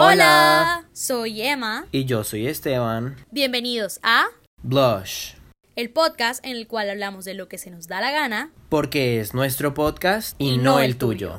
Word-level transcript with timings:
Hola, 0.00 0.84
soy 0.92 1.42
Emma. 1.42 1.88
Y 1.90 2.04
yo 2.04 2.22
soy 2.22 2.46
Esteban. 2.46 3.16
Bienvenidos 3.32 3.98
a 4.04 4.28
Blush. 4.62 5.32
El 5.74 5.90
podcast 5.90 6.44
en 6.46 6.52
el 6.52 6.68
cual 6.68 6.88
hablamos 6.88 7.24
de 7.24 7.34
lo 7.34 7.48
que 7.48 7.58
se 7.58 7.72
nos 7.72 7.88
da 7.88 8.00
la 8.00 8.12
gana. 8.12 8.52
Porque 8.68 9.18
es 9.18 9.34
nuestro 9.34 9.74
podcast 9.74 10.36
y, 10.38 10.56
no, 10.56 10.78
el 10.78 10.98
tuyo. 10.98 11.30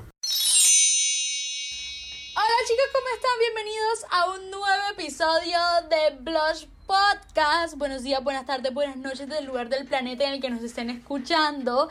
Hola 2.36 2.58
chicos, 2.68 2.86
¿cómo 2.92 3.08
están? 3.16 3.32
Bienvenidos 3.40 4.06
a 4.12 4.30
un 4.32 4.52
nuevo 4.52 4.84
episodio 4.92 5.58
de 5.90 6.18
Blush 6.20 6.66
Podcast. 6.90 7.78
Buenos 7.78 8.02
días, 8.02 8.24
buenas 8.24 8.48
tardes, 8.48 8.74
buenas 8.74 8.98
noches 8.98 9.30
del 9.30 9.46
lugar 9.46 9.70
del 9.70 9.86
planeta 9.86 10.24
en 10.24 10.34
el 10.34 10.42
que 10.42 10.50
nos 10.50 10.64
estén 10.64 10.90
escuchando. 10.90 11.88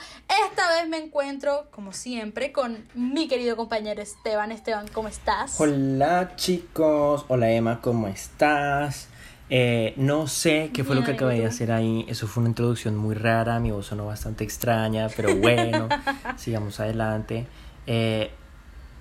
Esta 0.48 0.72
vez 0.72 0.88
me 0.88 0.98
encuentro, 0.98 1.68
como 1.70 1.92
siempre, 1.92 2.50
con 2.50 2.84
mi 2.94 3.28
querido 3.28 3.54
compañero 3.54 4.02
Esteban. 4.02 4.50
Esteban, 4.50 4.88
¿cómo 4.88 5.06
estás? 5.06 5.60
Hola 5.60 6.32
chicos, 6.34 7.26
hola 7.28 7.48
Emma, 7.48 7.80
¿cómo 7.80 8.08
estás? 8.08 9.06
Eh, 9.50 9.94
no 9.98 10.26
sé 10.26 10.70
qué 10.74 10.82
fue 10.82 10.96
lo 10.96 11.04
que 11.04 11.12
acabé 11.12 11.38
de 11.38 11.46
hacer 11.46 11.70
ahí. 11.70 12.04
Eso 12.08 12.26
fue 12.26 12.40
una 12.40 12.48
introducción 12.48 12.96
muy 12.96 13.14
rara. 13.14 13.60
Mi 13.60 13.70
voz 13.70 13.86
sonó 13.86 14.06
bastante 14.06 14.42
extraña, 14.42 15.06
pero 15.14 15.36
bueno, 15.36 15.88
sigamos 16.36 16.80
adelante. 16.80 17.46
Eh, 17.86 18.32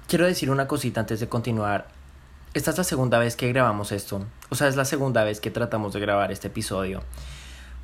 quiero 0.07 0.27
decir 0.27 0.51
una 0.51 0.67
cosita 0.67 0.99
antes 0.99 1.19
de 1.19 1.27
continuar. 1.27 1.96
Esta 2.57 2.71
es 2.71 2.77
la 2.79 2.83
segunda 2.83 3.19
vez 3.19 3.35
que 3.35 3.47
grabamos 3.49 3.91
esto. 3.91 4.25
O 4.49 4.55
sea, 4.55 4.67
es 4.67 4.75
la 4.75 4.83
segunda 4.83 5.23
vez 5.23 5.39
que 5.39 5.51
tratamos 5.51 5.93
de 5.93 5.99
grabar 5.99 6.31
este 6.31 6.47
episodio. 6.47 7.03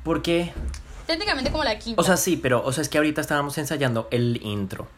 Porque. 0.02 0.52
Técnicamente 1.06 1.52
como 1.52 1.62
la 1.62 1.78
quinta. 1.78 2.00
O 2.00 2.04
sea, 2.04 2.16
sí, 2.16 2.36
pero 2.36 2.60
o 2.64 2.72
sea, 2.72 2.82
es 2.82 2.88
que 2.88 2.98
ahorita 2.98 3.20
estábamos 3.20 3.56
ensayando 3.56 4.08
el 4.10 4.40
intro. 4.42 4.88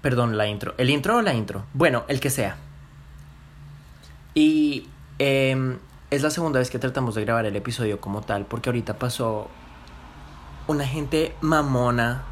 Perdón, 0.00 0.38
la 0.38 0.46
intro. 0.46 0.72
¿El 0.78 0.88
intro 0.88 1.18
o 1.18 1.20
la 1.20 1.34
intro? 1.34 1.66
Bueno, 1.74 2.04
el 2.08 2.20
que 2.20 2.30
sea. 2.30 2.56
Y. 4.32 4.88
Eh, 5.18 5.76
es 6.10 6.22
la 6.22 6.30
segunda 6.30 6.58
vez 6.58 6.70
que 6.70 6.78
tratamos 6.78 7.14
de 7.14 7.22
grabar 7.22 7.44
el 7.44 7.54
episodio 7.54 8.00
como 8.00 8.22
tal, 8.22 8.46
porque 8.46 8.70
ahorita 8.70 8.98
pasó 8.98 9.48
una 10.68 10.86
gente 10.86 11.34
mamona, 11.42 12.22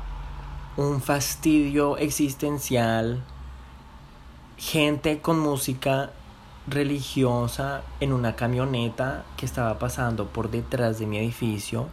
un 0.79 1.03
fastidio 1.03 1.99
existencial, 1.99 3.23
gente 4.57 5.21
con 5.21 5.39
música 5.39 6.13
religiosa 6.67 7.83
en 8.01 8.13
una 8.13 8.37
camioneta 8.37 9.25
que 9.37 9.47
estaba 9.47 9.79
pasando 9.79 10.27
por 10.27 10.51
detrás 10.51 10.99
de 10.99 11.07
mi 11.07 11.19
edificio 11.19 11.89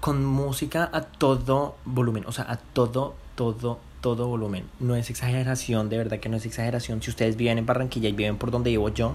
con 0.00 0.24
música 0.24 0.90
a 0.92 1.00
todo 1.00 1.76
volumen, 1.86 2.24
o 2.26 2.32
sea, 2.32 2.44
a 2.50 2.56
todo, 2.58 3.14
todo, 3.36 3.78
todo 4.02 4.26
volumen. 4.26 4.68
No 4.78 4.96
es 4.96 5.08
exageración, 5.08 5.88
de 5.88 5.96
verdad 5.96 6.20
que 6.20 6.28
no 6.28 6.36
es 6.36 6.44
exageración. 6.44 7.00
Si 7.00 7.08
ustedes 7.08 7.36
viven 7.36 7.56
en 7.56 7.64
Barranquilla 7.64 8.10
y 8.10 8.12
viven 8.12 8.36
por 8.36 8.50
donde 8.50 8.68
vivo 8.68 8.90
yo, 8.90 9.14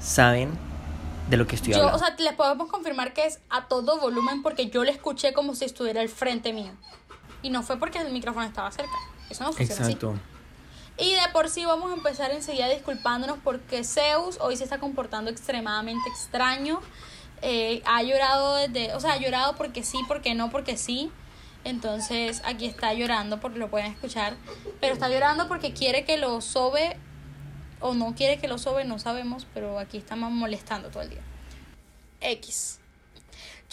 saben 0.00 0.50
de 1.30 1.36
lo 1.36 1.46
que 1.46 1.54
estoy 1.54 1.74
hablando. 1.74 1.94
O 1.94 1.98
sea, 2.00 2.16
les 2.18 2.32
podemos 2.32 2.68
confirmar 2.68 3.12
que 3.12 3.26
es 3.26 3.38
a 3.48 3.68
todo 3.68 4.00
volumen 4.00 4.42
porque 4.42 4.70
yo 4.70 4.82
le 4.82 4.90
escuché 4.90 5.32
como 5.32 5.54
si 5.54 5.66
estuviera 5.66 6.00
al 6.00 6.08
frente 6.08 6.52
mío. 6.52 6.72
Y 7.42 7.50
no 7.50 7.62
fue 7.62 7.78
porque 7.78 7.98
el 7.98 8.12
micrófono 8.12 8.44
estaba 8.44 8.72
cerca. 8.72 8.96
Eso 9.30 9.44
no 9.44 9.52
funciona 9.52 9.84
Exacto. 9.84 10.14
Y 10.96 11.12
de 11.12 11.28
por 11.32 11.48
sí 11.48 11.64
vamos 11.64 11.90
a 11.90 11.94
empezar 11.94 12.30
enseguida 12.30 12.68
disculpándonos 12.68 13.38
porque 13.42 13.82
Zeus 13.82 14.38
hoy 14.40 14.56
se 14.56 14.64
está 14.64 14.78
comportando 14.78 15.30
extremadamente 15.30 16.08
extraño. 16.08 16.80
Eh, 17.42 17.82
ha 17.84 18.02
llorado 18.02 18.56
desde, 18.56 18.94
o 18.94 19.00
sea, 19.00 19.14
ha 19.14 19.18
llorado 19.18 19.56
porque 19.56 19.82
sí, 19.82 19.98
porque 20.06 20.34
no, 20.34 20.50
porque 20.50 20.76
sí. 20.76 21.10
Entonces 21.64 22.42
aquí 22.44 22.66
está 22.66 22.94
llorando 22.94 23.40
porque 23.40 23.58
lo 23.58 23.68
pueden 23.70 23.90
escuchar. 23.90 24.36
Pero 24.80 24.94
está 24.94 25.08
llorando 25.08 25.48
porque 25.48 25.72
quiere 25.72 26.04
que 26.04 26.16
lo 26.16 26.40
sobe 26.40 26.96
o 27.80 27.94
no 27.94 28.14
quiere 28.14 28.38
que 28.38 28.48
lo 28.48 28.58
sobe, 28.58 28.84
no 28.84 28.98
sabemos, 28.98 29.46
pero 29.52 29.78
aquí 29.78 29.98
estamos 29.98 30.30
molestando 30.30 30.90
todo 30.90 31.02
el 31.02 31.10
día. 31.10 31.22
X. 32.20 32.80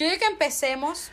Yo 0.01 0.07
digo 0.07 0.17
que 0.17 0.25
empecemos, 0.25 1.11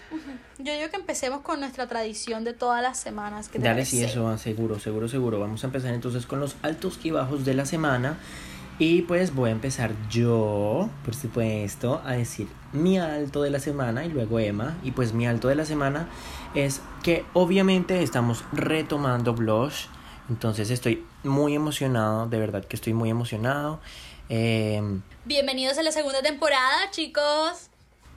yo 0.56 0.72
digo 0.72 0.88
que 0.88 0.96
empecemos 0.96 1.42
con 1.42 1.60
nuestra 1.60 1.86
tradición 1.88 2.42
de 2.44 2.54
todas 2.54 2.80
las 2.80 2.98
semanas. 2.98 3.50
Que 3.50 3.58
Dale, 3.58 3.84
sí, 3.84 4.02
eso, 4.02 4.38
seguro, 4.38 4.80
seguro, 4.80 5.08
seguro. 5.08 5.38
Vamos 5.38 5.62
a 5.62 5.66
empezar 5.66 5.92
entonces 5.92 6.24
con 6.24 6.40
los 6.40 6.56
altos 6.62 6.98
y 7.02 7.10
bajos 7.10 7.44
de 7.44 7.52
la 7.52 7.66
semana. 7.66 8.18
Y 8.78 9.02
pues 9.02 9.34
voy 9.34 9.50
a 9.50 9.52
empezar 9.52 9.92
yo, 10.08 10.88
por 11.04 11.14
supuesto, 11.14 12.00
a 12.02 12.12
decir 12.12 12.48
mi 12.72 12.98
alto 12.98 13.42
de 13.42 13.50
la 13.50 13.60
semana 13.60 14.06
y 14.06 14.08
luego 14.08 14.38
Emma. 14.38 14.78
Y 14.82 14.92
pues 14.92 15.12
mi 15.12 15.26
alto 15.26 15.48
de 15.48 15.56
la 15.56 15.66
semana 15.66 16.08
es 16.54 16.80
que 17.02 17.26
obviamente 17.34 18.02
estamos 18.02 18.42
retomando 18.52 19.34
Blush. 19.34 19.84
Entonces 20.30 20.70
estoy 20.70 21.04
muy 21.24 21.54
emocionado, 21.54 22.26
de 22.26 22.38
verdad 22.38 22.64
que 22.64 22.76
estoy 22.76 22.94
muy 22.94 23.10
emocionado. 23.10 23.80
Em, 24.30 25.02
Bienvenidos 25.26 25.76
a 25.76 25.82
la 25.82 25.92
segunda 25.92 26.22
temporada, 26.22 26.90
chicos. 26.90 27.67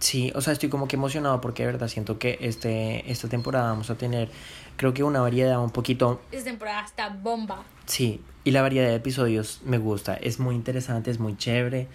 Sí, 0.01 0.31
o 0.33 0.41
sea, 0.41 0.51
estoy 0.51 0.69
como 0.69 0.87
que 0.87 0.95
emocionado 0.95 1.39
porque 1.41 1.61
de 1.61 1.71
verdad 1.71 1.87
siento 1.87 2.17
que 2.17 2.39
este, 2.41 3.09
esta 3.09 3.29
temporada 3.29 3.69
vamos 3.69 3.91
a 3.91 3.95
tener, 3.95 4.29
creo 4.75 4.95
que 4.95 5.03
una 5.03 5.21
variedad 5.21 5.63
un 5.63 5.69
poquito... 5.69 6.19
Esta 6.31 6.49
temporada 6.49 6.83
está 6.83 7.09
bomba. 7.09 7.63
Sí, 7.85 8.19
y 8.43 8.49
la 8.49 8.63
variedad 8.63 8.87
de 8.87 8.95
episodios 8.95 9.61
me 9.63 9.77
gusta, 9.77 10.15
es 10.15 10.39
muy 10.39 10.55
interesante, 10.55 11.11
es 11.11 11.19
muy 11.19 11.37
chévere. 11.37 11.87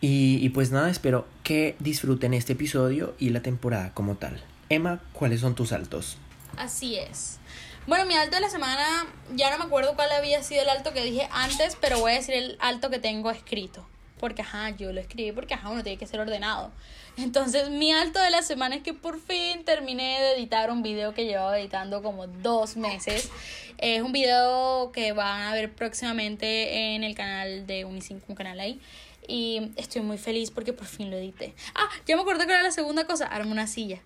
Y, 0.00 0.38
y 0.40 0.48
pues 0.48 0.70
nada, 0.72 0.88
espero 0.88 1.26
que 1.42 1.76
disfruten 1.80 2.32
este 2.32 2.54
episodio 2.54 3.14
y 3.18 3.28
la 3.28 3.42
temporada 3.42 3.92
como 3.92 4.14
tal. 4.14 4.42
Emma, 4.70 5.02
¿cuáles 5.12 5.40
son 5.40 5.54
tus 5.54 5.68
saltos? 5.68 6.16
Así 6.56 6.96
es. 6.96 7.38
Bueno, 7.86 8.06
mi 8.06 8.14
alto 8.14 8.36
de 8.36 8.40
la 8.40 8.48
semana, 8.48 9.06
ya 9.34 9.50
no 9.50 9.58
me 9.58 9.64
acuerdo 9.64 9.96
cuál 9.96 10.10
había 10.12 10.42
sido 10.42 10.62
el 10.62 10.70
alto 10.70 10.94
que 10.94 11.04
dije 11.04 11.28
antes, 11.30 11.76
pero 11.78 12.00
voy 12.00 12.12
a 12.12 12.14
decir 12.14 12.34
el 12.34 12.56
alto 12.58 12.88
que 12.88 12.98
tengo 12.98 13.30
escrito. 13.30 13.86
Porque, 14.22 14.42
ajá, 14.42 14.70
yo 14.70 14.92
lo 14.92 15.00
escribí 15.00 15.32
porque, 15.32 15.54
ajá, 15.54 15.68
uno 15.68 15.82
tiene 15.82 15.98
que 15.98 16.06
ser 16.06 16.20
ordenado. 16.20 16.70
Entonces, 17.16 17.70
mi 17.70 17.90
alto 17.90 18.20
de 18.20 18.30
la 18.30 18.42
semana 18.42 18.76
es 18.76 18.82
que 18.84 18.94
por 18.94 19.20
fin 19.20 19.64
terminé 19.64 20.20
de 20.20 20.36
editar 20.36 20.70
un 20.70 20.84
video 20.84 21.12
que 21.12 21.24
llevaba 21.24 21.58
editando 21.58 22.04
como 22.04 22.28
dos 22.28 22.76
meses. 22.76 23.30
Es 23.78 24.00
un 24.00 24.12
video 24.12 24.92
que 24.92 25.10
van 25.10 25.42
a 25.42 25.52
ver 25.52 25.72
próximamente 25.72 26.94
en 26.94 27.02
el 27.02 27.16
canal 27.16 27.66
de 27.66 27.84
Unicinco, 27.84 28.26
un 28.28 28.36
canal 28.36 28.60
ahí. 28.60 28.80
Y 29.26 29.72
estoy 29.74 30.02
muy 30.02 30.18
feliz 30.18 30.52
porque 30.52 30.72
por 30.72 30.86
fin 30.86 31.10
lo 31.10 31.16
edité. 31.16 31.52
Ah, 31.74 31.90
ya 32.06 32.14
me 32.14 32.22
acuerdo 32.22 32.46
que 32.46 32.52
era 32.52 32.62
la 32.62 32.70
segunda 32.70 33.08
cosa, 33.08 33.26
armo 33.26 33.50
una 33.50 33.66
silla. 33.66 33.98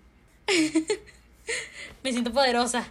me 2.03 2.11
siento 2.11 2.33
poderosa. 2.33 2.87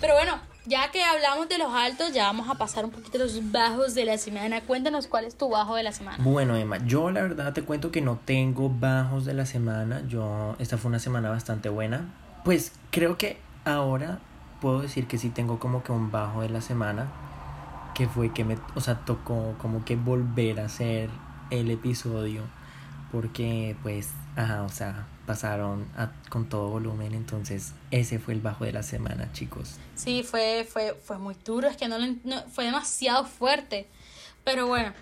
Pero 0.00 0.14
bueno, 0.14 0.40
ya 0.68 0.90
que 0.90 1.02
hablamos 1.02 1.48
de 1.48 1.58
los 1.58 1.72
altos, 1.72 2.12
ya 2.12 2.24
vamos 2.24 2.48
a 2.48 2.54
pasar 2.54 2.84
un 2.84 2.90
poquito 2.90 3.16
a 3.16 3.20
los 3.22 3.50
bajos 3.50 3.94
de 3.94 4.04
la 4.04 4.18
semana. 4.18 4.60
Cuéntanos 4.60 5.06
cuál 5.06 5.24
es 5.24 5.34
tu 5.34 5.48
bajo 5.48 5.74
de 5.74 5.82
la 5.82 5.92
semana. 5.92 6.18
Bueno, 6.22 6.56
Emma, 6.56 6.78
yo 6.84 7.10
la 7.10 7.22
verdad 7.22 7.54
te 7.54 7.62
cuento 7.62 7.90
que 7.90 8.02
no 8.02 8.20
tengo 8.24 8.68
bajos 8.68 9.24
de 9.24 9.32
la 9.32 9.46
semana. 9.46 10.02
Yo, 10.06 10.56
esta 10.58 10.76
fue 10.76 10.90
una 10.90 10.98
semana 10.98 11.30
bastante 11.30 11.70
buena. 11.70 12.12
Pues 12.44 12.72
creo 12.90 13.16
que 13.16 13.38
ahora 13.64 14.18
puedo 14.60 14.82
decir 14.82 15.06
que 15.06 15.16
sí 15.16 15.30
tengo 15.30 15.58
como 15.58 15.82
que 15.82 15.92
un 15.92 16.10
bajo 16.10 16.42
de 16.42 16.50
la 16.50 16.60
semana. 16.60 17.08
Que 17.94 18.06
fue 18.06 18.32
que 18.32 18.44
me, 18.44 18.58
o 18.74 18.80
sea, 18.80 19.00
tocó 19.06 19.54
como 19.58 19.84
que 19.84 19.96
volver 19.96 20.60
a 20.60 20.66
hacer 20.66 21.08
el 21.50 21.70
episodio. 21.70 22.42
Porque 23.10 23.74
pues, 23.82 24.10
ajá, 24.36 24.62
o 24.62 24.68
sea, 24.68 25.06
pasaron 25.28 25.86
con 26.30 26.48
todo 26.48 26.70
volumen, 26.70 27.12
entonces 27.12 27.74
ese 27.90 28.18
fue 28.18 28.32
el 28.32 28.40
bajo 28.40 28.64
de 28.64 28.72
la 28.72 28.82
semana, 28.82 29.30
chicos. 29.34 29.74
Sí, 29.94 30.22
fue, 30.22 30.66
fue, 30.66 30.94
fue 30.94 31.18
muy 31.18 31.36
duro, 31.44 31.68
es 31.68 31.76
que 31.76 31.86
no, 31.86 31.98
fue 32.50 32.64
demasiado 32.64 33.26
fuerte, 33.26 33.86
pero 34.42 34.66
bueno. 34.66 34.94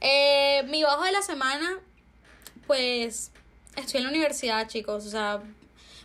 Eh, 0.00 0.64
mi 0.68 0.82
bajo 0.82 1.04
de 1.04 1.12
la 1.12 1.22
semana, 1.22 1.78
pues 2.66 3.30
estoy 3.76 3.98
en 3.98 4.02
la 4.02 4.10
universidad, 4.10 4.66
chicos, 4.66 5.06
o 5.06 5.10
sea, 5.10 5.40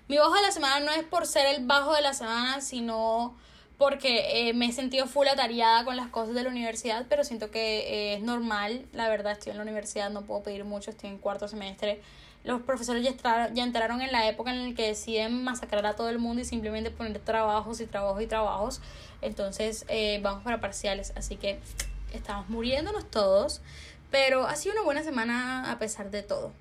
mi 0.08 0.20
bajo 0.20 0.36
de 0.36 0.44
la 0.44 0.52
semana 0.52 0.80
no 0.86 0.92
es 0.92 1.04
por 1.04 1.26
ser 1.26 1.48
el 1.48 1.66
bajo 1.66 1.96
de 1.96 2.04
la 2.04 2.14
semana, 2.14 2.62
sino 2.62 3.36
porque 3.80 4.50
eh, 4.50 4.54
me 4.54 4.68
he 4.68 4.72
sentido 4.72 5.08
full 5.08 5.28
atareada 5.28 5.84
con 5.84 5.98
las 5.98 6.10
cosas 6.10 6.36
de 6.36 6.44
la 6.44 6.50
universidad, 6.50 7.08
pero 7.10 7.24
siento 7.24 7.50
que 7.50 7.80
eh, 7.80 8.14
es 8.18 8.22
normal, 8.22 8.86
la 8.94 9.10
verdad, 9.10 9.32
estoy 9.32 9.50
en 9.50 9.58
la 9.58 9.64
universidad, 9.64 10.12
no 10.12 10.22
puedo 10.22 10.44
pedir 10.44 10.64
mucho, 10.64 10.92
estoy 10.92 11.10
en 11.10 11.18
cuarto 11.18 11.48
semestre 11.48 12.04
los 12.44 12.62
profesores 12.62 13.04
ya, 13.04 13.54
ya 13.54 13.64
entraron 13.64 14.02
en 14.02 14.12
la 14.12 14.28
época 14.28 14.52
en 14.52 14.70
la 14.70 14.76
que 14.76 14.88
deciden 14.88 15.44
masacrar 15.44 15.86
a 15.86 15.96
todo 15.96 16.10
el 16.10 16.20
mundo 16.20 16.42
y 16.42 16.46
simplemente 16.46 16.90
poner 16.90 17.20
trabajos 17.20 17.80
y 17.82 17.86
trabajos 17.86 18.22
y 18.22 18.28
trabajos. 18.28 18.82
Entonces 19.22 19.86
eh, 19.90 20.20
vamos 20.24 20.44
para 20.44 20.60
parciales, 20.60 21.14
así 21.16 21.36
que 21.36 21.60
estamos 22.14 22.50
muriéndonos 22.50 23.06
todos, 23.10 23.62
pero 24.10 24.48
ha 24.48 24.56
sido 24.56 24.74
una 24.74 24.84
buena 24.84 25.04
semana 25.04 25.72
a 25.72 25.78
pesar 25.78 26.10
de 26.10 26.24
todo. 26.24 26.52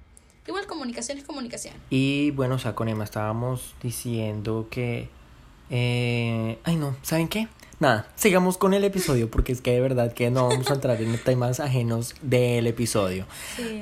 Igual 0.47 0.67
comunicación 0.67 1.19
es 1.19 1.25
comunicación. 1.25 1.75
Y 1.91 2.31
bueno, 2.33 2.57
o 2.57 2.59
sea, 2.59 2.75
con 2.75 2.89
Emma 2.89 3.05
estábamos 3.05 3.75
diciendo 3.83 4.69
que... 4.71 5.09
Eh, 5.73 6.59
ay 6.65 6.77
no, 6.77 6.97
¿saben 7.03 7.29
qué? 7.29 7.47
Nada, 7.79 8.09
sigamos 8.15 8.59
con 8.59 8.75
el 8.75 8.85
episodio 8.85 9.31
porque 9.31 9.53
es 9.53 9.63
que 9.63 9.71
de 9.71 9.81
verdad 9.81 10.13
que 10.13 10.31
no 10.31 10.49
vamos 10.49 10.71
a 10.71 10.75
entrar 10.75 11.01
en 11.01 11.17
temas 11.23 11.61
ajenos 11.61 12.15
del 12.21 12.67
episodio. 12.67 13.25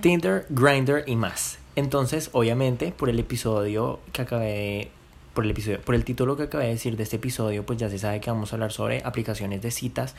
Tinder, 0.01 0.47
Grinder 0.51 1.03
y 1.09 1.17
más. 1.17 1.58
Entonces, 1.79 2.31
obviamente, 2.33 2.91
por 2.91 3.09
el 3.09 3.21
episodio 3.21 4.01
que 4.13 4.23
acabé 4.23 4.91
por 5.33 5.45
el 5.45 5.53
episodio, 5.53 5.81
por 5.81 5.95
el 5.95 6.05
título 6.05 6.37
que 6.37 6.43
acabé 6.43 6.65
de 6.65 6.71
decir 6.71 6.97
de 6.97 7.05
este 7.05 7.17
episodio, 7.17 7.65
pues 7.65 7.79
ya 7.79 7.89
se 7.89 8.01
sabe 8.01 8.21
que 8.21 8.29
vamos 8.29 8.53
a 8.53 8.57
hablar 8.57 8.73
sobre 8.73 9.01
aplicaciones 9.05 9.63
de 9.63 9.71
citas. 9.71 10.17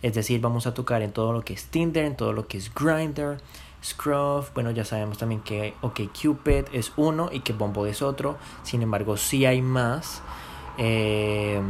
Es 0.00 0.14
decir, 0.14 0.40
vamos 0.40 0.66
a 0.66 0.72
tocar 0.72 1.02
en 1.02 1.12
todo 1.12 1.34
lo 1.34 1.44
que 1.44 1.52
es 1.52 1.66
Tinder, 1.66 2.06
en 2.06 2.16
todo 2.16 2.32
lo 2.32 2.48
que 2.48 2.56
es 2.56 2.72
Grindr, 2.74 3.36
Scruff. 3.84 4.54
Bueno, 4.54 4.70
ya 4.70 4.86
sabemos 4.86 5.18
también 5.18 5.42
que 5.42 5.74
OkCupid 5.82 6.64
es 6.72 6.92
uno 6.96 7.28
y 7.30 7.40
que 7.40 7.52
Bumble 7.52 7.90
es 7.90 8.00
otro. 8.00 8.38
Sin 8.62 8.80
embargo, 8.80 9.18
sí 9.18 9.44
hay 9.44 9.60
más. 9.60 10.22
Eh, 10.78 11.60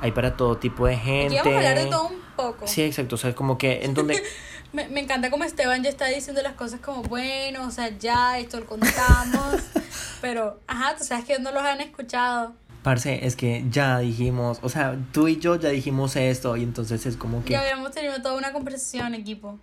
hay 0.00 0.12
para 0.12 0.38
todo 0.38 0.56
tipo 0.56 0.86
de 0.86 0.96
gente. 0.96 1.38
Aquí 1.38 1.50
vamos 1.50 1.64
a 1.64 1.68
hablar 1.68 1.84
de 1.84 1.90
todo 1.90 2.08
un 2.08 2.20
poco. 2.34 2.66
Sí, 2.66 2.80
exacto. 2.80 3.16
O 3.16 3.18
sea, 3.18 3.34
como 3.34 3.58
que 3.58 3.84
en 3.84 3.92
donde. 3.92 4.22
me, 4.76 4.88
me 4.88 5.00
encanta 5.00 5.30
como 5.30 5.44
Esteban 5.44 5.82
ya 5.82 5.88
está 5.88 6.06
diciendo 6.06 6.42
las 6.42 6.52
cosas 6.52 6.80
como, 6.80 7.02
bueno, 7.02 7.66
o 7.66 7.70
sea, 7.70 7.88
ya, 7.98 8.38
esto 8.38 8.60
lo 8.60 8.66
contamos. 8.66 9.62
pero, 10.20 10.60
ajá, 10.66 10.96
tú 10.96 11.04
sabes 11.04 11.24
que 11.24 11.38
no 11.38 11.50
los 11.50 11.62
han 11.62 11.80
escuchado. 11.80 12.54
Parce, 12.82 13.26
es 13.26 13.36
que 13.36 13.64
ya 13.70 13.98
dijimos, 14.00 14.58
o 14.62 14.68
sea, 14.68 14.96
tú 15.12 15.28
y 15.28 15.38
yo 15.38 15.56
ya 15.56 15.70
dijimos 15.70 16.14
esto 16.14 16.56
y 16.58 16.62
entonces 16.62 17.06
es 17.06 17.16
como 17.16 17.42
que... 17.42 17.52
Ya 17.52 17.62
habíamos 17.62 17.90
tenido 17.92 18.20
toda 18.20 18.34
una 18.34 18.52
conversación, 18.52 19.14
equipo. 19.14 19.58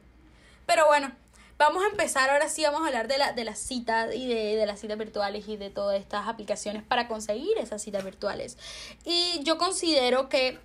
Pero 0.66 0.88
bueno, 0.88 1.12
vamos 1.60 1.84
a 1.84 1.90
empezar, 1.90 2.32
ahora 2.32 2.50
sí 2.50 2.64
vamos 2.64 2.82
a 2.82 2.88
hablar 2.88 3.08
de, 3.08 3.20
la, 3.20 3.34
de 3.34 3.44
las 3.44 3.60
citas 3.60 4.14
y 4.16 4.28
de, 4.28 4.56
de 4.56 4.66
las 4.66 4.80
citas 4.80 4.98
virtuales 4.98 5.48
y 5.48 5.58
de 5.58 5.70
todas 5.70 6.00
estas 6.00 6.28
aplicaciones 6.28 6.82
para 6.82 7.08
conseguir 7.08 7.56
esas 7.60 7.84
citas 7.84 8.04
virtuales. 8.04 8.58
Y 9.06 9.42
yo 9.44 9.60
considero 9.60 10.28
que, 10.28 10.58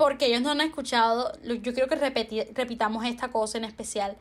porque 0.00 0.26
ellos 0.26 0.40
no 0.40 0.50
han 0.52 0.62
escuchado, 0.62 1.30
yo 1.44 1.60
quiero 1.74 1.86
que 1.86 2.00
repeti- 2.00 2.48
repitamos 2.54 3.04
esta 3.04 3.28
cosa 3.28 3.58
en 3.58 3.64
especial. 3.64 4.16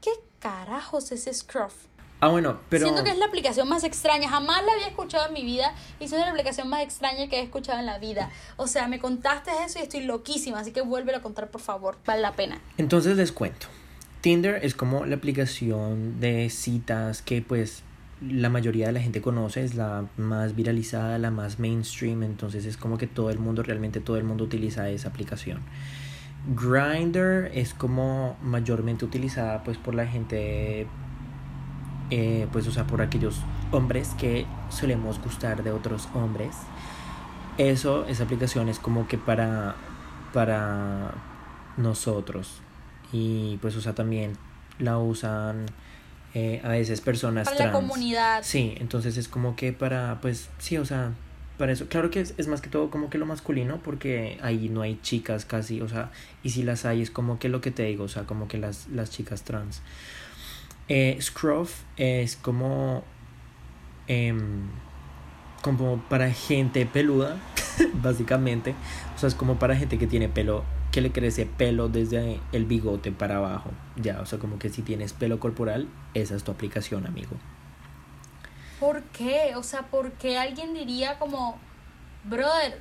¿Qué 0.00 0.10
carajos 0.38 1.10
es 1.10 1.28
Scruff? 1.36 1.74
Ah, 2.20 2.28
bueno, 2.28 2.60
pero... 2.68 2.84
Siento 2.86 3.02
que 3.02 3.10
es 3.10 3.18
la 3.18 3.26
aplicación 3.26 3.68
más 3.68 3.82
extraña. 3.82 4.28
Jamás 4.28 4.64
la 4.64 4.72
había 4.72 4.86
escuchado 4.86 5.26
en 5.26 5.34
mi 5.34 5.42
vida. 5.42 5.74
Y 5.98 6.04
es 6.04 6.12
la 6.12 6.30
aplicación 6.30 6.68
más 6.68 6.82
extraña 6.82 7.28
que 7.28 7.40
he 7.40 7.42
escuchado 7.42 7.80
en 7.80 7.86
la 7.86 7.98
vida. 7.98 8.30
O 8.56 8.68
sea, 8.68 8.86
me 8.86 9.00
contaste 9.00 9.50
eso 9.66 9.80
y 9.80 9.82
estoy 9.82 10.04
loquísima. 10.04 10.60
Así 10.60 10.70
que 10.70 10.80
vuélvelo 10.80 11.18
a 11.18 11.22
contar, 11.22 11.50
por 11.50 11.60
favor. 11.60 11.98
Vale 12.06 12.22
la 12.22 12.36
pena. 12.36 12.60
Entonces 12.78 13.16
les 13.16 13.32
cuento. 13.32 13.66
Tinder 14.20 14.64
es 14.64 14.76
como 14.76 15.06
la 15.06 15.16
aplicación 15.16 16.20
de 16.20 16.50
citas 16.50 17.20
que 17.20 17.42
pues 17.42 17.82
la 18.28 18.48
mayoría 18.48 18.86
de 18.86 18.92
la 18.92 19.00
gente 19.00 19.20
conoce, 19.20 19.64
es 19.64 19.74
la 19.74 20.06
más 20.16 20.54
viralizada, 20.54 21.18
la 21.18 21.30
más 21.30 21.58
mainstream, 21.58 22.22
entonces 22.22 22.64
es 22.66 22.76
como 22.76 22.98
que 22.98 23.06
todo 23.06 23.30
el 23.30 23.38
mundo, 23.38 23.62
realmente 23.62 24.00
todo 24.00 24.16
el 24.16 24.24
mundo 24.24 24.44
utiliza 24.44 24.88
esa 24.88 25.08
aplicación. 25.08 25.60
Grindr 26.54 27.50
es 27.54 27.72
como 27.74 28.36
mayormente 28.42 29.04
utilizada 29.04 29.64
pues 29.64 29.78
por 29.78 29.94
la 29.94 30.06
gente, 30.06 30.86
eh, 32.10 32.46
pues 32.52 32.66
o 32.66 32.70
sea, 32.70 32.86
por 32.86 33.00
aquellos 33.00 33.40
hombres 33.70 34.10
que 34.18 34.46
solemos 34.68 35.20
gustar 35.22 35.62
de 35.62 35.72
otros 35.72 36.08
hombres. 36.14 36.54
Eso, 37.56 38.04
esa 38.06 38.24
aplicación 38.24 38.68
es 38.68 38.78
como 38.78 39.06
que 39.06 39.16
para, 39.16 39.76
para 40.32 41.14
nosotros. 41.76 42.60
Y 43.12 43.58
pues, 43.58 43.76
o 43.76 43.80
sea, 43.80 43.94
también 43.94 44.32
la 44.78 44.98
usan 44.98 45.66
eh, 46.34 46.60
a 46.64 46.68
veces 46.68 47.00
personas 47.00 47.44
Para 47.44 47.56
la 47.66 47.70
trans. 47.70 47.76
comunidad. 47.76 48.42
Sí, 48.42 48.74
entonces 48.78 49.16
es 49.16 49.28
como 49.28 49.54
que 49.56 49.72
para, 49.72 50.20
pues, 50.20 50.48
sí, 50.58 50.76
o 50.76 50.84
sea, 50.84 51.12
para 51.58 51.72
eso. 51.72 51.86
Claro 51.88 52.10
que 52.10 52.20
es, 52.20 52.34
es 52.36 52.48
más 52.48 52.60
que 52.60 52.68
todo 52.68 52.90
como 52.90 53.10
que 53.10 53.18
lo 53.18 53.26
masculino, 53.26 53.78
porque 53.82 54.38
ahí 54.42 54.68
no 54.68 54.82
hay 54.82 54.98
chicas 55.02 55.44
casi, 55.44 55.80
o 55.80 55.88
sea, 55.88 56.10
y 56.42 56.50
si 56.50 56.62
las 56.62 56.84
hay 56.84 57.02
es 57.02 57.10
como 57.10 57.38
que 57.38 57.48
lo 57.48 57.60
que 57.60 57.70
te 57.70 57.84
digo, 57.84 58.04
o 58.04 58.08
sea, 58.08 58.24
como 58.24 58.48
que 58.48 58.58
las, 58.58 58.88
las 58.88 59.10
chicas 59.10 59.42
trans. 59.42 59.80
Eh, 60.88 61.16
Scruff 61.20 61.82
es 61.96 62.36
como, 62.36 63.04
em, 64.08 64.68
como 65.62 66.02
para 66.08 66.30
gente 66.32 66.84
peluda, 66.86 67.36
básicamente. 68.02 68.74
O 69.14 69.18
sea, 69.18 69.28
es 69.28 69.34
como 69.34 69.58
para 69.58 69.76
gente 69.76 69.98
que 69.98 70.06
tiene 70.06 70.28
pelo, 70.28 70.64
que 70.94 71.00
le 71.00 71.10
crece 71.10 71.44
pelo 71.44 71.88
desde 71.88 72.38
el 72.52 72.66
bigote 72.66 73.10
para 73.10 73.38
abajo. 73.38 73.72
Ya, 73.96 74.20
o 74.20 74.26
sea, 74.26 74.38
como 74.38 74.60
que 74.60 74.68
si 74.68 74.82
tienes 74.82 75.12
pelo 75.12 75.40
corporal, 75.40 75.88
esa 76.14 76.36
es 76.36 76.44
tu 76.44 76.52
aplicación, 76.52 77.04
amigo. 77.04 77.32
¿Por 78.78 79.02
qué? 79.02 79.54
O 79.56 79.64
sea, 79.64 79.82
¿por 79.82 80.12
qué 80.12 80.38
alguien 80.38 80.72
diría 80.72 81.18
como, 81.18 81.58
brother, 82.22 82.80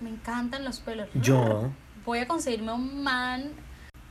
me 0.00 0.08
encantan 0.10 0.64
los 0.64 0.78
pelos? 0.78 1.08
Yo, 1.14 1.70
Voy 2.06 2.20
a 2.20 2.28
conseguirme 2.28 2.72
un 2.72 3.02
man. 3.02 3.50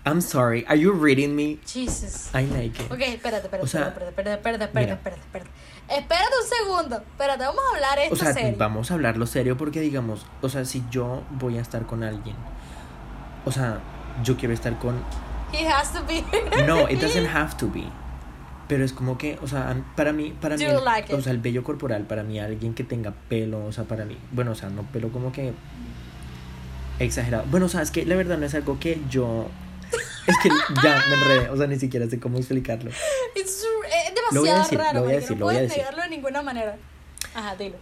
I'm 0.06 0.22
sorry, 0.22 0.66
are 0.68 0.78
you 0.78 0.92
reading 0.92 1.34
me? 1.34 1.58
Jesus. 1.66 2.30
I 2.36 2.46
like 2.48 2.84
it. 2.84 2.92
Ok, 2.92 3.00
espérate, 3.00 3.46
espérate, 3.46 3.64
O 3.64 3.68
sea, 3.68 3.88
espérate, 3.88 4.10
espérate, 4.10 4.34
espérate, 4.36 4.64
espérate, 4.66 4.92
espérate, 4.94 5.22
espérate. 5.22 5.50
Espérate 5.88 6.34
un 6.44 6.68
segundo. 6.68 6.98
Espérate, 6.98 7.44
vamos 7.46 7.62
a 7.72 7.76
hablar 7.76 8.00
esto 8.00 8.14
O 8.14 8.18
sea, 8.18 8.34
serio. 8.34 8.56
vamos 8.58 8.92
a 8.92 8.96
hablarlo 8.96 9.26
serio 9.26 9.56
porque 9.56 9.80
digamos, 9.80 10.26
o 10.42 10.50
sea, 10.50 10.66
si 10.66 10.84
yo 10.92 11.24
voy 11.40 11.58
a 11.58 11.62
estar 11.62 11.86
con 11.86 12.04
alguien, 12.04 12.36
o 13.48 13.52
sea, 13.52 13.80
yo 14.24 14.38
quiero 14.38 14.54
estar 14.54 14.78
con 14.78 14.96
He 15.54 15.66
has 15.68 15.94
to 15.94 16.04
be. 16.06 16.24
No, 16.66 16.90
it 16.90 17.00
doesn't 17.02 17.28
have 17.28 17.56
to 17.58 17.68
be. 17.68 17.86
Pero 18.68 18.84
es 18.84 18.92
como 18.92 19.18
que, 19.18 19.40
o 19.42 19.48
sea, 19.48 19.74
para 19.96 20.12
mí, 20.12 20.36
para 20.42 20.58
Do 20.58 20.66
mí, 20.66 20.82
like 20.84 21.14
o 21.14 21.22
sea, 21.22 21.32
el 21.32 21.40
vello 21.40 21.64
corporal, 21.64 22.04
para 22.04 22.24
mí, 22.24 22.38
alguien 22.38 22.74
que 22.74 22.84
tenga 22.84 23.14
pelo, 23.30 23.66
o 23.66 23.72
sea, 23.72 23.86
para 23.86 24.04
mí, 24.04 24.18
bueno, 24.32 24.52
o 24.52 24.56
sea, 24.56 24.70
no 24.70 24.84
pelo 24.84 25.10
como 25.10 25.32
que 25.32 25.54
exagerado. 27.00 27.46
Bueno, 27.50 27.68
o 27.68 27.70
sea, 27.70 27.82
es 27.82 27.92
que 27.92 28.06
la 28.06 28.16
verdad 28.18 28.38
no 28.38 28.46
es 28.46 28.54
algo 28.56 28.78
que 28.78 29.00
yo, 29.10 29.48
es 30.28 30.36
que 30.44 30.50
ya 30.84 31.02
me 31.08 31.14
enredé, 31.16 31.50
o 31.50 31.56
sea, 31.56 31.68
ni 31.68 31.80
siquiera 31.80 32.08
sé 32.10 32.20
cómo 32.20 32.38
explicarlo. 32.40 32.92
It's, 33.36 33.64
es 33.64 34.14
demasiado 34.14 34.34
Lo 34.34 34.42
voy 34.42 34.50
a 34.50 34.58
decir, 34.58 34.78
raro, 34.78 34.94
lo 35.00 35.06
voy 35.06 35.14
a 35.14 35.16
decir, 35.16 35.32
no 35.32 35.40
lo 35.40 35.46
voy 35.46 35.56
a 35.56 35.58
puedes 35.60 35.70
decir. 35.70 35.84
negarlo 35.84 36.04
de 36.04 36.10
ninguna 36.10 36.42
manera. 36.42 36.76
Ajá, 37.36 37.56
dilo. 37.56 37.78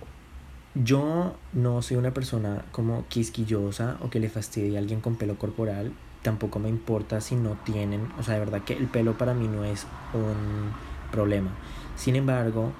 Yo 0.76 1.36
no 1.54 1.82
soy 1.82 1.96
una 1.96 2.14
persona 2.14 2.66
como 2.74 3.08
quisquillosa 3.08 3.98
o 4.02 4.10
que 4.10 4.20
le 4.20 4.28
fastidie 4.28 4.76
a 4.76 4.80
alguien 4.80 5.00
con 5.00 5.16
pelo 5.16 5.38
corporal. 5.38 5.94
Tampoco 6.22 6.60
me 6.60 6.68
importa 6.68 7.22
si 7.22 7.36
no 7.36 7.58
tienen, 7.64 8.12
o 8.20 8.24
sea, 8.24 8.34
de 8.34 8.42
verdad 8.42 8.62
que 8.64 8.74
el 8.74 8.88
pelo 8.88 9.18
para 9.18 9.34
mí 9.34 9.48
no 9.48 9.64
es 9.64 9.88
un 10.14 10.74
problema. 11.12 11.52
Sin 11.96 12.18
embargo, 12.18 12.74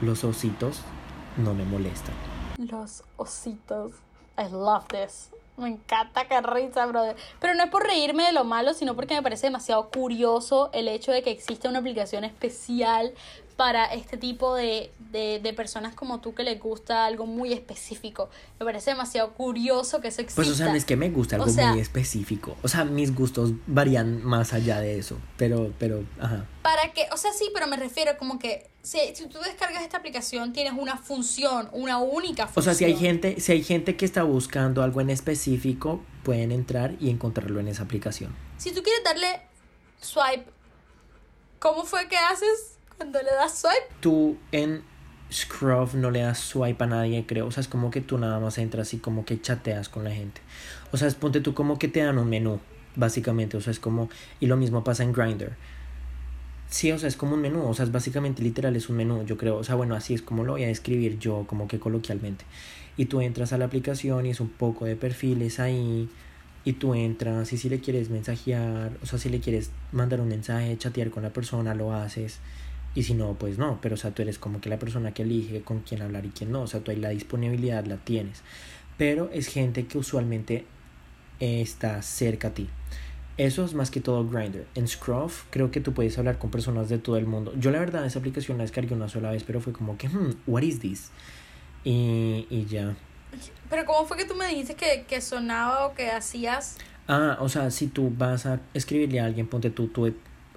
los 0.00 0.24
ositos 0.24 0.82
no 1.36 1.54
me 1.54 1.64
molestan. 1.64 2.14
Los 2.58 3.04
ositos. 3.16 3.92
I 4.36 4.50
love 4.50 4.86
this. 4.88 5.30
Me 5.56 5.68
encanta 5.68 6.26
que 6.26 6.40
risa, 6.40 6.86
brother. 6.86 7.16
Pero 7.38 7.54
no 7.54 7.62
es 7.62 7.70
por 7.70 7.84
reírme 7.84 8.24
de 8.24 8.32
lo 8.32 8.44
malo, 8.44 8.72
sino 8.74 8.96
porque 8.96 9.14
me 9.14 9.22
parece 9.22 9.46
demasiado 9.46 9.90
curioso 9.90 10.70
el 10.72 10.88
hecho 10.88 11.12
de 11.12 11.22
que 11.22 11.30
exista 11.30 11.68
una 11.68 11.80
aplicación 11.80 12.24
especial 12.24 13.12
para 13.60 13.84
este 13.92 14.16
tipo 14.16 14.54
de, 14.54 14.90
de, 15.12 15.38
de 15.38 15.52
personas 15.52 15.94
como 15.94 16.22
tú 16.22 16.32
que 16.34 16.44
les 16.44 16.58
gusta 16.58 17.04
algo 17.04 17.26
muy 17.26 17.52
específico. 17.52 18.30
Me 18.58 18.64
parece 18.64 18.92
demasiado 18.92 19.34
curioso 19.34 20.00
que 20.00 20.08
eso 20.08 20.22
exista. 20.22 20.40
Pues, 20.40 20.48
o 20.48 20.54
sea, 20.54 20.68
no 20.70 20.76
es 20.76 20.86
que 20.86 20.96
me 20.96 21.10
gusta 21.10 21.36
O 21.36 21.42
algo 21.42 21.54
sea- 21.54 21.72
muy 21.72 21.80
específico. 21.80 22.56
O 22.62 22.68
sea, 22.68 22.84
mis 22.86 23.14
gustos 23.14 23.52
varían 23.66 24.24
más 24.24 24.54
allá 24.54 24.80
de 24.80 24.98
eso. 24.98 25.18
Pero, 25.36 25.74
pero, 25.78 26.02
ajá. 26.18 26.46
Para 26.62 26.94
que, 26.94 27.06
o 27.12 27.18
sea, 27.18 27.34
sí, 27.34 27.50
pero 27.52 27.66
me 27.66 27.76
refiero 27.76 28.16
como 28.16 28.38
que 28.38 28.70
si, 28.80 28.98
si 29.14 29.26
tú 29.26 29.38
descargas 29.40 29.82
esta 29.82 29.98
aplicación 29.98 30.54
tienes 30.54 30.72
una 30.74 30.96
función, 30.96 31.68
una 31.72 31.98
única 31.98 32.46
función. 32.46 32.62
O 32.62 32.64
sea, 32.64 32.72
si 32.72 32.86
hay 32.86 32.96
gente, 32.96 33.40
si 33.42 33.52
hay 33.52 33.62
gente 33.62 33.94
que 33.94 34.06
está 34.06 34.22
buscando 34.22 34.82
algo 34.82 35.02
en 35.02 35.10
específico, 35.10 36.00
pueden 36.22 36.50
entrar 36.50 36.94
y 36.98 37.10
encontrarlo 37.10 37.60
en 37.60 37.68
esa 37.68 37.82
aplicación. 37.82 38.34
Si 38.56 38.72
tú 38.72 38.82
quieres 38.82 39.04
darle 39.04 39.42
swipe, 40.00 40.46
¿cómo 41.58 41.84
fue 41.84 42.08
que 42.08 42.16
haces 42.16 42.78
cuando 43.00 43.22
le 43.22 43.30
das 43.30 43.60
swipe? 43.60 43.94
tú 44.00 44.36
en 44.52 44.82
Scruff 45.32 45.94
no 45.94 46.10
le 46.10 46.20
das 46.20 46.38
swipe 46.38 46.84
a 46.84 46.86
nadie, 46.86 47.24
creo. 47.26 47.46
O 47.46 47.50
sea, 47.50 47.62
es 47.62 47.68
como 47.68 47.90
que 47.90 48.02
tú 48.02 48.18
nada 48.18 48.38
más 48.40 48.58
entras 48.58 48.92
y 48.92 48.98
como 48.98 49.24
que 49.24 49.40
chateas 49.40 49.88
con 49.88 50.04
la 50.04 50.10
gente. 50.10 50.42
O 50.92 50.98
sea, 50.98 51.08
ponte 51.12 51.40
tú 51.40 51.54
como 51.54 51.78
que 51.78 51.88
te 51.88 52.02
dan 52.02 52.18
un 52.18 52.28
menú, 52.28 52.60
básicamente. 52.96 53.56
O 53.56 53.62
sea, 53.62 53.70
es 53.70 53.80
como. 53.80 54.10
Y 54.38 54.48
lo 54.48 54.58
mismo 54.58 54.84
pasa 54.84 55.02
en 55.02 55.14
Grindr. 55.14 55.52
Sí, 56.68 56.92
o 56.92 56.98
sea, 56.98 57.08
es 57.08 57.16
como 57.16 57.36
un 57.36 57.40
menú. 57.40 57.66
O 57.66 57.72
sea, 57.72 57.86
es 57.86 57.92
básicamente 57.92 58.42
literal, 58.42 58.76
es 58.76 58.90
un 58.90 58.96
menú, 58.96 59.24
yo 59.24 59.38
creo. 59.38 59.56
O 59.56 59.64
sea, 59.64 59.76
bueno, 59.76 59.94
así 59.94 60.12
es 60.12 60.20
como 60.20 60.44
lo 60.44 60.52
voy 60.52 60.64
a 60.64 60.66
describir 60.66 61.18
yo, 61.18 61.46
como 61.46 61.68
que 61.68 61.78
coloquialmente. 61.78 62.44
Y 62.98 63.06
tú 63.06 63.22
entras 63.22 63.54
a 63.54 63.56
la 63.56 63.64
aplicación 63.64 64.26
y 64.26 64.30
es 64.30 64.40
un 64.40 64.50
poco 64.50 64.84
de 64.84 64.96
perfiles 64.96 65.58
ahí. 65.58 66.10
Y 66.66 66.74
tú 66.74 66.94
entras 66.94 67.50
y 67.54 67.56
si 67.56 67.70
le 67.70 67.80
quieres 67.80 68.10
mensajear, 68.10 68.92
o 69.02 69.06
sea, 69.06 69.18
si 69.18 69.30
le 69.30 69.40
quieres 69.40 69.70
mandar 69.92 70.20
un 70.20 70.28
mensaje, 70.28 70.76
chatear 70.76 71.08
con 71.08 71.22
la 71.22 71.30
persona, 71.30 71.72
lo 71.74 71.94
haces. 71.94 72.40
Y 72.94 73.04
si 73.04 73.14
no, 73.14 73.34
pues 73.34 73.58
no. 73.58 73.78
Pero, 73.80 73.94
o 73.94 73.98
sea, 73.98 74.12
tú 74.12 74.22
eres 74.22 74.38
como 74.38 74.60
que 74.60 74.68
la 74.68 74.78
persona 74.78 75.12
que 75.12 75.22
elige 75.22 75.62
con 75.62 75.80
quién 75.80 76.02
hablar 76.02 76.26
y 76.26 76.30
quién 76.30 76.50
no. 76.50 76.62
O 76.62 76.66
sea, 76.66 76.80
tú 76.80 76.90
ahí 76.90 76.96
la 76.96 77.10
disponibilidad 77.10 77.84
la 77.86 77.96
tienes. 77.96 78.42
Pero 78.98 79.30
es 79.32 79.46
gente 79.46 79.86
que 79.86 79.98
usualmente 79.98 80.66
está 81.38 82.02
cerca 82.02 82.48
a 82.48 82.54
ti. 82.54 82.68
Eso 83.36 83.64
es 83.64 83.72
más 83.72 83.90
que 83.90 84.00
todo 84.00 84.28
Grindr. 84.28 84.66
En 84.74 84.86
Scruff 84.86 85.44
creo 85.50 85.70
que 85.70 85.80
tú 85.80 85.94
puedes 85.94 86.18
hablar 86.18 86.38
con 86.38 86.50
personas 86.50 86.88
de 86.90 86.98
todo 86.98 87.16
el 87.16 87.26
mundo. 87.26 87.54
Yo 87.56 87.70
la 87.70 87.78
verdad 87.78 88.04
esa 88.04 88.18
aplicación 88.18 88.58
la 88.58 88.64
descargué 88.64 88.94
una 88.94 89.08
sola 89.08 89.30
vez, 89.30 89.44
pero 89.44 89.60
fue 89.60 89.72
como 89.72 89.96
que, 89.96 90.08
hmm, 90.08 90.42
what 90.46 90.62
is 90.62 90.80
this? 90.80 91.10
Y, 91.82 92.46
y 92.50 92.66
ya. 92.68 92.94
Pero 93.70 93.86
¿cómo 93.86 94.04
fue 94.04 94.18
que 94.18 94.26
tú 94.26 94.34
me 94.34 94.48
dijiste 94.48 94.74
que, 94.74 95.06
que 95.08 95.20
sonaba 95.22 95.86
o 95.86 95.94
que 95.94 96.10
hacías? 96.10 96.76
Ah, 97.08 97.38
o 97.40 97.48
sea, 97.48 97.70
si 97.70 97.86
tú 97.86 98.12
vas 98.14 98.44
a 98.44 98.60
escribirle 98.74 99.20
a 99.20 99.24
alguien, 99.24 99.46
ponte 99.46 99.70
tú, 99.70 99.88
tú 99.88 100.12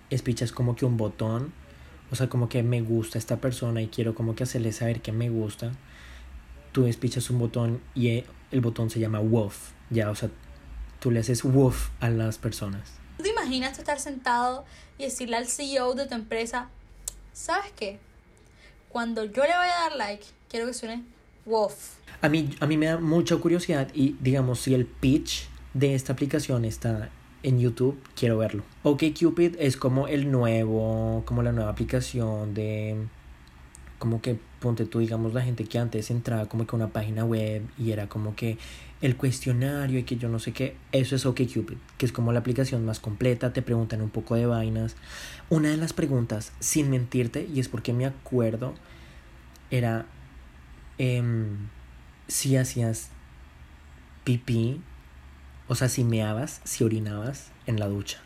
espichas 0.10 0.52
como 0.52 0.76
que 0.76 0.86
un 0.86 0.98
botón. 0.98 1.54
O 2.14 2.16
sea, 2.16 2.30
como 2.30 2.48
que 2.48 2.62
me 2.62 2.80
gusta 2.80 3.18
esta 3.18 3.38
persona 3.38 3.82
y 3.82 3.88
quiero 3.88 4.14
como 4.14 4.36
que 4.36 4.44
hacerle 4.44 4.72
saber 4.72 5.02
que 5.02 5.12
me 5.12 5.32
gusta. 5.32 5.72
tú 6.72 6.84
despichas 6.84 7.32
un 7.32 7.40
botón 7.40 7.82
y 7.96 8.10
e, 8.10 8.26
el 8.52 8.62
botón 8.62 8.92
se 8.92 9.00
llama 9.00 9.20
woof, 9.20 9.72
ya, 9.90 10.12
o 10.12 10.16
sea, 10.16 10.30
tú 11.00 11.10
le 11.10 11.22
haces 11.22 11.44
woof 11.44 11.90
a 12.02 12.12
las 12.12 12.38
personas. 12.38 12.92
¿Tú 13.18 13.24
te 13.24 13.30
imaginas 13.30 13.80
estar 13.80 14.00
sentado 14.00 14.64
y 15.00 15.06
decirle 15.06 15.38
al 15.38 15.48
CEO 15.48 15.96
de 15.96 16.06
tu 16.06 16.14
empresa, 16.14 16.70
¿sabes 17.34 17.72
qué? 17.76 18.00
Cuando 18.90 19.26
yo 19.26 19.42
le 19.42 19.56
vaya 19.56 19.76
a 19.76 19.90
dar 19.90 19.96
like, 19.96 20.24
quiero 20.50 20.68
que 20.68 20.76
suene 20.76 21.04
woof. 21.48 21.96
A 22.22 22.30
mí, 22.30 22.56
a 22.60 22.68
mí 22.68 22.78
me 22.78 22.86
da 22.86 23.00
mucha 23.00 23.38
curiosidad 23.38 23.88
y 23.96 24.18
digamos, 24.22 24.60
si 24.60 24.76
el 24.76 24.86
pitch 24.86 25.48
de 25.74 25.96
esta 25.96 26.14
aplicación 26.14 26.64
está 26.64 27.10
en 27.44 27.60
YouTube, 27.60 28.02
quiero 28.16 28.38
verlo. 28.38 28.64
OkCupid 28.84 29.56
es 29.60 29.78
como 29.78 30.08
el 30.08 30.32
nuevo, 30.32 31.24
como 31.26 31.44
la 31.44 31.52
nueva 31.52 31.70
aplicación 31.70 32.54
de, 32.54 32.96
como 34.00 34.22
que 34.22 34.38
ponte 34.60 34.86
tú, 34.86 35.00
digamos, 35.00 35.34
la 35.34 35.42
gente 35.42 35.66
que 35.66 35.78
antes 35.78 36.10
entraba 36.10 36.48
como 36.48 36.66
que 36.66 36.76
a 36.76 36.78
una 36.78 36.88
página 36.88 37.26
web 37.26 37.64
y 37.78 37.92
era 37.92 38.08
como 38.08 38.36
que 38.36 38.58
el 39.02 39.18
cuestionario 39.18 40.00
y 40.00 40.04
que 40.04 40.16
yo 40.16 40.30
no 40.30 40.40
sé 40.40 40.54
qué, 40.54 40.78
eso 40.94 41.18
es 41.18 41.26
OkCupid, 41.26 41.76
que 41.98 42.06
es 42.06 42.14
como 42.14 42.32
la 42.32 42.40
aplicación 42.40 42.86
más 42.86 43.02
completa, 43.02 43.52
te 43.52 43.62
preguntan 43.62 44.02
un 44.02 44.10
poco 44.10 44.36
de 44.36 44.46
vainas. 44.46 44.96
Una 45.50 45.70
de 45.70 45.78
las 45.78 45.92
preguntas, 45.92 46.54
sin 46.60 46.90
mentirte, 46.90 47.48
y 47.54 47.60
es 47.60 47.68
porque 47.68 47.92
me 47.92 48.06
acuerdo, 48.06 48.74
era 49.72 50.06
em, 50.98 51.68
si 52.28 52.56
hacías 52.56 53.10
pipí 54.24 54.80
o 55.68 55.76
sea, 55.76 55.90
si 55.90 56.04
meabas, 56.04 56.62
si 56.64 56.84
orinabas 56.84 57.52
en 57.66 57.80
la 57.80 57.88
ducha. 57.88 58.20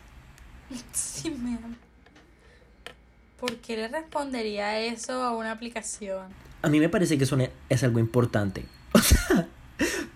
Sí, 0.92 1.30
me 1.30 1.58
¿Por 3.40 3.56
qué 3.58 3.76
le 3.76 3.88
respondería 3.88 4.80
eso 4.80 5.22
a 5.22 5.34
una 5.34 5.52
aplicación? 5.52 6.26
A 6.62 6.68
mí 6.68 6.80
me 6.80 6.88
parece 6.88 7.16
que 7.18 7.24
eso 7.24 7.38
es 7.68 7.84
algo 7.84 7.98
importante. 7.98 8.64
O 8.92 9.00
sea, 9.00 9.46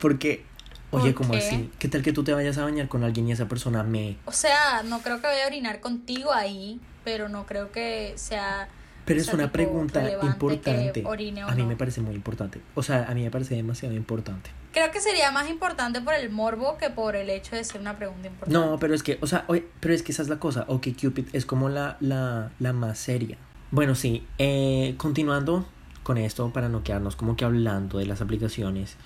porque, 0.00 0.45
oye, 0.91 1.14
¿cómo 1.14 1.35
así? 1.35 1.71
¿Qué 1.79 1.88
tal 1.88 2.02
que 2.02 2.12
tú 2.12 2.25
te 2.25 2.33
vayas 2.33 2.59
a 2.59 2.64
bañar 2.64 2.88
con 2.88 3.05
alguien 3.05 3.29
y 3.29 3.33
esa 3.33 3.47
persona 3.47 3.85
me... 3.85 4.17
O 4.25 4.33
sea, 4.33 4.83
no 4.83 5.02
creo 5.02 5.21
que 5.21 5.26
vaya 5.29 5.45
a 5.45 5.47
orinar 5.47 5.81
contigo 5.81 6.33
ahí, 6.33 6.81
pero 7.05 7.29
no 7.29 7.47
creo 7.47 7.71
que 7.71 8.14
sea... 8.17 8.69
Pero 9.05 9.21
es 9.21 9.29
una 9.33 9.52
pregunta 9.52 10.11
importante. 10.23 11.05
a 11.07 11.55
mí 11.55 11.62
me 11.64 11.76
parece 11.76 12.00
muy 12.00 12.14
importante. 12.14 12.61
O 12.75 12.83
sea, 12.83 13.05
a 13.05 13.14
mí 13.14 13.23
me 13.23 13.31
parece 13.31 13.55
demasiado 13.55 13.95
importante. 13.95 14.50
Creo 14.73 14.91
que 14.91 15.00
sería 15.00 15.31
más 15.31 15.50
importante 15.50 16.00
por 16.00 16.14
el 16.14 16.31
morbo 16.31 16.79
que 16.79 16.88
por 16.88 17.14
el 17.14 17.29
hecho 17.29 17.55
de 17.57 17.62
ser 17.62 17.81
una 17.81 17.97
pregunta 17.97 18.29
importante. 18.29 18.52
No, 18.59 18.79
pero 18.79 18.95
es 18.95 19.02
que, 19.02 19.19
o 19.21 19.26
sea, 19.26 19.45
oye, 19.49 19.67
pero 19.81 19.93
es 19.93 20.02
que 20.02 20.12
esa 20.12 20.23
es 20.23 20.29
la 20.29 20.38
cosa. 20.38 20.64
Ok, 20.69 20.88
Cupid 21.00 21.26
es 21.33 21.45
como 21.45 21.69
la, 21.69 21.99
la, 22.00 22.52
la 22.59 22.73
más 22.73 22.99
seria. 22.99 23.37
Bueno, 23.71 23.95
sí, 23.95 24.26
eh, 24.38 24.95
continuando 24.97 25.67
con 26.02 26.19
esto, 26.19 26.50
para 26.52 26.69
no 26.69 26.83
quedarnos 26.83 27.17
como 27.17 27.37
que 27.37 27.45
hablando 27.45 27.99
de 27.99 28.07
las 28.07 28.21
aplicaciones, 28.23 28.97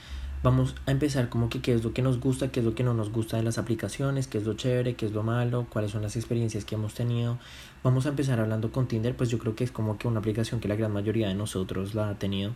vamos 0.42 0.76
a 0.86 0.92
empezar 0.92 1.28
como 1.28 1.48
que 1.48 1.60
qué 1.60 1.74
es 1.74 1.82
lo 1.84 1.92
que 1.92 2.02
nos 2.02 2.20
gusta, 2.20 2.52
qué 2.52 2.60
es 2.60 2.66
lo 2.66 2.74
que 2.74 2.84
no 2.84 2.94
nos 2.94 3.10
gusta 3.10 3.36
de 3.36 3.42
las 3.42 3.58
aplicaciones, 3.58 4.28
qué 4.28 4.38
es 4.38 4.44
lo 4.44 4.54
chévere, 4.54 4.94
qué 4.94 5.06
es 5.06 5.12
lo 5.12 5.22
malo, 5.22 5.66
cuáles 5.68 5.90
son 5.90 6.02
las 6.02 6.16
experiencias 6.16 6.64
que 6.64 6.76
hemos 6.76 6.94
tenido. 6.94 7.38
Vamos 7.82 8.06
a 8.06 8.10
empezar 8.10 8.40
hablando 8.40 8.70
con 8.70 8.86
Tinder, 8.86 9.16
pues 9.16 9.30
yo 9.30 9.38
creo 9.38 9.54
que 9.54 9.64
es 9.64 9.72
como 9.72 9.98
que 9.98 10.06
una 10.06 10.20
aplicación 10.20 10.60
que 10.60 10.68
la 10.68 10.76
gran 10.76 10.92
mayoría 10.92 11.28
de 11.28 11.34
nosotros 11.34 11.94
la 11.94 12.10
ha 12.10 12.14
tenido. 12.18 12.54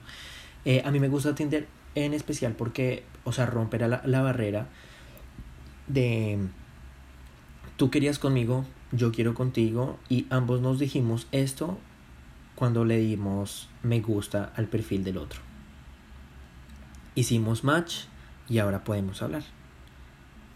Eh, 0.64 0.82
a 0.84 0.90
mí 0.90 1.00
me 1.00 1.08
gusta 1.08 1.34
Tinder 1.34 1.66
en 1.94 2.14
especial 2.14 2.54
porque, 2.54 3.04
o 3.24 3.32
sea, 3.32 3.46
romper 3.46 3.88
la, 3.88 4.02
la 4.04 4.22
barrera 4.22 4.68
de 5.88 6.38
tú 7.76 7.90
querías 7.90 8.18
conmigo, 8.18 8.64
yo 8.92 9.12
quiero 9.12 9.34
contigo 9.34 9.98
y 10.08 10.26
ambos 10.30 10.60
nos 10.60 10.78
dijimos 10.78 11.26
esto 11.32 11.78
cuando 12.54 12.84
le 12.84 12.98
dimos 12.98 13.68
me 13.82 14.00
gusta 14.00 14.52
al 14.56 14.66
perfil 14.66 15.04
del 15.04 15.18
otro. 15.18 15.40
Hicimos 17.14 17.64
match 17.64 18.04
y 18.48 18.58
ahora 18.58 18.84
podemos 18.84 19.22
hablar. 19.22 19.44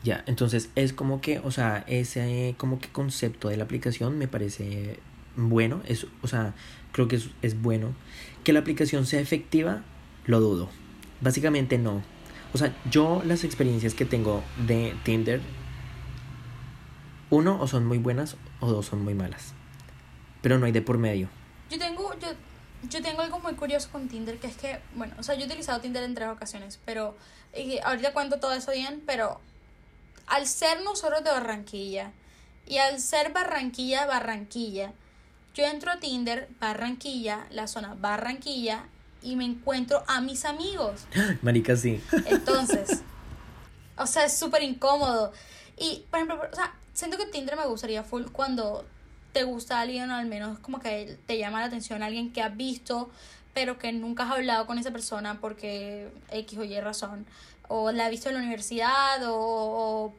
Ya, 0.03 0.23
entonces 0.26 0.71
es 0.75 0.93
como 0.93 1.23
que, 1.23 1.38
o 1.38 1.50
sea, 1.50 1.83
ese 1.87 2.55
como 2.59 2.79
que 2.79 2.88
concepto 2.88 3.49
de 3.49 3.57
la 3.57 3.64
aplicación 3.64 4.19
me 4.19 4.29
parece 4.29 5.00
bueno, 5.37 5.81
es, 5.87 6.07
o 6.23 6.29
sea, 6.29 6.55
creo 6.93 7.09
que 7.09 7.17
es, 7.17 7.31
es 7.43 7.61
bueno. 7.61 7.95
Que 8.45 8.53
la 8.53 8.61
aplicación 8.61 9.07
sea 9.07 9.21
efectiva, 9.21 9.83
lo 10.26 10.41
dudo. 10.41 10.69
Básicamente 11.21 11.78
no. 11.78 12.02
O 12.52 12.59
sea, 12.59 12.75
yo 12.90 13.23
las 13.25 13.44
experiencias 13.44 13.94
que 13.94 14.04
tengo 14.04 14.42
de 14.66 14.94
Tinder, 15.04 15.40
uno, 17.30 17.61
o 17.61 17.66
son 17.66 17.85
muy 17.87 17.99
buenas 17.99 18.37
o 18.61 18.68
dos 18.68 18.87
son 18.87 19.02
muy 19.02 19.14
malas. 19.14 19.54
Pero 20.42 20.59
no 20.59 20.66
hay 20.66 20.73
de 20.73 20.83
por 20.83 20.99
medio. 20.99 21.28
Yo 21.71 21.78
tengo, 21.78 22.14
yo, 22.21 22.28
yo 22.88 23.02
tengo 23.02 23.23
algo 23.23 23.40
muy 23.40 23.54
curioso 23.54 23.88
con 23.90 24.09
Tinder, 24.09 24.38
que 24.38 24.47
es 24.47 24.56
que, 24.56 24.80
bueno, 24.94 25.14
o 25.18 25.23
sea, 25.23 25.35
yo 25.35 25.42
he 25.42 25.47
utilizado 25.47 25.80
Tinder 25.80 26.04
en 26.04 26.14
tres 26.14 26.28
ocasiones, 26.28 26.78
pero 26.85 27.16
y 27.56 27.78
ahorita 27.78 28.12
cuento 28.12 28.40
todo 28.40 28.52
eso 28.52 28.73
bien, 28.73 29.02
pero 29.06 29.40
al 30.26 30.47
ser 30.47 30.83
nosotros 30.83 31.23
de 31.23 31.30
Barranquilla 31.30 32.12
y 32.66 32.78
al 32.78 33.00
ser 33.00 33.33
Barranquilla, 33.33 34.06
Barranquilla, 34.06 34.92
yo 35.54 35.64
entro 35.64 35.92
a 35.92 35.99
Tinder, 36.00 36.49
Barranquilla, 36.61 37.47
la 37.50 37.68
zona 37.68 37.94
Barranquilla, 37.94 38.87
y 39.25 39.37
me 39.37 39.45
encuentro 39.45 40.04
a 40.07 40.21
mis 40.21 40.45
amigos. 40.45 41.07
Marica, 41.43 41.76
sí. 41.76 42.00
Entonces, 42.26 43.02
o 43.97 44.07
sea, 44.07 44.26
es 44.26 44.37
súper 44.37 44.62
incómodo. 44.62 45.33
Y, 45.76 46.04
por 46.11 46.21
ejemplo, 46.21 46.40
o 46.50 46.54
sea, 46.54 46.75
siento 46.93 47.16
que 47.16 47.26
Tinder 47.26 47.57
me 47.57 47.66
gustaría 47.66 48.04
full 48.04 48.25
cuando 48.31 48.85
te 49.33 49.43
gusta 49.43 49.81
alguien 49.81 50.11
o 50.11 50.14
al 50.14 50.26
menos 50.26 50.61
como 50.61 50.78
que 50.78 51.19
te 51.26 51.38
llama 51.38 51.61
la 51.61 51.66
atención 51.66 52.02
alguien 52.02 52.33
que 52.33 52.43
has 52.43 52.57
visto, 52.57 53.11
pero 53.52 53.78
que 53.78 53.93
nunca 53.93 54.25
has 54.25 54.33
hablado 54.33 54.66
con 54.66 54.78
esa 54.78 54.93
persona 54.93 55.40
porque 55.40 56.12
X 56.31 56.59
o 56.59 56.64
Y 56.64 56.78
razón. 56.81 57.26
O 57.66 57.90
la 57.90 58.04
has 58.04 58.11
visto 58.11 58.28
en 58.28 58.35
la 58.35 58.40
universidad 58.43 59.21
o, 59.25 60.14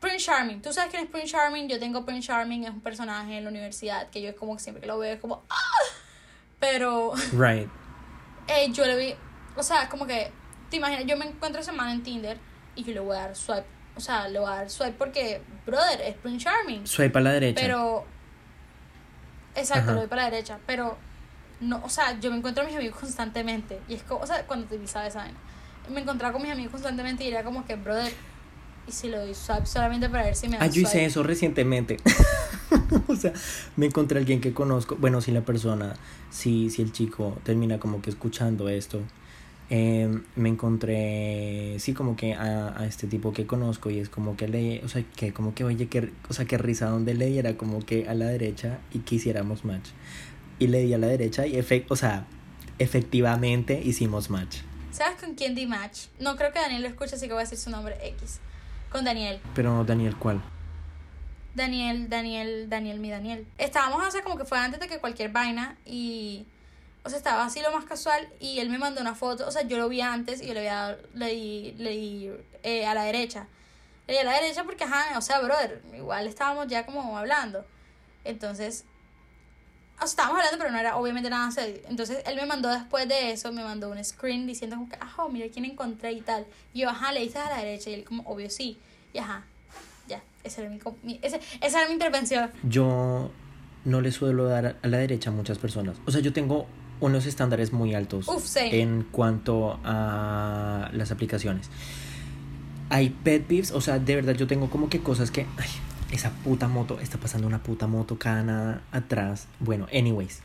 Prince 0.00 0.26
Charming. 0.26 0.60
¿Tú 0.60 0.70
sabes 0.72 0.90
quién 0.90 1.04
es 1.04 1.10
Prince 1.10 1.28
Charming? 1.28 1.68
Yo 1.68 1.78
tengo 1.78 2.04
Prince 2.04 2.26
Charming, 2.26 2.64
es 2.64 2.70
un 2.70 2.82
personaje 2.82 3.38
en 3.38 3.44
la 3.44 3.50
universidad 3.50 4.10
que 4.10 4.20
yo 4.20 4.28
es 4.28 4.34
como 4.34 4.58
siempre 4.58 4.82
que 4.82 4.86
lo 4.86 4.98
veo 4.98 5.14
es 5.14 5.20
como... 5.20 5.44
¡Ah! 5.48 5.56
Pero... 6.58 7.14
Right 7.32 7.70
eh, 8.48 8.70
yo 8.72 8.84
le 8.86 8.96
vi, 8.96 9.14
o 9.56 9.62
sea, 9.62 9.88
como 9.88 10.06
que, 10.06 10.30
te 10.70 10.76
imaginas, 10.76 11.04
yo 11.06 11.16
me 11.16 11.26
encuentro 11.26 11.60
esa 11.60 11.72
semana 11.72 11.92
en 11.92 12.02
Tinder 12.02 12.38
y 12.74 12.84
yo 12.84 12.92
le 12.92 13.00
voy 13.00 13.16
a 13.16 13.20
dar 13.20 13.36
swipe, 13.36 13.66
o 13.96 14.00
sea, 14.00 14.28
le 14.28 14.38
voy 14.38 14.50
a 14.50 14.56
dar 14.56 14.70
swipe 14.70 14.92
porque, 14.92 15.40
brother, 15.66 16.00
es 16.00 16.16
Prince 16.16 16.44
Charming. 16.44 16.86
Swipe 16.86 17.18
a 17.18 17.22
la 17.22 17.32
derecha. 17.32 17.60
Pero, 17.60 18.04
exacto, 19.54 19.92
le 19.92 19.98
voy 19.98 20.06
para 20.08 20.22
la 20.24 20.30
derecha, 20.30 20.58
pero, 20.66 20.96
no, 21.60 21.80
o 21.84 21.88
sea, 21.88 22.18
yo 22.20 22.30
me 22.30 22.36
encuentro 22.36 22.64
a 22.64 22.66
mis 22.66 22.76
amigos 22.76 22.98
constantemente 22.98 23.80
y 23.88 23.94
es 23.94 24.02
como, 24.02 24.20
o 24.20 24.26
sea, 24.26 24.46
cuando 24.46 24.66
utilizaba 24.66 25.06
esa 25.06 25.20
vaina, 25.20 25.38
me 25.88 26.00
encontraba 26.00 26.32
con 26.32 26.42
mis 26.42 26.50
amigos 26.50 26.72
constantemente 26.72 27.24
y 27.24 27.28
era 27.28 27.44
como 27.44 27.64
que, 27.64 27.76
brother, 27.76 28.12
y 28.86 28.92
si 28.92 29.08
lo 29.08 29.18
doy 29.20 29.34
swipe 29.34 29.66
solamente 29.66 30.08
para 30.08 30.24
ver 30.24 30.36
si 30.36 30.48
me 30.48 30.58
da 30.58 30.64
Ah, 30.64 30.66
yo 30.66 30.82
hice 30.82 31.04
eso 31.04 31.22
recientemente. 31.22 31.96
o 33.08 33.16
sea, 33.16 33.32
me 33.76 33.86
encontré 33.86 34.18
a 34.18 34.20
alguien 34.20 34.40
que 34.40 34.52
conozco. 34.52 34.96
Bueno, 34.96 35.20
si 35.20 35.32
la 35.32 35.42
persona, 35.42 35.94
si, 36.30 36.70
si 36.70 36.82
el 36.82 36.92
chico 36.92 37.36
termina 37.44 37.78
como 37.78 38.02
que 38.02 38.10
escuchando 38.10 38.68
esto, 38.68 39.00
em, 39.70 40.22
me 40.36 40.48
encontré, 40.48 41.76
sí, 41.78 41.94
como 41.94 42.16
que 42.16 42.34
a, 42.34 42.78
a, 42.78 42.86
este 42.86 43.06
tipo 43.06 43.32
que 43.32 43.46
conozco 43.46 43.90
y 43.90 43.98
es 43.98 44.08
como 44.08 44.36
que 44.36 44.48
le, 44.48 44.84
o 44.84 44.88
sea, 44.88 45.02
que 45.16 45.32
como 45.32 45.54
que, 45.54 45.64
oye, 45.64 45.88
que, 45.88 46.12
o 46.28 46.32
sea, 46.32 46.44
que 46.44 46.58
risa 46.58 46.86
donde 46.88 47.14
le 47.14 47.38
era 47.38 47.56
como 47.56 47.80
que 47.80 48.08
a 48.08 48.14
la 48.14 48.26
derecha 48.26 48.78
y 48.92 49.00
quisiéramos 49.00 49.64
match. 49.64 49.88
Y 50.58 50.68
le 50.68 50.82
di 50.82 50.94
a 50.94 50.98
la 50.98 51.08
derecha 51.08 51.46
y, 51.46 51.56
efect, 51.56 51.90
o 51.90 51.96
sea, 51.96 52.26
efectivamente 52.78 53.80
hicimos 53.82 54.30
match. 54.30 54.58
¿Sabes 54.92 55.20
con 55.20 55.34
quién 55.34 55.56
di 55.56 55.66
match? 55.66 56.06
No 56.20 56.36
creo 56.36 56.52
que 56.52 56.60
Daniel 56.60 56.82
lo 56.82 56.88
escuche, 56.88 57.16
así 57.16 57.26
que 57.26 57.32
voy 57.32 57.40
a 57.40 57.44
decir 57.44 57.58
su 57.58 57.70
nombre 57.70 57.96
X. 58.00 58.38
Con 58.90 59.04
Daniel. 59.04 59.40
Pero 59.52 59.84
Daniel, 59.84 60.14
¿cuál? 60.14 60.40
Daniel, 61.54 62.08
Daniel, 62.08 62.68
Daniel, 62.68 62.98
mi 62.98 63.10
Daniel. 63.10 63.46
Estábamos, 63.58 64.04
o 64.04 64.10
sea, 64.10 64.22
como 64.22 64.36
que 64.36 64.44
fue 64.44 64.58
antes 64.58 64.80
de 64.80 64.88
que 64.88 64.98
cualquier 64.98 65.30
vaina 65.30 65.76
y... 65.84 66.46
O 67.04 67.10
sea, 67.10 67.18
estaba 67.18 67.44
así 67.44 67.60
lo 67.60 67.70
más 67.70 67.84
casual 67.84 68.26
y 68.40 68.60
él 68.60 68.70
me 68.70 68.78
mandó 68.78 69.02
una 69.02 69.14
foto. 69.14 69.46
O 69.46 69.50
sea, 69.50 69.62
yo 69.62 69.76
lo 69.76 69.90
vi 69.90 70.00
antes 70.00 70.40
y 70.40 70.46
yo 70.46 70.54
le 70.54 70.60
di 71.26 72.30
eh, 72.62 72.86
a 72.86 72.94
la 72.94 73.04
derecha. 73.04 73.46
Le 74.06 74.14
di 74.14 74.20
a 74.20 74.24
la 74.24 74.32
derecha 74.32 74.64
porque, 74.64 74.84
ajá, 74.84 75.18
o 75.18 75.20
sea, 75.20 75.38
brother, 75.40 75.82
igual 75.94 76.26
estábamos 76.26 76.66
ya 76.66 76.86
como 76.86 77.18
hablando. 77.18 77.66
Entonces, 78.24 78.86
o 79.96 79.98
sea, 79.98 80.06
estábamos 80.06 80.38
hablando, 80.38 80.58
pero 80.58 80.70
no 80.70 80.78
era 80.78 80.96
obviamente 80.96 81.28
nada 81.28 81.50
serio. 81.50 81.82
Entonces, 81.88 82.22
él 82.24 82.36
me 82.36 82.46
mandó 82.46 82.70
después 82.70 83.06
de 83.06 83.32
eso, 83.32 83.52
me 83.52 83.62
mandó 83.62 83.90
un 83.90 84.02
screen 84.02 84.46
diciendo 84.46 84.76
como 84.76 84.88
que, 84.88 84.96
ajá, 84.96 85.28
mira 85.28 85.46
quién 85.52 85.66
encontré 85.66 86.12
y 86.12 86.22
tal. 86.22 86.46
Y 86.72 86.80
yo, 86.80 86.88
ajá, 86.88 87.12
le 87.12 87.20
dices 87.20 87.36
a 87.36 87.50
la 87.50 87.58
derecha 87.58 87.90
y 87.90 87.94
él 87.94 88.04
como, 88.04 88.22
obvio 88.22 88.48
sí. 88.48 88.78
Y 89.12 89.18
ajá, 89.18 89.44
ya, 90.08 90.22
esa 90.42 90.62
era 90.62 90.70
mi, 90.70 91.20
esa 91.22 91.38
era 91.60 91.86
mi 91.88 91.94
intervención. 91.94 92.50
Yo 92.62 93.30
no 93.84 94.00
le 94.00 94.12
suelo 94.12 94.44
dar 94.44 94.76
a 94.82 94.88
la 94.88 94.98
derecha 94.98 95.30
a 95.30 95.32
muchas 95.32 95.58
personas. 95.58 95.96
O 96.06 96.10
sea, 96.10 96.20
yo 96.20 96.32
tengo 96.32 96.66
unos 97.00 97.26
estándares 97.26 97.72
muy 97.72 97.94
altos 97.94 98.26
en 98.56 99.06
cuanto 99.10 99.78
a 99.84 100.90
las 100.92 101.10
aplicaciones. 101.10 101.70
Hay 102.90 103.10
pet 103.10 103.44
peeves, 103.44 103.72
o 103.72 103.80
sea, 103.80 103.98
de 103.98 104.14
verdad 104.14 104.34
yo 104.34 104.46
tengo 104.46 104.70
como 104.70 104.88
que 104.88 105.00
cosas 105.00 105.30
que... 105.30 105.46
Ay, 105.56 105.68
esa 106.12 106.30
puta 106.30 106.68
moto, 106.68 107.00
está 107.00 107.18
pasando 107.18 107.46
una 107.46 107.62
puta 107.62 107.86
moto 107.86 108.18
cada 108.18 108.42
nada 108.44 108.82
atrás. 108.92 109.48
Bueno, 109.58 109.86
anyways. 109.92 110.42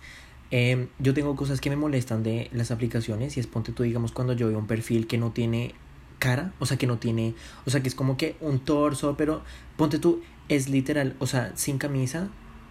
Em, 0.51 0.87
yo 0.97 1.13
tengo 1.13 1.35
cosas 1.35 1.61
que 1.61 1.69
me 1.69 1.75
molestan 1.75 2.23
de 2.23 2.49
las 2.53 2.71
aplicaciones 2.71 3.37
y 3.37 3.39
es 3.39 3.45
ponte 3.45 3.71
tú, 3.71 3.83
digamos, 3.83 4.11
cuando 4.11 4.33
yo 4.33 4.47
veo 4.47 4.57
un 4.57 4.65
perfil 4.65 5.05
que 5.05 5.19
no 5.19 5.31
tiene 5.31 5.75
cara, 6.19 6.53
o 6.59 6.65
sea, 6.65 6.77
que 6.77 6.87
no 6.87 6.97
tiene, 6.97 7.33
o 7.65 7.69
sea, 7.69 7.81
que 7.81 7.87
es 7.87 7.95
como 7.95 8.17
que 8.17 8.35
un 8.41 8.59
torso, 8.59 9.15
pero 9.17 9.41
ponte 9.77 9.99
tú, 9.99 10.21
es 10.49 10.69
literal, 10.69 11.15
o 11.19 11.27
sea, 11.27 11.51
sin 11.55 11.77
camisa, 11.77 12.29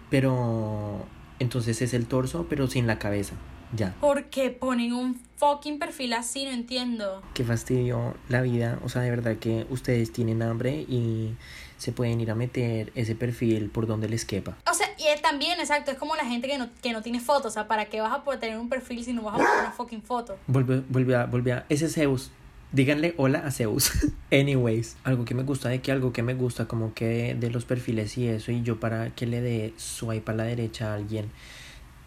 pero 0.09 1.05
entonces 1.39 1.81
es 1.81 1.93
el 1.93 2.05
torso, 2.05 2.45
pero 2.49 2.67
sin 2.67 2.87
la 2.87 2.99
cabeza, 2.99 3.33
ya. 3.75 3.95
¿Por 3.99 4.25
qué 4.25 4.49
ponen 4.49 4.93
un 4.93 5.19
fucking 5.37 5.79
perfil 5.79 6.13
así? 6.13 6.45
No 6.45 6.51
entiendo. 6.51 7.21
Qué 7.33 7.43
fastidio 7.43 8.15
la 8.27 8.41
vida, 8.41 8.79
o 8.83 8.89
sea, 8.89 9.01
de 9.01 9.09
verdad 9.09 9.37
que 9.37 9.65
ustedes 9.69 10.11
tienen 10.11 10.41
hambre 10.41 10.85
y 10.87 11.35
se 11.77 11.93
pueden 11.93 12.19
ir 12.19 12.29
a 12.29 12.35
meter 12.35 12.91
ese 12.93 13.15
perfil 13.15 13.69
por 13.69 13.87
donde 13.87 14.09
les 14.09 14.25
quepa. 14.25 14.57
O 14.69 14.73
sea, 14.73 14.87
y 14.97 15.07
es 15.07 15.21
también, 15.21 15.59
exacto, 15.59 15.91
es 15.91 15.97
como 15.97 16.15
la 16.17 16.25
gente 16.25 16.47
que 16.47 16.57
no, 16.57 16.69
que 16.81 16.91
no 16.91 17.01
tiene 17.01 17.21
fotos. 17.21 17.45
O 17.45 17.51
sea, 17.51 17.67
¿para 17.69 17.85
qué 17.85 18.01
vas 18.01 18.13
a 18.13 18.23
poder 18.23 18.41
tener 18.41 18.57
un 18.57 18.67
perfil 18.67 19.03
si 19.03 19.13
no 19.13 19.21
vas 19.23 19.35
a 19.35 19.37
poner 19.37 19.59
una 19.61 19.71
fucking 19.71 20.03
foto? 20.03 20.37
Vuelve, 20.47 20.83
vuelve 20.89 21.15
a, 21.15 21.25
vuelve 21.25 21.53
a, 21.53 21.65
ese 21.69 21.85
es 21.85 21.93
Zeus. 21.93 22.31
Díganle 22.71 23.15
hola 23.17 23.39
a 23.39 23.51
Zeus. 23.51 23.91
Anyways, 24.31 24.97
algo 25.03 25.25
que 25.25 25.33
me 25.33 25.43
gusta 25.43 25.69
de 25.69 25.81
que 25.81 25.91
algo 25.91 26.13
que 26.13 26.21
me 26.21 26.35
gusta 26.35 26.67
como 26.67 26.93
que 26.93 27.35
de 27.35 27.49
los 27.49 27.65
perfiles 27.65 28.17
y 28.17 28.27
eso 28.27 28.51
y 28.51 28.61
yo 28.61 28.79
para 28.79 29.09
que 29.15 29.25
le 29.25 29.41
dé 29.41 29.73
swipe 29.77 30.31
a 30.31 30.35
la 30.35 30.43
derecha 30.43 30.91
a 30.91 30.95
alguien 30.95 31.31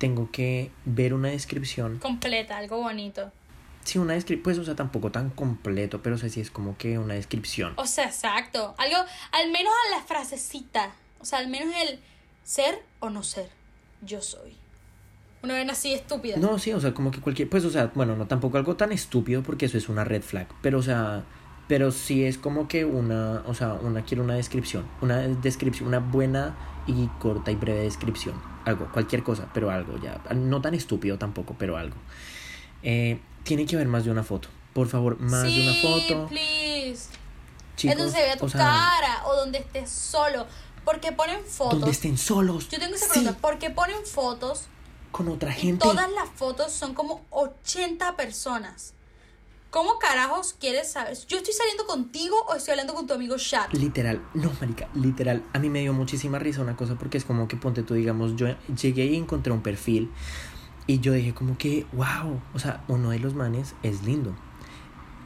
tengo 0.03 0.33
que 0.33 0.73
ver 0.85 1.15
una 1.15 1.29
descripción. 1.29 1.99
Completa, 1.99 2.59
algo 2.59 2.79
bonito. 2.79 3.31
Sí, 3.85 3.99
una 3.99 4.15
descripción, 4.15 4.43
pues, 4.43 4.59
o 4.59 4.65
sea, 4.65 4.75
tampoco 4.75 5.13
tan 5.13 5.31
completo, 5.31 6.03
pero 6.03 6.17
o 6.17 6.19
sea, 6.19 6.29
sí 6.29 6.41
es 6.41 6.51
como 6.51 6.77
que 6.77 6.99
una 6.99 7.15
descripción. 7.15 7.75
O 7.77 7.87
sea, 7.87 8.07
exacto. 8.07 8.75
Algo, 8.79 8.97
al 9.31 9.51
menos 9.53 9.73
a 9.87 9.97
la 9.97 10.03
frasecita. 10.03 10.93
O 11.21 11.25
sea, 11.25 11.39
al 11.39 11.47
menos 11.47 11.73
el 11.89 12.01
ser 12.43 12.83
o 12.99 13.11
no 13.11 13.23
ser. 13.23 13.49
Yo 14.01 14.21
soy. 14.21 14.57
Una 15.43 15.55
vez 15.55 15.69
así 15.71 15.93
estúpida. 15.93 16.37
No, 16.37 16.59
sí, 16.59 16.73
o 16.73 16.81
sea, 16.81 16.95
como 16.95 17.11
que 17.11 17.21
cualquier, 17.21 17.49
pues, 17.49 17.65
o 17.65 17.71
sea, 17.71 17.91
bueno, 17.95 18.15
no 18.17 18.27
tampoco 18.27 18.59
algo 18.59 18.77
tan 18.77 18.93
estúpido 18.93 19.43
porque 19.43 19.67
eso 19.67 19.77
es 19.77 19.89
una 19.89 20.05
red 20.05 20.23
flag, 20.23 20.47
pero, 20.63 20.79
o 20.79 20.83
sea, 20.83 21.25
pero 21.69 21.91
sí 21.91 22.25
es 22.25 22.39
como 22.39 22.69
que 22.69 22.85
una, 22.85 23.43
o 23.47 23.55
sea, 23.55 23.73
una, 23.75 24.03
quiero 24.05 24.23
una 24.23 24.35
descripción, 24.35 24.85
una 25.01 25.19
descripción, 25.19 25.89
una 25.89 25.99
buena 25.99 26.55
y 26.87 27.07
corta 27.19 27.51
y 27.51 27.57
breve 27.57 27.83
descripción, 27.83 28.35
algo, 28.65 28.89
cualquier 28.93 29.23
cosa, 29.23 29.49
pero 29.53 29.71
algo 29.71 29.99
ya, 30.01 30.21
no 30.35 30.61
tan 30.61 30.75
estúpido 30.75 31.19
tampoco, 31.19 31.57
pero 31.59 31.77
algo. 31.77 31.97
Eh, 32.83 33.21
tiene 33.43 33.67
que 33.67 33.75
haber 33.77 33.89
más 33.89 34.05
de 34.05 34.11
una 34.11 34.23
foto, 34.23 34.49
por 34.73 34.87
favor, 34.89 35.19
más 35.21 35.43
de 35.43 35.61
una 35.61 35.75
foto. 35.75 36.27
please. 36.29 37.09
Chicos, 37.77 37.97
es 37.97 37.99
donde 37.99 38.13
se 38.13 38.23
vea 38.23 38.37
tu 38.37 38.45
o 38.45 38.49
sea, 38.49 38.61
cara 38.61 39.27
o 39.27 39.35
donde 39.35 39.59
estés 39.59 39.91
solo. 39.91 40.47
Porque 40.85 41.13
ponen 41.13 41.41
fotos. 41.45 41.79
Donde 41.79 41.93
estén 41.93 42.19
solos. 42.19 42.69
Yo 42.69 42.79
tengo 42.79 42.95
esa 42.97 43.07
Sí, 43.07 43.13
pregunta. 43.13 43.39
¿Por 43.41 43.59
qué 43.59 43.71
ponen 43.71 44.05
fotos? 44.05 44.67
Con 45.13 45.29
otra 45.29 45.51
Y 45.57 45.61
gente. 45.61 45.85
todas 45.85 46.11
las 46.11 46.29
fotos 46.31 46.73
son 46.73 46.95
como 46.95 47.21
80 47.31 48.17
personas. 48.17 48.95
¿Cómo 49.71 49.99
carajos 49.99 50.55
quieres 50.61 50.91
saber? 50.93 51.17
¿Yo 51.29 51.39
estoy 51.39 51.55
saliendo 51.55 51.87
contigo 51.87 52.37
o 52.49 52.55
estoy 52.57 52.73
hablando 52.73 52.93
con 52.93 53.07
tu 53.07 53.15
amigo 53.15 53.37
chat? 53.39 53.73
Literal, 53.73 54.21
no, 54.35 54.51
marica, 54.61 54.89
literal. 54.95 55.43
A 55.55 55.59
mí 55.59 55.71
me 55.71 55.81
dio 55.81 55.95
muchísima 55.95 56.39
risa 56.39 56.61
una 56.61 56.77
cosa 56.77 56.97
porque 56.97 57.17
es 57.17 57.25
como 57.25 57.49
que 57.49 57.57
ponte 57.57 57.83
tú, 57.83 57.95
digamos, 57.95 58.37
yo 58.37 58.49
llegué 58.81 59.07
y 59.07 59.17
encontré 59.17 59.51
un 59.53 59.63
perfil 59.63 60.11
y 60.87 60.99
yo 61.01 61.13
dije 61.15 61.33
como 61.33 61.57
que, 61.57 61.87
wow, 61.93 62.39
o 62.53 62.59
sea, 62.59 62.85
uno 62.89 63.11
de 63.11 63.19
los 63.21 63.35
manes 63.35 63.75
es 63.83 64.03
lindo. 64.03 64.35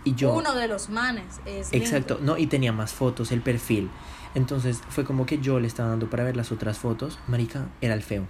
Y 0.05 0.15
yo, 0.15 0.33
Uno 0.33 0.55
de 0.55 0.69
los 0.69 0.91
manes 0.91 1.41
es 1.47 1.73
lindo. 1.73 1.85
exacto, 1.85 2.19
no, 2.23 2.37
y 2.39 2.47
tenía 2.47 2.73
más 2.73 2.93
fotos 2.93 3.33
el 3.33 3.41
perfil. 3.43 3.91
Entonces 4.37 4.81
fue 4.91 5.05
como 5.05 5.27
que 5.27 5.39
yo 5.39 5.59
le 5.59 5.67
estaba 5.67 5.89
dando 5.89 6.09
para 6.09 6.23
ver 6.23 6.37
las 6.37 6.53
otras 6.53 6.79
fotos. 6.79 7.19
Marica, 7.27 7.67
era 7.81 7.95
el 7.95 8.03
feo. 8.05 8.25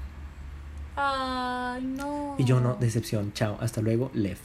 Ay, 0.96 1.82
no. 1.82 2.34
Y 2.38 2.44
yo 2.44 2.60
no, 2.60 2.74
decepción, 2.74 3.32
chao, 3.34 3.58
hasta 3.60 3.82
luego, 3.82 4.10
left. 4.14 4.42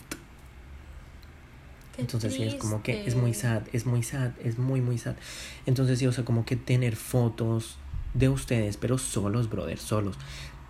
Qué 1.95 2.01
Entonces 2.01 2.33
sí, 2.33 2.43
es 2.43 2.55
como 2.55 2.83
que 2.83 3.05
es 3.05 3.15
muy 3.15 3.33
sad, 3.33 3.63
es 3.73 3.85
muy 3.85 4.03
sad, 4.03 4.31
es 4.43 4.57
muy, 4.57 4.81
muy 4.81 4.97
sad. 4.97 5.15
Entonces 5.65 5.99
sí, 5.99 6.07
o 6.07 6.11
sea, 6.11 6.25
como 6.25 6.45
que 6.45 6.55
tener 6.55 6.95
fotos 6.95 7.77
de 8.13 8.29
ustedes, 8.29 8.77
pero 8.77 8.97
solos, 8.97 9.49
brother, 9.49 9.77
solos. 9.79 10.17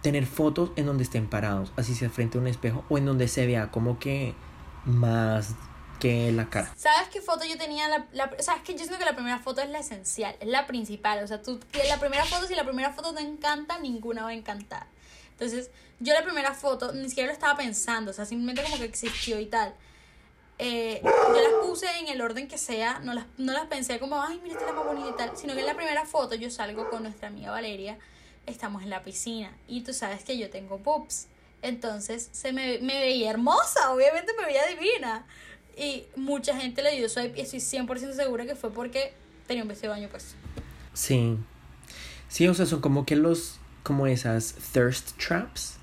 Tener 0.01 0.25
fotos 0.25 0.71
en 0.75 0.85
donde 0.85 1.03
estén 1.03 1.29
parados, 1.29 1.71
así 1.75 1.93
sea 1.95 2.09
frente 2.09 2.37
a 2.37 2.41
un 2.41 2.47
espejo, 2.47 2.85
o 2.89 2.97
en 2.97 3.05
donde 3.05 3.27
se 3.27 3.45
vea 3.45 3.71
como 3.71 3.99
que 3.99 4.33
más 4.85 5.55
que 5.99 6.31
la 6.31 6.49
cara. 6.49 6.73
¿Sabes 6.75 7.09
qué 7.09 7.21
foto 7.21 7.45
yo 7.45 7.57
tenía? 7.57 7.87
La, 7.87 8.07
la, 8.11 8.31
o 8.37 8.41
sea, 8.41 8.55
es 8.55 8.61
que 8.63 8.73
yo 8.73 8.79
siento 8.79 8.97
que 8.97 9.05
la 9.05 9.13
primera 9.13 9.37
foto 9.37 9.61
es 9.61 9.69
la 9.69 9.79
esencial, 9.79 10.35
es 10.39 10.47
la 10.47 10.65
principal. 10.65 11.23
O 11.23 11.27
sea, 11.27 11.41
tú, 11.41 11.59
la 11.87 11.99
primera 11.99 12.25
foto, 12.25 12.47
si 12.47 12.55
la 12.55 12.65
primera 12.65 12.91
foto 12.91 13.13
te 13.13 13.21
encanta, 13.21 13.79
ninguna 13.79 14.23
va 14.23 14.29
a 14.29 14.33
encantar. 14.33 14.87
Entonces, 15.41 15.71
yo 15.99 16.13
la 16.13 16.23
primera 16.23 16.53
foto 16.53 16.93
ni 16.93 17.09
siquiera 17.09 17.27
lo 17.27 17.33
estaba 17.33 17.57
pensando, 17.57 18.11
o 18.11 18.13
sea, 18.13 18.25
simplemente 18.25 18.61
como 18.61 18.77
que 18.77 18.85
existió 18.85 19.39
y 19.39 19.47
tal. 19.47 19.73
Eh, 20.59 21.01
yo 21.01 21.33
las 21.33 21.67
puse 21.67 21.87
en 21.99 22.09
el 22.09 22.21
orden 22.21 22.47
que 22.47 22.59
sea, 22.59 22.99
no 22.99 23.15
las, 23.15 23.25
no 23.39 23.51
las 23.51 23.65
pensé 23.65 23.97
como, 23.97 24.21
ay, 24.21 24.39
mira, 24.43 24.53
esta 24.53 24.69
es 24.69 24.71
la 24.71 24.77
más 24.77 24.85
bonita 24.85 25.09
y 25.09 25.13
tal, 25.13 25.35
sino 25.35 25.55
que 25.55 25.61
en 25.61 25.65
la 25.65 25.75
primera 25.75 26.05
foto 26.05 26.35
yo 26.35 26.51
salgo 26.51 26.91
con 26.91 27.01
nuestra 27.01 27.29
amiga 27.29 27.49
Valeria, 27.49 27.97
estamos 28.45 28.83
en 28.83 28.91
la 28.91 29.01
piscina 29.01 29.51
y 29.67 29.81
tú 29.81 29.93
sabes 29.93 30.23
que 30.23 30.37
yo 30.37 30.51
tengo 30.51 30.77
boobs. 30.77 31.25
Entonces 31.63 32.29
se 32.31 32.53
me, 32.53 32.77
me 32.77 32.99
veía 32.99 33.31
hermosa, 33.31 33.91
obviamente 33.91 34.33
me 34.39 34.45
veía 34.45 34.67
divina. 34.67 35.25
Y 35.75 36.05
mucha 36.15 36.55
gente 36.55 36.83
le 36.83 36.95
dio 36.95 37.09
swipe 37.09 37.39
y 37.39 37.41
estoy 37.41 37.59
100% 37.59 38.13
segura 38.13 38.45
que 38.45 38.55
fue 38.55 38.71
porque 38.71 39.13
tenía 39.47 39.63
un 39.63 39.69
vestido 39.69 39.91
de 39.93 39.99
baño 40.01 40.09
pues. 40.11 40.35
Sí. 40.93 41.37
Sí, 42.29 42.47
o 42.47 42.53
sea, 42.53 42.67
son 42.67 42.81
como 42.81 43.07
que 43.07 43.15
los, 43.15 43.60
como 43.83 44.07
esas 44.07 44.53
thirst 44.73 45.17
traps 45.17 45.77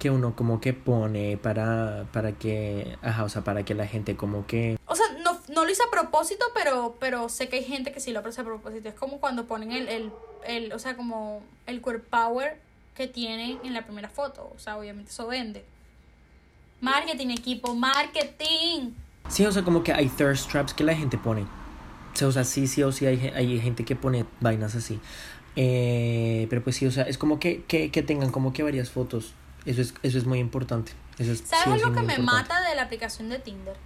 que 0.00 0.10
uno 0.10 0.34
como 0.34 0.60
que 0.60 0.72
pone 0.72 1.36
para, 1.36 2.06
para 2.10 2.32
que, 2.32 2.96
ajá, 3.02 3.22
o 3.22 3.28
sea, 3.28 3.44
para 3.44 3.64
que 3.64 3.74
la 3.74 3.86
gente 3.86 4.16
como 4.16 4.46
que 4.46 4.78
O 4.86 4.96
sea, 4.96 5.04
no, 5.22 5.38
no 5.48 5.64
lo 5.64 5.70
hice 5.70 5.82
a 5.86 5.90
propósito, 5.90 6.46
pero, 6.54 6.96
pero 6.98 7.28
sé 7.28 7.48
que 7.48 7.56
hay 7.56 7.64
gente 7.64 7.92
que 7.92 8.00
sí 8.00 8.10
lo 8.10 8.20
hace 8.20 8.40
a 8.40 8.44
propósito. 8.44 8.88
Es 8.88 8.94
como 8.94 9.20
cuando 9.20 9.46
ponen 9.46 9.72
el, 9.72 9.88
el, 9.88 10.12
el, 10.46 10.72
o 10.72 10.78
sea, 10.78 10.96
como 10.96 11.42
el 11.66 11.82
core 11.82 11.98
power 11.98 12.58
que 12.96 13.08
tienen 13.08 13.58
en 13.62 13.74
la 13.74 13.84
primera 13.84 14.08
foto. 14.08 14.50
O 14.56 14.58
sea, 14.58 14.78
obviamente 14.78 15.10
eso 15.10 15.26
vende. 15.26 15.64
Marketing, 16.80 17.28
equipo, 17.28 17.74
marketing. 17.74 18.92
Sí, 19.28 19.44
o 19.44 19.52
sea, 19.52 19.62
como 19.62 19.82
que 19.82 19.92
hay 19.92 20.08
thirst 20.08 20.50
traps 20.50 20.72
que 20.72 20.82
la 20.82 20.94
gente 20.94 21.18
pone. 21.18 21.42
O 21.42 22.16
sea, 22.16 22.28
o 22.28 22.32
sea, 22.32 22.44
sí, 22.44 22.66
sí 22.66 22.82
o 22.82 22.90
sí 22.90 23.04
hay, 23.04 23.28
hay 23.28 23.60
gente 23.60 23.84
que 23.84 23.96
pone 23.96 24.24
vainas 24.40 24.74
así. 24.74 24.98
Eh, 25.56 26.46
pero 26.48 26.62
pues 26.62 26.76
sí, 26.76 26.86
o 26.86 26.90
sea, 26.90 27.04
es 27.04 27.18
como 27.18 27.40
que, 27.40 27.64
que, 27.64 27.90
que 27.90 28.02
tengan 28.02 28.30
como 28.30 28.52
que 28.52 28.62
varias 28.62 28.90
fotos. 28.90 29.34
Eso 29.66 29.80
es, 29.82 29.94
eso 30.02 30.18
es 30.18 30.24
muy 30.24 30.38
importante. 30.38 30.92
Eso 31.18 31.32
es, 31.32 31.40
¿Sabes 31.40 31.64
sí 31.64 31.70
algo 31.70 31.94
que 31.94 32.02
me 32.02 32.14
importante. 32.14 32.22
mata 32.22 32.68
de 32.68 32.74
la 32.76 32.82
aplicación 32.82 33.28
de 33.28 33.38
Tinder? 33.38 33.76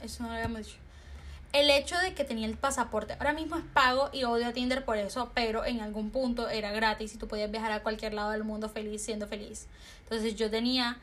Eso 0.00 0.22
no 0.22 0.28
lo 0.30 0.34
habíamos 0.34 0.66
dicho. 0.66 0.76
El 1.52 1.70
hecho 1.70 1.96
de 1.98 2.14
que 2.14 2.24
tenía 2.24 2.46
el 2.46 2.56
pasaporte. 2.56 3.14
Ahora 3.14 3.32
mismo 3.32 3.56
es 3.56 3.64
pago 3.72 4.10
y 4.12 4.24
odio 4.24 4.46
a 4.48 4.52
Tinder 4.52 4.84
por 4.84 4.96
eso, 4.98 5.30
pero 5.34 5.64
en 5.64 5.80
algún 5.80 6.10
punto 6.10 6.48
era 6.48 6.72
gratis 6.72 7.14
y 7.14 7.18
tú 7.18 7.26
podías 7.26 7.50
viajar 7.50 7.72
a 7.72 7.82
cualquier 7.82 8.12
lado 8.14 8.30
del 8.30 8.44
mundo 8.44 8.68
feliz 8.68 9.02
siendo 9.02 9.26
feliz. 9.26 9.66
Entonces 10.04 10.36
yo 10.36 10.50
tenía 10.50 10.98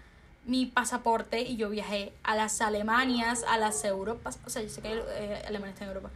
mi 0.45 0.67
pasaporte 0.67 1.41
y 1.41 1.55
yo 1.55 1.71
viajé 1.71 2.13
a 2.23 2.35
las 2.35 2.61
Alemanias, 2.61 3.43
a 3.49 3.57
las 3.57 3.83
Europas, 3.83 4.37
o 4.45 4.49
sea, 4.51 4.61
yo 4.61 4.69
sé 4.69 4.81
que 4.81 4.93
eh, 4.93 5.43
Alemania 5.47 5.73
está 5.73 5.85
en 5.85 5.89
Europa, 5.89 6.11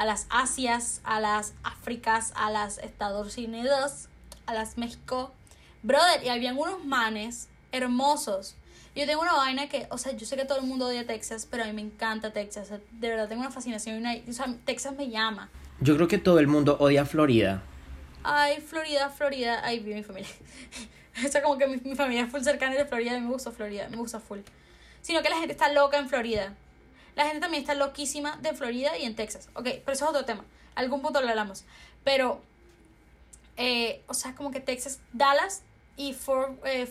a 0.00 0.06
las 0.06 0.26
Asias, 0.30 1.02
a 1.04 1.20
las 1.20 1.52
Áfricas, 1.62 2.32
a 2.34 2.50
las 2.50 2.78
Estados 2.78 3.36
Unidos, 3.36 4.08
a 4.46 4.54
las 4.54 4.78
México. 4.78 5.30
Brother, 5.82 6.24
y 6.24 6.30
habían 6.30 6.56
unos 6.56 6.82
manes 6.86 7.48
hermosos. 7.70 8.56
Yo 8.96 9.04
tengo 9.04 9.20
una 9.20 9.34
vaina 9.34 9.68
que, 9.68 9.86
o 9.90 9.98
sea, 9.98 10.12
yo 10.12 10.24
sé 10.24 10.36
que 10.36 10.46
todo 10.46 10.58
el 10.58 10.64
mundo 10.64 10.86
odia 10.86 11.06
Texas, 11.06 11.46
pero 11.50 11.64
a 11.64 11.66
mí 11.66 11.74
me 11.74 11.82
encanta 11.82 12.32
Texas. 12.32 12.64
O 12.64 12.68
sea, 12.68 12.80
de 12.92 13.08
verdad 13.10 13.28
tengo 13.28 13.42
una 13.42 13.50
fascinación. 13.50 13.98
Una, 13.98 14.14
o 14.26 14.32
sea, 14.32 14.46
Texas 14.64 14.96
me 14.96 15.10
llama. 15.10 15.50
Yo 15.80 15.96
creo 15.96 16.08
que 16.08 16.16
todo 16.16 16.38
el 16.38 16.46
mundo 16.46 16.78
odia 16.80 17.04
Florida. 17.04 17.62
Ay, 18.22 18.62
Florida, 18.62 19.10
Florida. 19.10 19.62
Ahí 19.66 19.80
vive 19.80 19.96
mi 19.96 20.02
familia. 20.02 20.30
o 21.26 21.28
sea, 21.28 21.42
como 21.42 21.58
que 21.58 21.66
mi, 21.66 21.76
mi 21.76 21.94
familia 21.94 22.22
es 22.22 22.30
full 22.30 22.40
cercana 22.40 22.74
de 22.74 22.86
Florida 22.86 23.18
y 23.18 23.20
me 23.20 23.28
gusta 23.28 23.50
Florida, 23.50 23.86
me 23.90 23.98
gusta 23.98 24.18
full. 24.18 24.38
Sino 25.02 25.20
que 25.20 25.28
la 25.28 25.36
gente 25.36 25.52
está 25.52 25.70
loca 25.70 25.98
en 25.98 26.08
Florida. 26.08 26.54
La 27.20 27.26
gente 27.26 27.40
también 27.40 27.60
está 27.60 27.74
loquísima 27.74 28.38
de 28.38 28.54
Florida 28.54 28.96
y 28.96 29.04
en 29.04 29.14
Texas. 29.14 29.50
Ok, 29.52 29.64
pero 29.84 29.92
eso 29.92 30.06
es 30.06 30.10
otro 30.10 30.24
tema. 30.24 30.42
Algún 30.74 31.02
punto 31.02 31.20
lo 31.20 31.28
hablamos. 31.28 31.64
Pero, 32.02 32.40
eh, 33.58 34.02
o 34.06 34.14
sea, 34.14 34.34
como 34.34 34.50
que 34.50 34.60
Texas, 34.60 35.00
Dallas 35.12 35.62
y 35.98 36.14
For, 36.14 36.58
eh, 36.64 36.88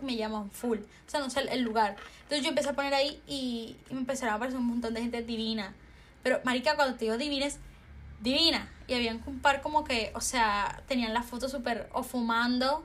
me 0.00 0.14
llaman 0.14 0.52
full. 0.52 0.78
O 0.78 1.10
sea, 1.10 1.18
no 1.18 1.30
sé 1.30 1.40
el, 1.40 1.62
lugar. 1.62 1.96
Entonces 2.22 2.44
yo 2.44 2.50
empecé 2.50 2.68
a 2.68 2.74
poner 2.74 2.94
ahí 2.94 3.20
y, 3.26 3.74
me 3.90 3.98
empezaron 3.98 4.34
a 4.34 4.36
aparecer 4.36 4.60
un 4.60 4.66
montón 4.66 4.94
de 4.94 5.00
gente 5.00 5.20
divina. 5.20 5.74
Pero, 6.22 6.40
marica, 6.44 6.76
cuando 6.76 6.96
te 6.96 7.06
digo 7.06 7.18
divina 7.18 7.46
es 7.46 7.58
divina. 8.20 8.70
Y 8.86 8.94
habían 8.94 9.20
un 9.26 9.40
par 9.40 9.62
como 9.62 9.82
que, 9.82 10.12
o 10.14 10.20
sea, 10.20 10.80
tenían 10.86 11.12
la 11.12 11.24
foto 11.24 11.48
súper 11.48 11.88
o 11.92 12.04
fumando, 12.04 12.84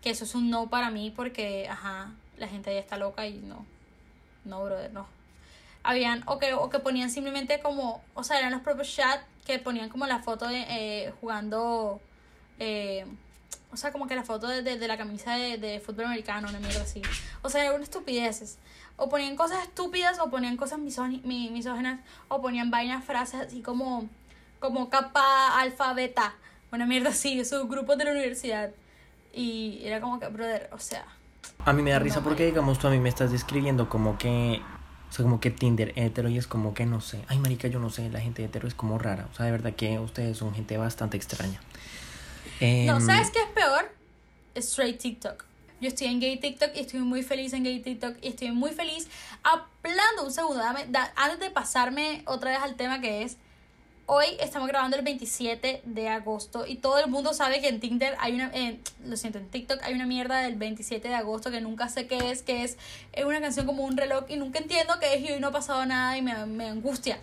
que 0.00 0.10
eso 0.10 0.22
es 0.22 0.36
un 0.36 0.48
no 0.48 0.70
para 0.70 0.92
mí 0.92 1.10
porque, 1.10 1.68
ajá, 1.68 2.12
la 2.38 2.46
gente 2.46 2.70
ahí 2.70 2.76
está 2.76 2.98
loca 2.98 3.26
y 3.26 3.38
no. 3.38 3.66
No, 4.44 4.62
brother, 4.62 4.92
no. 4.92 5.15
Habían, 5.88 6.22
o 6.26 6.38
que, 6.38 6.52
o 6.54 6.68
que 6.68 6.78
ponían 6.80 7.10
simplemente 7.10 7.60
como, 7.60 8.02
o 8.14 8.24
sea, 8.24 8.38
eran 8.38 8.50
los 8.52 8.60
propios 8.62 8.92
chats 8.94 9.22
que 9.46 9.58
ponían 9.60 9.88
como 9.88 10.04
la 10.06 10.18
foto 10.18 10.48
de 10.48 10.64
eh, 10.68 11.12
jugando, 11.20 12.00
eh, 12.58 13.06
O 13.72 13.76
sea, 13.76 13.92
como 13.92 14.06
que 14.08 14.14
la 14.16 14.24
foto 14.24 14.48
de, 14.48 14.62
de, 14.62 14.78
de 14.78 14.88
la 14.88 14.96
camisa 14.96 15.34
de, 15.36 15.58
de 15.58 15.78
fútbol 15.80 16.06
americano, 16.06 16.48
una 16.48 16.58
mierda 16.58 16.82
así. 16.82 17.02
O 17.42 17.48
sea, 17.48 17.64
eran 17.64 17.82
estupideces. 17.82 18.58
O 18.96 19.08
ponían 19.08 19.36
cosas 19.36 19.62
estúpidas, 19.62 20.18
o 20.18 20.30
ponían 20.30 20.56
cosas 20.56 20.78
mi- 20.78 21.50
misógenas, 21.50 22.00
o 22.28 22.40
ponían 22.40 22.70
vainas, 22.70 23.04
frases 23.04 23.40
así 23.46 23.60
como, 23.62 24.08
como 24.58 24.88
capa, 24.88 25.60
alfa, 25.60 25.92
beta. 25.92 26.34
Una 26.72 26.86
mierda 26.86 27.10
así, 27.10 27.38
esos 27.38 27.68
grupos 27.68 27.96
de 27.98 28.04
la 28.06 28.10
universidad. 28.12 28.70
Y 29.34 29.80
era 29.84 30.00
como 30.00 30.18
que, 30.18 30.26
brother, 30.28 30.68
o 30.72 30.78
sea, 30.78 31.04
A 31.64 31.72
mí 31.72 31.82
me 31.82 31.90
da 31.90 31.98
risa 31.98 32.22
porque, 32.22 32.46
digamos, 32.46 32.78
tú 32.78 32.88
a 32.88 32.90
mí 32.90 32.98
me 32.98 33.08
estás 33.10 33.30
describiendo 33.30 33.88
como 33.88 34.16
que. 34.18 34.60
O 35.08 35.12
sea, 35.12 35.22
como 35.22 35.40
que 35.40 35.50
Tinder 35.50 35.92
hetero 35.96 36.28
y 36.28 36.36
es 36.38 36.46
como 36.46 36.74
que 36.74 36.84
no 36.86 37.00
sé. 37.00 37.22
Ay, 37.28 37.38
marica, 37.38 37.68
yo 37.68 37.78
no 37.78 37.90
sé. 37.90 38.10
La 38.10 38.20
gente 38.20 38.44
hetero 38.44 38.68
es 38.68 38.74
como 38.74 38.98
rara. 38.98 39.28
O 39.32 39.36
sea, 39.36 39.46
de 39.46 39.52
verdad 39.52 39.72
que 39.74 39.98
ustedes 39.98 40.36
son 40.38 40.54
gente 40.54 40.76
bastante 40.76 41.16
extraña. 41.16 41.60
No, 42.60 42.96
Em, 42.98 43.06
¿sabes 43.06 43.30
qué 43.30 43.40
es 43.40 43.48
peor? 43.54 43.92
Straight 44.56 44.98
TikTok. 44.98 45.44
Yo 45.80 45.88
estoy 45.88 46.06
en 46.06 46.20
gay 46.20 46.38
TikTok 46.38 46.70
y 46.74 46.80
estoy 46.80 47.00
muy 47.00 47.22
feliz 47.22 47.52
en 47.52 47.62
gay 47.64 47.80
TikTok 47.80 48.16
y 48.22 48.28
estoy 48.28 48.50
muy 48.50 48.70
feliz 48.72 49.08
hablando 49.42 50.24
un 50.24 50.32
segundo. 50.32 50.58
dame- 50.62 50.86
da- 50.88 51.12
antes 51.16 51.38
de 51.38 51.50
pasarme 51.50 52.22
otra 52.26 52.50
vez 52.52 52.60
al 52.60 52.76
tema 52.76 53.00
que 53.00 53.22
es, 53.22 53.36
hoy 54.06 54.26
estamos 54.40 54.68
grabando 54.68 54.96
el 54.96 55.04
27 55.04 55.82
de 55.84 56.08
agosto 56.08 56.64
y 56.66 56.76
todo 56.76 56.98
el 56.98 57.10
mundo 57.10 57.34
sabe 57.34 57.60
que 57.60 57.68
en 57.68 57.80
Tinder 57.80 58.16
hay 58.20 58.34
una, 58.34 58.50
eh, 58.54 58.78
lo 59.04 59.16
siento, 59.16 59.38
en 59.38 59.48
TikTok 59.48 59.80
hay 59.82 59.94
una 59.94 60.06
mierda 60.06 60.40
del 60.40 60.54
27 60.54 61.08
de 61.08 61.14
agosto 61.14 61.50
que 61.50 61.60
nunca 61.60 61.88
sé 61.88 62.06
qué 62.06 62.30
es, 62.30 62.42
que 62.42 62.62
es, 62.62 62.78
es 63.12 63.24
una 63.24 63.40
canción 63.40 63.66
como 63.66 63.84
un 63.84 63.96
reloj 63.96 64.24
y 64.28 64.36
nunca 64.36 64.60
entiendo 64.60 64.94
qué 65.00 65.14
es 65.14 65.22
y 65.22 65.32
hoy 65.32 65.40
no 65.40 65.48
ha 65.48 65.52
pasado 65.52 65.84
nada 65.86 66.16
y 66.16 66.22
me, 66.22 66.46
me 66.46 66.68
angustia. 66.68 67.18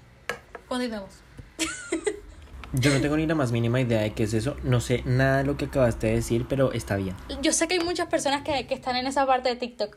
Continuemos. 0.68 1.12
Yo 2.74 2.92
no 2.92 3.00
tengo 3.02 3.16
ni 3.18 3.28
la 3.28 3.36
más 3.36 3.52
mínima 3.52 3.80
idea 3.80 4.02
de 4.02 4.14
qué 4.14 4.24
es 4.24 4.34
eso. 4.34 4.58
No 4.64 4.82
sé 4.82 5.04
nada 5.06 5.38
de 5.38 5.44
lo 5.44 5.58
que 5.58 5.66
acabaste 5.66 6.08
de 6.08 6.16
decir, 6.16 6.48
pero 6.50 6.74
está 6.74 6.96
bien. 6.96 7.16
Yo 7.44 7.54
sé 7.54 7.68
que 7.68 7.76
hay 7.76 7.80
muchas 7.80 8.08
personas 8.08 8.42
que, 8.42 8.66
que 8.66 8.74
están 8.74 8.96
en 8.96 9.06
esa 9.06 9.28
parte 9.28 9.50
de 9.50 9.56
TikTok. 9.56 9.96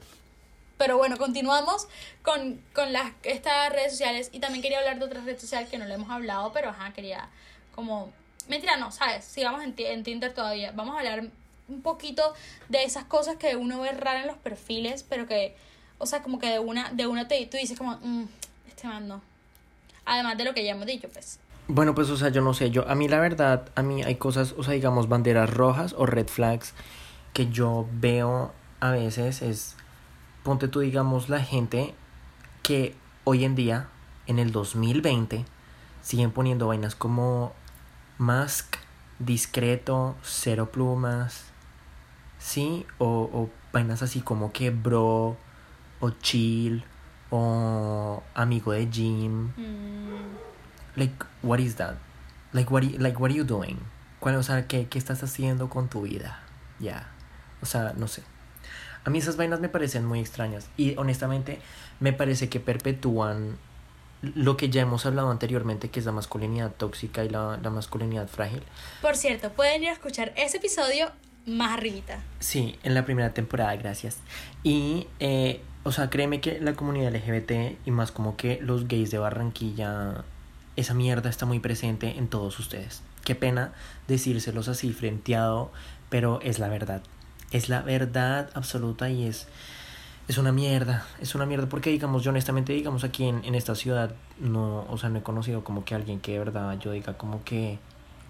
Pero 0.78 0.98
bueno, 0.98 1.16
continuamos 1.16 1.88
con, 2.22 2.60
con 2.74 2.92
las, 2.92 3.12
estas 3.22 3.72
redes 3.72 3.92
sociales. 3.92 4.28
Y 4.32 4.40
también 4.40 4.62
quería 4.62 4.78
hablar 4.78 4.98
de 4.98 5.04
otras 5.06 5.24
redes 5.24 5.40
sociales 5.40 5.68
que 5.70 5.78
no 5.78 5.86
le 5.86 5.94
hemos 5.94 6.10
hablado, 6.10 6.52
pero 6.52 6.70
ajá, 6.70 6.92
quería 6.92 7.28
como... 7.74 8.12
Mentira, 8.48 8.76
no, 8.76 8.92
¿sabes? 8.92 9.24
Sigamos 9.24 9.62
en, 9.64 9.74
en 9.76 10.04
Tinder 10.04 10.32
todavía. 10.32 10.72
Vamos 10.72 10.94
a 10.94 10.98
hablar 10.98 11.24
un 11.68 11.82
poquito 11.82 12.34
de 12.68 12.84
esas 12.84 13.04
cosas 13.04 13.36
que 13.36 13.56
uno 13.56 13.80
ve 13.80 13.90
rara 13.92 14.20
en 14.20 14.26
los 14.28 14.36
perfiles, 14.36 15.02
pero 15.02 15.26
que, 15.26 15.56
o 15.98 16.06
sea, 16.06 16.22
como 16.22 16.38
que 16.38 16.48
de 16.48 16.58
una, 16.58 16.90
de 16.92 17.06
una 17.06 17.26
te, 17.26 17.44
tú 17.46 17.56
dices 17.56 17.76
como, 17.76 17.98
"Mm, 18.02 18.26
este 18.68 18.86
man 18.86 19.08
no. 19.08 19.20
Además 20.04 20.38
de 20.38 20.44
lo 20.44 20.54
que 20.54 20.64
ya 20.64 20.72
hemos 20.72 20.86
dicho, 20.86 21.08
pues. 21.08 21.40
Bueno, 21.68 21.94
pues, 21.96 22.08
o 22.10 22.16
sea, 22.16 22.28
yo 22.28 22.40
no 22.42 22.54
sé. 22.54 22.70
Yo, 22.70 22.88
a 22.88 22.94
mí 22.94 23.08
la 23.08 23.18
verdad, 23.18 23.68
a 23.74 23.82
mí 23.82 24.04
hay 24.04 24.14
cosas, 24.14 24.54
o 24.56 24.62
sea, 24.62 24.74
digamos, 24.74 25.08
banderas 25.08 25.50
rojas 25.50 25.94
o 25.98 26.06
red 26.06 26.28
flags 26.28 26.74
que 27.32 27.48
yo 27.50 27.88
veo 27.90 28.52
a 28.78 28.92
veces 28.92 29.42
es, 29.42 29.74
ponte 30.46 30.68
tú, 30.68 30.78
digamos, 30.78 31.28
la 31.28 31.40
gente 31.40 31.92
que 32.62 32.94
hoy 33.24 33.44
en 33.44 33.56
día, 33.56 33.88
en 34.28 34.38
el 34.38 34.52
2020, 34.52 35.44
siguen 36.02 36.30
poniendo 36.30 36.68
vainas 36.68 36.94
como 36.94 37.52
mask, 38.16 38.76
discreto, 39.18 40.14
cero 40.22 40.70
plumas, 40.70 41.46
¿sí? 42.38 42.86
O, 42.98 43.28
o 43.32 43.50
vainas 43.72 44.04
así 44.04 44.20
como 44.20 44.52
que 44.52 44.70
bro, 44.70 45.36
o 45.98 46.10
chill, 46.22 46.84
o 47.30 48.22
amigo 48.34 48.70
de 48.70 48.88
gym. 48.88 49.50
Mm, 49.56 50.36
Like, 50.94 51.26
what 51.42 51.58
is 51.58 51.74
that? 51.74 51.96
Like, 52.52 52.70
what, 52.72 52.84
like, 52.84 53.18
what 53.18 53.32
are 53.32 53.36
you 53.36 53.44
doing? 53.44 53.80
¿Cuál, 54.20 54.36
o 54.36 54.44
sea, 54.44 54.68
¿qué, 54.68 54.86
qué 54.86 54.96
estás 54.96 55.24
haciendo 55.24 55.68
con 55.68 55.88
tu 55.88 56.02
vida? 56.02 56.38
Ya. 56.78 57.08
O 57.60 57.66
sea, 57.66 57.94
no 57.96 58.06
sé. 58.06 58.22
A 59.06 59.10
mí 59.10 59.20
esas 59.20 59.36
vainas 59.36 59.60
me 59.60 59.68
parecen 59.68 60.04
muy 60.04 60.18
extrañas. 60.18 60.68
Y 60.76 60.96
honestamente, 60.96 61.60
me 62.00 62.12
parece 62.12 62.48
que 62.48 62.58
perpetúan 62.58 63.56
lo 64.20 64.56
que 64.56 64.68
ya 64.68 64.82
hemos 64.82 65.06
hablado 65.06 65.30
anteriormente, 65.30 65.90
que 65.90 66.00
es 66.00 66.06
la 66.06 66.10
masculinidad 66.10 66.72
tóxica 66.72 67.24
y 67.24 67.28
la, 67.28 67.56
la 67.62 67.70
masculinidad 67.70 68.26
frágil. 68.26 68.64
Por 69.00 69.16
cierto, 69.16 69.50
pueden 69.50 69.84
ir 69.84 69.90
a 69.90 69.92
escuchar 69.92 70.32
ese 70.36 70.56
episodio 70.56 71.12
más 71.46 71.74
arribita. 71.74 72.18
Sí, 72.40 72.80
en 72.82 72.94
la 72.94 73.04
primera 73.04 73.32
temporada, 73.32 73.76
gracias. 73.76 74.18
Y, 74.64 75.06
eh, 75.20 75.60
o 75.84 75.92
sea, 75.92 76.10
créeme 76.10 76.40
que 76.40 76.58
la 76.60 76.74
comunidad 76.74 77.14
LGBT 77.14 77.78
y 77.86 77.92
más 77.92 78.10
como 78.10 78.36
que 78.36 78.58
los 78.60 78.88
gays 78.88 79.12
de 79.12 79.18
Barranquilla, 79.18 80.24
esa 80.74 80.94
mierda 80.94 81.30
está 81.30 81.46
muy 81.46 81.60
presente 81.60 82.18
en 82.18 82.26
todos 82.26 82.58
ustedes. 82.58 83.02
Qué 83.24 83.36
pena 83.36 83.72
decírselos 84.08 84.66
así 84.66 84.92
frenteado, 84.92 85.70
pero 86.10 86.40
es 86.42 86.58
la 86.58 86.68
verdad. 86.68 87.02
Es 87.50 87.68
la 87.68 87.82
verdad 87.82 88.50
absoluta 88.54 89.08
y 89.10 89.24
es, 89.24 89.46
es 90.28 90.38
una 90.38 90.52
mierda. 90.52 91.06
Es 91.20 91.34
una 91.34 91.46
mierda 91.46 91.68
porque, 91.68 91.90
digamos, 91.90 92.22
yo 92.22 92.30
honestamente, 92.30 92.72
digamos, 92.72 93.04
aquí 93.04 93.24
en, 93.24 93.44
en 93.44 93.54
esta 93.54 93.74
ciudad, 93.74 94.14
no, 94.38 94.86
o 94.88 94.98
sea, 94.98 95.08
no 95.08 95.18
he 95.18 95.22
conocido 95.22 95.64
como 95.64 95.84
que 95.84 95.94
alguien 95.94 96.20
que 96.20 96.32
de 96.32 96.38
verdad 96.38 96.78
yo 96.78 96.92
diga 96.92 97.16
como 97.16 97.44
que... 97.44 97.78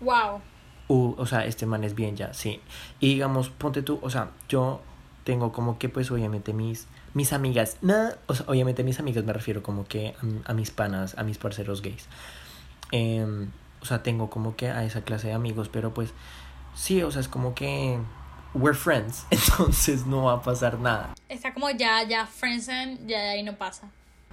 Wow. 0.00 0.40
Uh, 0.88 1.14
o 1.18 1.26
sea, 1.26 1.44
este 1.46 1.66
man 1.66 1.82
es 1.84 1.94
bien 1.94 2.16
ya, 2.16 2.32
sí. 2.34 2.60
Y 3.00 3.14
digamos, 3.14 3.48
ponte 3.48 3.82
tú, 3.82 3.98
o 4.02 4.10
sea, 4.10 4.30
yo 4.48 4.80
tengo 5.24 5.50
como 5.50 5.78
que 5.78 5.88
pues 5.88 6.10
obviamente 6.12 6.52
mis 6.52 6.86
mis 7.16 7.32
amigas, 7.32 7.78
no, 7.80 8.10
o 8.26 8.34
sea, 8.34 8.44
obviamente 8.46 8.84
mis 8.84 9.00
amigas 9.00 9.24
me 9.24 9.32
refiero 9.32 9.62
como 9.62 9.86
que 9.86 10.14
a, 10.44 10.50
a 10.50 10.54
mis 10.54 10.70
panas, 10.70 11.16
a 11.16 11.22
mis 11.22 11.38
parceros 11.38 11.80
gays. 11.80 12.06
Em, 12.92 13.48
o 13.80 13.86
sea, 13.86 14.02
tengo 14.02 14.28
como 14.28 14.54
que 14.54 14.68
a 14.68 14.84
esa 14.84 15.00
clase 15.00 15.28
de 15.28 15.32
amigos, 15.32 15.70
pero 15.70 15.94
pues 15.94 16.12
sí, 16.74 17.02
o 17.02 17.10
sea, 17.10 17.22
es 17.22 17.28
como 17.28 17.54
que 17.54 17.98
we're 18.56 18.76
friends, 18.76 19.26
entonces 19.30 20.06
no 20.06 20.24
va 20.24 20.34
a 20.34 20.42
pasar 20.42 20.78
nada. 20.78 21.14
Está 21.28 21.52
como 21.52 21.70
ya, 21.70 22.02
ya 22.02 22.26
Friendzone, 22.26 22.98
ya 23.06 23.20
de 23.20 23.28
ahí 23.30 23.42
no 23.42 23.56
pasa. 23.56 23.88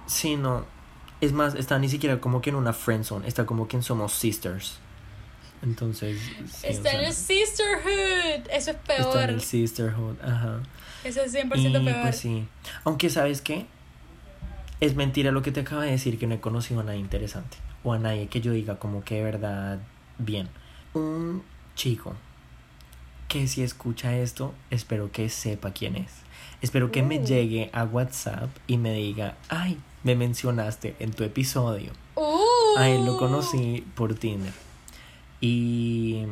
Sí, 0.06 0.36
no. 0.36 0.64
Es 1.20 1.32
más, 1.32 1.54
está 1.54 1.78
ni 1.78 1.88
siquiera 1.88 2.20
como 2.20 2.40
que 2.40 2.50
en 2.50 2.56
una 2.56 2.72
friendzone, 2.72 3.26
está 3.26 3.46
como 3.46 3.68
que 3.68 3.76
en 3.76 3.82
somos 3.82 4.12
sisters. 4.12 4.78
Entonces, 5.62 6.20
sí, 6.52 6.66
o 6.66 6.70
está 6.70 6.90
en 6.90 7.04
el 7.06 7.12
Sisterhood. 7.12 8.50
Eso 8.50 8.70
es 8.72 8.76
peor. 8.76 9.00
Está 9.00 9.24
en 9.24 9.30
el 9.30 9.40
sisterhood, 9.40 10.16
ajá. 10.22 10.60
Eso 11.04 11.22
es 11.22 11.34
100% 11.34 11.80
Y 11.80 11.84
peor. 11.84 12.02
pues 12.02 12.16
sí. 12.18 12.46
Aunque, 12.84 13.08
¿sabes 13.08 13.40
qué? 13.40 13.66
Es 14.80 14.94
mentira 14.94 15.30
lo 15.30 15.40
que 15.40 15.52
te 15.52 15.60
acaba 15.60 15.82
de 15.84 15.92
decir, 15.92 16.18
que 16.18 16.26
no 16.26 16.34
he 16.34 16.40
conocido 16.40 16.80
a 16.80 16.84
nadie 16.84 16.98
interesante. 16.98 17.56
O 17.82 17.94
a 17.94 17.98
nadie 17.98 18.26
que 18.28 18.42
yo 18.42 18.52
diga 18.52 18.78
como 18.78 19.04
que 19.04 19.14
de 19.14 19.22
verdad 19.22 19.78
bien. 20.18 20.50
Un 20.92 21.42
chico 21.74 22.14
que 23.28 23.46
si 23.48 23.62
escucha 23.62 24.16
esto, 24.16 24.54
espero 24.70 25.10
que 25.12 25.28
sepa 25.28 25.72
quién 25.72 25.96
es. 25.96 26.10
Espero 26.62 26.90
que 26.92 27.02
me 27.02 27.18
Uh. 27.18 27.24
llegue 27.24 27.70
a 27.72 27.84
WhatsApp 27.84 28.48
y 28.66 28.78
me 28.78 28.92
diga, 28.94 29.36
ay, 29.48 29.78
me 30.02 30.14
mencionaste 30.14 30.96
en 30.98 31.12
tu 31.12 31.24
episodio. 31.24 31.92
Uh. 32.14 32.78
A 32.78 32.88
él 32.88 33.04
lo 33.04 33.16
conocí 33.18 33.84
por 33.94 34.14
Tinder. 34.14 34.52
Y 35.40 36.24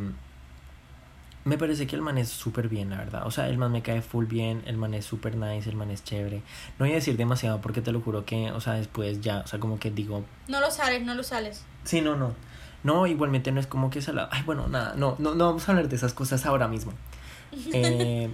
me 1.45 1.59
parece 1.59 1.87
que 1.87 1.97
el 1.97 2.03
man 2.03 2.19
es 2.19 2.29
súper 2.29 2.69
bien, 2.69 2.91
la 2.91 2.99
verdad. 2.99 3.27
O 3.27 3.31
sea, 3.31 3.49
el 3.49 3.59
man 3.59 3.73
me 3.73 3.83
cae 3.83 4.01
full 4.01 4.27
bien, 4.27 4.63
el 4.67 4.77
man 4.77 4.95
es 4.95 5.05
súper 5.05 5.37
nice, 5.37 5.69
el 5.69 5.77
man 5.77 5.91
es 5.91 6.05
chévere. 6.05 6.39
No 6.79 6.85
voy 6.87 6.93
a 6.93 6.95
decir 6.97 7.17
demasiado 7.17 7.61
porque 7.61 7.83
te 7.83 7.93
lo 7.93 8.01
juro 8.01 8.25
que, 8.25 8.51
o 8.53 8.61
sea, 8.61 8.75
después 8.75 9.21
ya, 9.21 9.41
o 9.41 9.47
sea, 9.47 9.59
como 9.59 9.79
que 9.79 9.91
digo, 9.91 10.25
No 10.49 10.61
lo 10.61 10.71
sales, 10.71 11.03
no 11.03 11.15
lo 11.15 11.23
sales. 11.23 11.65
sí, 11.85 12.01
no, 12.01 12.17
no. 12.17 12.35
No, 12.83 13.07
igualmente 13.07 13.53
no 13.53 13.61
es 13.61 13.67
como 13.67 13.91
que 13.91 14.03
salado. 14.03 14.29
Ay, 14.33 14.43
bueno, 14.45 14.67
nada, 14.69 14.95
no, 14.97 15.17
no, 15.19 15.35
no 15.35 15.47
vamos 15.47 15.69
a 15.69 15.73
hablar 15.73 15.89
de 15.89 15.97
esas 15.97 16.15
cosas 16.15 16.47
ahora 16.47 16.69
mismo. 16.69 16.93
Eh, 17.75 18.31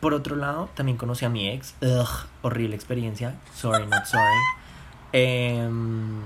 por 0.00 0.12
otro 0.12 0.36
lado, 0.36 0.68
también 0.74 0.98
conocí 0.98 1.24
a 1.24 1.30
mi 1.30 1.48
ex. 1.48 1.74
Ugh, 1.80 2.26
horrible 2.42 2.76
experiencia. 2.76 3.36
Sorry, 3.54 3.86
not 3.86 4.04
sorry. 4.04 4.22
Em, 5.16 6.20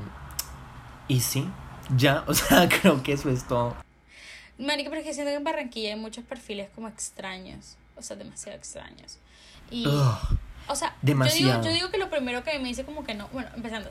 y 1.07 1.21
sí, 1.21 1.47
ya, 1.97 2.25
o 2.27 2.35
sea, 2.35 2.69
creo 2.81 3.03
que 3.03 3.13
eso 3.13 3.31
es 3.31 3.47
todo. 3.47 3.77
Marica, 4.59 4.91
pero 4.91 5.03
es 5.03 5.07
que 5.07 5.15
siento 5.15 5.31
que 5.31 5.37
en 5.37 5.45
Barranquilla 5.45 5.91
hay 5.91 6.01
muchos 6.01 6.25
perfiles 6.25 6.71
como 6.75 6.89
extraños. 6.89 7.77
O 7.97 8.03
sea, 8.03 8.17
demasiado 8.17 8.59
extraños. 8.59 9.19
Y. 9.71 9.87
Ugh, 9.87 10.39
O 10.67 10.75
sea, 10.75 10.97
Demasiado. 11.03 11.39
Yo, 11.41 11.47
digo, 11.53 11.65
yo 11.65 11.73
digo 11.73 11.91
que 11.91 11.99
lo 11.99 12.11
primero 12.11 12.43
que 12.43 12.59
me 12.59 12.69
dice 12.69 12.85
como 12.85 13.05
que 13.05 13.15
no. 13.15 13.29
Bueno, 13.29 13.49
empezando. 13.55 13.91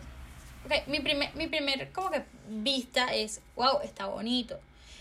Ok, 0.68 0.88
mi 0.88 1.00
primer, 1.00 1.34
mi 1.36 1.48
primer 1.48 1.94
como 1.94 2.12
que 2.12 2.24
vista 2.50 3.14
es, 3.16 3.40
wow, 3.56 3.80
está 3.84 4.08
bonito. 4.08 4.60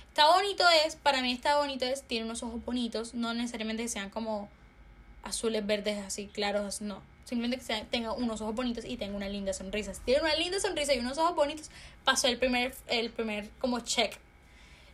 Está 0.08 0.32
bonito 0.32 0.64
es, 0.86 0.94
para 0.94 1.20
mí 1.22 1.32
está 1.32 1.58
bonito 1.58 1.84
es, 1.84 2.04
tiene 2.04 2.24
unos 2.24 2.44
ojos 2.44 2.64
bonitos, 2.64 3.14
no 3.14 3.34
necesariamente 3.34 3.82
que 3.82 3.88
sean 3.88 4.08
como 4.10 4.48
azules, 5.24 5.66
verdes, 5.66 5.98
así 6.06 6.28
claros, 6.28 6.80
no. 6.82 7.02
Simplemente 7.24 7.58
que 7.58 7.64
sea- 7.64 7.84
tenga 7.86 8.12
unos 8.12 8.40
ojos 8.42 8.54
bonitos 8.54 8.84
y 8.84 8.96
tenga 8.96 9.16
una 9.16 9.28
linda 9.28 9.52
sonrisa. 9.52 9.92
Si 9.92 10.00
tiene 10.02 10.20
una 10.22 10.36
linda 10.36 10.60
sonrisa 10.60 10.94
y 10.94 11.00
unos 11.00 11.18
ojos 11.18 11.34
bonitos, 11.34 11.68
pasó 12.04 12.28
el 12.28 12.38
primer, 12.38 12.72
el 12.86 13.10
primer 13.10 13.50
como 13.58 13.80
check. 13.80 14.16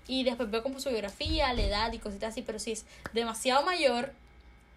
Y 0.09 0.25
después 0.25 0.51
veo 0.51 0.63
como 0.63 0.81
su 0.81 0.89
biografía, 0.89 1.53
la 1.53 1.63
edad 1.63 1.93
y 1.93 1.99
cositas 1.99 2.31
así, 2.31 2.41
pero 2.41 2.59
si 2.59 2.73
es 2.73 2.87
demasiado 3.13 3.63
mayor, 3.63 4.15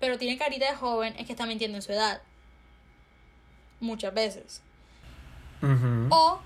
pero 0.01 0.17
tiene 0.17 0.37
carita 0.37 0.69
de 0.69 0.75
joven, 0.75 1.15
es 1.17 1.25
que 1.25 1.31
está 1.31 1.45
mintiendo 1.45 1.77
en 1.77 1.81
su 1.81 1.93
edad. 1.93 2.21
Muchas 3.79 4.13
veces. 4.13 4.61
Ujú. 5.61 6.07
O, 6.09 6.39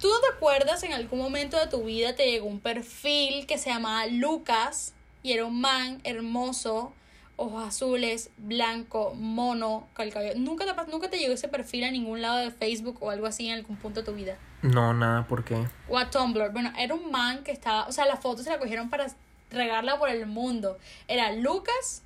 ¿tú 0.00 0.08
no 0.08 0.20
te 0.20 0.36
acuerdas 0.36 0.82
en 0.82 0.92
algún 0.92 1.18
momento 1.18 1.58
de 1.58 1.66
tu 1.66 1.84
vida 1.84 2.14
te 2.14 2.30
llegó 2.30 2.46
un 2.46 2.60
perfil 2.60 3.46
que 3.46 3.58
se 3.58 3.70
llamaba 3.70 4.06
Lucas? 4.06 4.94
Y 5.22 5.32
era 5.32 5.44
un 5.44 5.60
man 5.60 6.00
hermoso, 6.04 6.92
ojos 7.36 7.66
azules, 7.66 8.30
blanco, 8.36 9.14
mono, 9.14 9.86
con 9.94 10.06
el 10.06 10.12
cabello. 10.12 10.34
¿Nunca 10.36 10.64
te, 10.64 10.90
¿Nunca 10.90 11.10
te 11.10 11.18
llegó 11.18 11.34
ese 11.34 11.48
perfil 11.48 11.84
a 11.84 11.90
ningún 11.90 12.20
lado 12.22 12.38
de 12.38 12.50
Facebook 12.50 12.98
o 13.00 13.10
algo 13.10 13.26
así 13.26 13.48
en 13.48 13.54
algún 13.54 13.76
punto 13.76 14.00
de 14.00 14.06
tu 14.06 14.14
vida? 14.14 14.36
No, 14.62 14.92
nada, 14.92 15.26
¿por 15.26 15.44
qué? 15.44 15.66
O 15.88 15.98
a 15.98 16.10
Tumblr. 16.10 16.50
Bueno, 16.50 16.72
era 16.76 16.94
un 16.94 17.10
man 17.10 17.44
que 17.44 17.52
estaba. 17.52 17.86
O 17.86 17.92
sea, 17.92 18.06
la 18.06 18.16
foto 18.16 18.42
se 18.42 18.50
la 18.50 18.58
cogieron 18.58 18.90
para 18.90 19.06
regarla 19.50 19.98
por 19.98 20.08
el 20.08 20.26
mundo. 20.26 20.78
Era 21.06 21.32
Lucas 21.32 22.02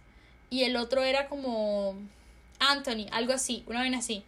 y 0.51 0.65
el 0.65 0.77
otro 0.77 1.03
era 1.03 1.29
como. 1.29 1.97
Anthony, 2.59 3.07
algo 3.11 3.33
así, 3.33 3.65
una 3.67 3.81
vaina 3.81 3.99
así. 3.99 4.25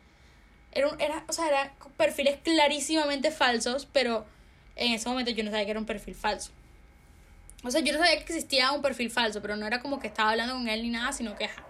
Era, 0.74 0.88
un- 0.88 1.00
era, 1.00 1.24
o 1.28 1.32
sea, 1.32 1.46
eran 1.48 1.70
perfiles 1.96 2.38
clarísimamente 2.42 3.30
falsos, 3.30 3.86
pero 3.92 4.24
en 4.76 4.92
ese 4.92 5.08
momento 5.08 5.30
yo 5.30 5.44
no 5.44 5.50
sabía 5.50 5.64
que 5.64 5.70
era 5.70 5.80
un 5.80 5.86
perfil 5.86 6.14
falso. 6.14 6.50
O 7.62 7.70
sea, 7.70 7.80
yo 7.80 7.92
no 7.92 7.98
sabía 7.98 8.16
que 8.16 8.22
existía 8.34 8.72
un 8.72 8.82
perfil 8.82 9.10
falso, 9.10 9.40
pero 9.40 9.56
no 9.56 9.66
era 9.66 9.80
como 9.80 9.98
que 10.00 10.08
estaba 10.08 10.30
hablando 10.32 10.54
con 10.54 10.68
él 10.68 10.82
ni 10.82 10.90
nada, 10.90 11.12
sino 11.12 11.36
que. 11.36 11.44
ajá. 11.46 11.64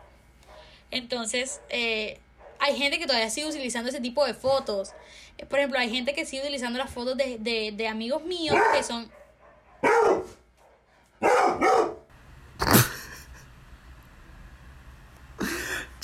Entonces, 0.90 1.60
eh, 1.70 2.18
hay 2.60 2.76
gente 2.76 2.98
que 2.98 3.06
todavía 3.06 3.30
sigue 3.30 3.46
utilizando 3.46 3.90
ese 3.90 4.00
tipo 4.00 4.24
de 4.24 4.34
fotos. 4.34 4.92
Eh, 5.38 5.46
Por 5.46 5.58
ejemplo, 5.58 5.78
hay 5.78 5.90
gente 5.90 6.14
que 6.14 6.24
sigue 6.24 6.42
utilizando 6.42 6.78
las 6.78 6.90
fotos 6.90 7.16
de, 7.16 7.38
de, 7.38 7.72
de 7.72 7.88
amigos 7.88 8.24
míos 8.24 8.56
que 8.74 8.82
son. 8.82 9.10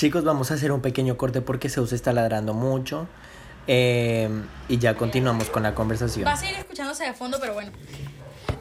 Chicos, 0.01 0.25
vamos 0.25 0.51
a 0.51 0.55
hacer 0.55 0.73
un 0.73 0.81
pequeño 0.81 1.19
corte 1.19 1.43
porque 1.43 1.69
Zeus 1.69 1.93
está 1.93 2.15
ladrando 2.15 2.55
mucho. 2.55 3.07
Eh, 3.67 4.31
y 4.67 4.79
ya 4.79 4.97
continuamos 4.97 5.51
con 5.51 5.63
la 5.63 5.75
conversación. 5.75 6.27
Va 6.27 6.33
a 6.33 6.37
seguir 6.39 6.57
escuchándose 6.57 7.05
de 7.05 7.13
fondo, 7.13 7.37
pero 7.39 7.53
bueno. 7.53 7.71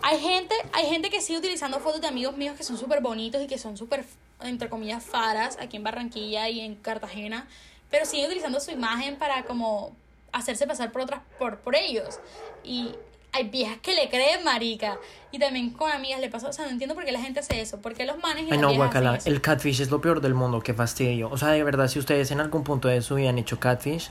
Hay 0.02 0.20
gente, 0.20 0.54
hay 0.74 0.88
gente 0.88 1.10
que 1.10 1.22
sigue 1.22 1.40
utilizando 1.40 1.80
fotos 1.80 2.02
de 2.02 2.08
amigos 2.08 2.36
míos 2.36 2.58
que 2.58 2.66
son 2.66 2.78
súper 2.78 3.00
bonitos 3.00 3.42
y 3.42 3.48
que 3.48 3.58
son 3.58 3.78
súper, 3.78 4.04
entre 4.42 4.68
comillas, 4.68 5.02
faras 5.02 5.58
aquí 5.62 5.78
en 5.78 5.86
Barranquilla 5.86 6.50
y 6.50 6.60
en 6.60 6.76
Cartagena. 6.76 7.48
Pero 7.90 8.06
sigue 8.06 8.26
utilizando 8.26 8.60
su 8.60 8.72
imagen 8.72 9.16
para 9.16 9.44
como 9.44 9.96
hacerse 10.34 10.68
pasar 10.68 10.92
por 10.92 11.04
otras, 11.04 11.22
por, 11.38 11.60
por 11.60 11.74
ellos. 11.74 12.20
Y 12.66 12.96
hay 13.32 13.50
viejas 13.50 13.78
que 13.82 13.94
le 13.94 14.10
creen, 14.10 14.44
marica. 14.44 14.98
Y 15.32 15.40
también 15.40 15.70
con 15.72 15.92
amigas 15.92 16.20
le 16.20 16.30
pasa. 16.30 16.48
O 16.50 16.54
sea, 16.54 16.66
no 16.66 16.72
entiendo 16.72 16.96
por 16.96 17.06
qué 17.06 17.12
la 17.12 17.22
gente 17.22 17.40
hace 17.40 17.62
eso. 17.62 17.80
¿Por 17.82 17.94
qué 17.94 18.06
los 18.06 18.18
manes 18.18 18.44
y 18.44 18.46
Ay 18.46 18.52
las 18.52 18.60
no, 18.62 18.68
viejas 18.70 18.86
guacala, 18.88 19.10
hacen 19.12 19.20
eso? 19.20 19.30
el 19.30 19.42
catfish 19.42 19.82
es 19.82 19.92
lo 19.92 20.02
peor 20.02 20.22
del 20.22 20.34
mundo, 20.34 20.62
qué 20.62 20.74
fastidio. 20.74 21.30
O 21.30 21.38
sea, 21.38 21.50
de 21.50 21.64
verdad, 21.64 21.88
si 21.88 22.00
ustedes 22.00 22.32
en 22.32 22.40
algún 22.40 22.64
punto 22.64 22.88
de 22.88 23.02
su 23.02 23.16
vida 23.16 23.30
han 23.30 23.38
hecho 23.38 23.60
catfish, 23.60 24.10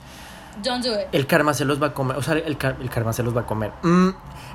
Don't 0.62 0.84
do 0.84 0.92
it. 1.00 1.06
el 1.12 1.26
karma 1.26 1.54
se 1.54 1.64
los 1.64 1.80
va 1.82 1.88
a 1.88 1.94
comer. 1.94 2.16
O 2.16 2.22
sea, 2.22 2.34
el, 2.34 2.56
car- 2.58 2.76
el 2.80 2.90
karma 2.90 3.12
se 3.12 3.22
los 3.22 3.36
va 3.36 3.40
a 3.42 3.46
comer. 3.46 3.72
Mm, 3.82 4.10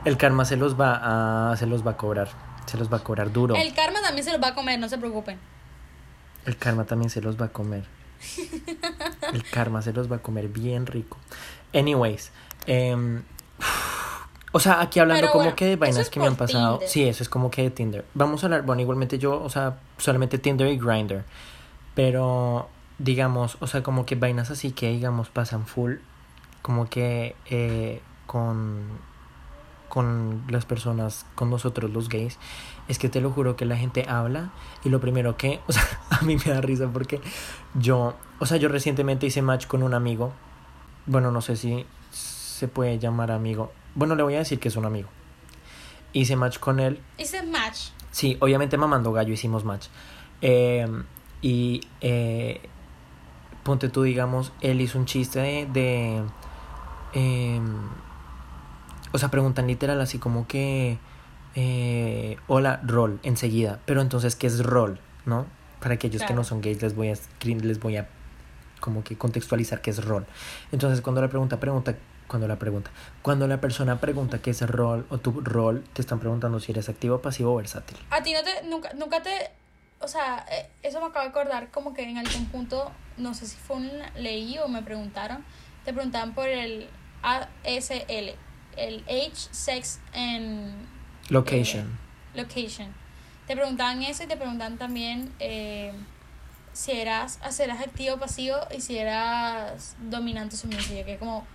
el 0.05 0.17
karma 0.17 0.45
se 0.45 0.55
los 0.57 0.79
va 0.79 1.51
a. 1.51 1.57
se 1.57 1.65
los 1.65 1.85
va 1.85 1.91
a 1.91 1.97
cobrar. 1.97 2.29
Se 2.65 2.77
los 2.77 2.91
va 2.91 2.97
a 2.97 3.03
cobrar 3.03 3.31
duro. 3.33 3.55
El 3.55 3.73
karma 3.73 4.01
también 4.01 4.23
se 4.23 4.31
los 4.31 4.41
va 4.41 4.47
a 4.49 4.55
comer, 4.55 4.79
no 4.79 4.87
se 4.87 4.97
preocupen. 4.97 5.37
El 6.45 6.57
karma 6.57 6.85
también 6.85 7.09
se 7.09 7.21
los 7.21 7.39
va 7.39 7.45
a 7.47 7.49
comer. 7.49 7.83
El 9.33 9.43
karma 9.43 9.81
se 9.81 9.91
los 9.93 10.09
va 10.11 10.17
a 10.17 10.19
comer 10.19 10.47
bien 10.47 10.85
rico. 10.85 11.17
Anyways, 11.73 12.31
em, 12.65 13.23
o 14.55 14.59
sea, 14.59 14.81
aquí 14.81 14.99
hablando 14.99 15.31
como 15.31 15.55
que 15.55 15.65
de 15.65 15.75
vainas 15.77 16.01
es 16.01 16.09
que 16.11 16.19
me 16.19 16.27
han 16.27 16.35
pasado. 16.35 16.77
Tinder. 16.77 16.89
Sí, 16.89 17.03
eso 17.07 17.23
es 17.23 17.29
como 17.29 17.49
que 17.49 17.63
de 17.63 17.71
Tinder. 17.71 18.05
Vamos 18.13 18.43
a 18.43 18.45
hablar, 18.45 18.61
bueno, 18.61 18.83
igualmente 18.83 19.17
yo, 19.17 19.41
o 19.41 19.49
sea, 19.49 19.79
solamente 19.97 20.37
Tinder 20.37 20.67
y 20.67 20.77
Grinder. 20.77 21.25
Pero, 21.95 22.69
digamos, 22.99 23.57
o 23.61 23.67
sea, 23.67 23.81
como 23.81 24.05
que 24.05 24.13
vainas 24.13 24.51
así 24.51 24.71
que, 24.71 24.91
digamos, 24.91 25.29
pasan 25.29 25.65
full. 25.65 25.95
Como 26.61 26.87
que 26.87 27.35
eh, 27.49 28.03
con, 28.27 28.83
con 29.89 30.43
las 30.47 30.65
personas, 30.65 31.25
con 31.33 31.49
nosotros 31.49 31.89
los 31.89 32.07
gays. 32.07 32.37
Es 32.87 32.99
que 32.99 33.09
te 33.09 33.21
lo 33.21 33.31
juro 33.31 33.55
que 33.55 33.65
la 33.65 33.75
gente 33.75 34.05
habla 34.07 34.51
y 34.83 34.89
lo 34.89 35.01
primero 35.01 35.35
que, 35.35 35.61
o 35.67 35.71
sea, 35.71 35.83
a 36.11 36.21
mí 36.21 36.37
me 36.37 36.53
da 36.53 36.61
risa 36.61 36.87
porque 36.93 37.21
yo, 37.73 38.13
o 38.37 38.45
sea, 38.45 38.57
yo 38.57 38.69
recientemente 38.69 39.25
hice 39.25 39.41
match 39.41 39.65
con 39.65 39.81
un 39.81 39.95
amigo. 39.95 40.31
Bueno, 41.07 41.31
no 41.31 41.41
sé 41.41 41.55
si 41.55 41.87
se 42.11 42.67
puede 42.67 42.99
llamar 42.99 43.31
amigo. 43.31 43.71
Bueno, 43.95 44.15
le 44.15 44.23
voy 44.23 44.35
a 44.35 44.39
decir 44.39 44.59
que 44.59 44.67
es 44.69 44.75
un 44.75 44.85
amigo. 44.85 45.09
Hice 46.13 46.35
match 46.35 46.59
con 46.59 46.79
él. 46.79 46.99
Hice 47.17 47.43
match. 47.43 47.89
Sí, 48.11 48.37
obviamente 48.39 48.77
mamando 48.77 49.11
gallo 49.11 49.33
hicimos 49.33 49.63
match. 49.63 49.87
Eh, 50.41 50.87
y 51.41 51.81
eh, 52.01 52.61
ponte 53.63 53.89
tú, 53.89 54.03
digamos, 54.03 54.51
él 54.61 54.81
hizo 54.81 54.97
un 54.97 55.05
chiste 55.05 55.39
de... 55.39 55.65
de 55.67 56.23
eh, 57.13 57.61
o 59.11 59.17
sea, 59.17 59.29
preguntan 59.29 59.67
literal 59.67 60.01
así 60.01 60.19
como 60.19 60.47
que... 60.47 60.97
eh, 61.55 62.37
hola, 62.47 62.81
rol, 62.83 63.19
enseguida. 63.23 63.79
Pero 63.85 64.01
entonces, 64.01 64.35
¿qué 64.35 64.47
es 64.47 64.63
rol? 64.63 64.99
¿No? 65.25 65.45
Para 65.79 65.95
aquellos 65.95 66.23
que 66.23 66.33
no 66.33 66.43
son 66.43 66.61
gays 66.61 66.81
les 66.81 66.95
voy 66.95 67.09
a 67.09 67.15
les 67.43 67.79
voy 67.79 67.97
a 67.97 68.07
como 68.79 69.03
que 69.03 69.17
contextualizar 69.17 69.81
qué 69.81 69.91
es 69.91 70.03
rol. 70.03 70.25
Entonces, 70.71 71.01
cuando 71.01 71.21
la 71.21 71.29
pregunta 71.29 71.59
pregunta 71.59 71.95
cuando 72.33 72.47
la 72.47 72.57
pregunta, 72.57 72.89
cuando 73.21 73.47
la 73.47 73.61
persona 73.61 73.99
pregunta 73.99 74.41
qué 74.41 74.49
es 74.49 74.61
rol 74.67 75.05
o 75.11 75.19
tu 75.19 75.39
rol, 75.41 75.83
te 75.93 76.01
están 76.01 76.17
preguntando 76.19 76.59
si 76.59 76.71
eres 76.71 76.89
activo, 76.89 77.21
pasivo 77.21 77.53
o 77.53 77.57
versátil. 77.57 77.95
A 78.09 78.23
ti 78.23 78.33
no 78.33 78.41
te, 78.43 78.63
nunca, 78.67 78.91
nunca 78.93 79.21
te, 79.21 79.51
o 79.99 80.07
sea, 80.07 80.43
eh, 80.49 80.67
eso 80.81 80.99
me 80.99 81.05
acabo 81.05 81.25
de 81.25 81.29
acordar 81.29 81.69
como 81.69 81.93
que 81.93 82.01
en 82.01 82.17
algún 82.17 82.47
punto, 82.47 82.91
no 83.17 83.35
sé 83.35 83.45
si 83.45 83.55
fue 83.55 83.75
un 83.75 83.91
leí 84.15 84.57
o 84.57 84.67
me 84.67 84.81
preguntaron, 84.81 85.45
te 85.85 85.93
preguntaban 85.93 86.33
por 86.33 86.47
el 86.47 86.89
ASL, 87.21 88.33
el 88.77 89.03
Age, 89.07 89.35
Sex 89.51 89.99
and 90.15 90.73
Location. 91.29 91.85
eh, 92.33 92.37
Location. 92.41 92.95
Te 93.45 93.55
preguntaban 93.55 94.01
eso 94.01 94.23
y 94.23 94.27
te 94.27 94.37
preguntaban 94.37 94.79
también 94.79 95.31
eh, 95.39 95.93
si 96.71 96.93
eras, 96.93 97.37
si 97.51 97.61
eras 97.61 97.79
activo 97.79 98.15
o 98.15 98.19
pasivo 98.19 98.57
y 98.75 98.81
si 98.81 98.97
eras 98.97 99.95
dominante 100.09 100.55
o 100.55 100.57
sumiso. 100.57 100.89
que 101.05 101.17
como, 101.19 101.45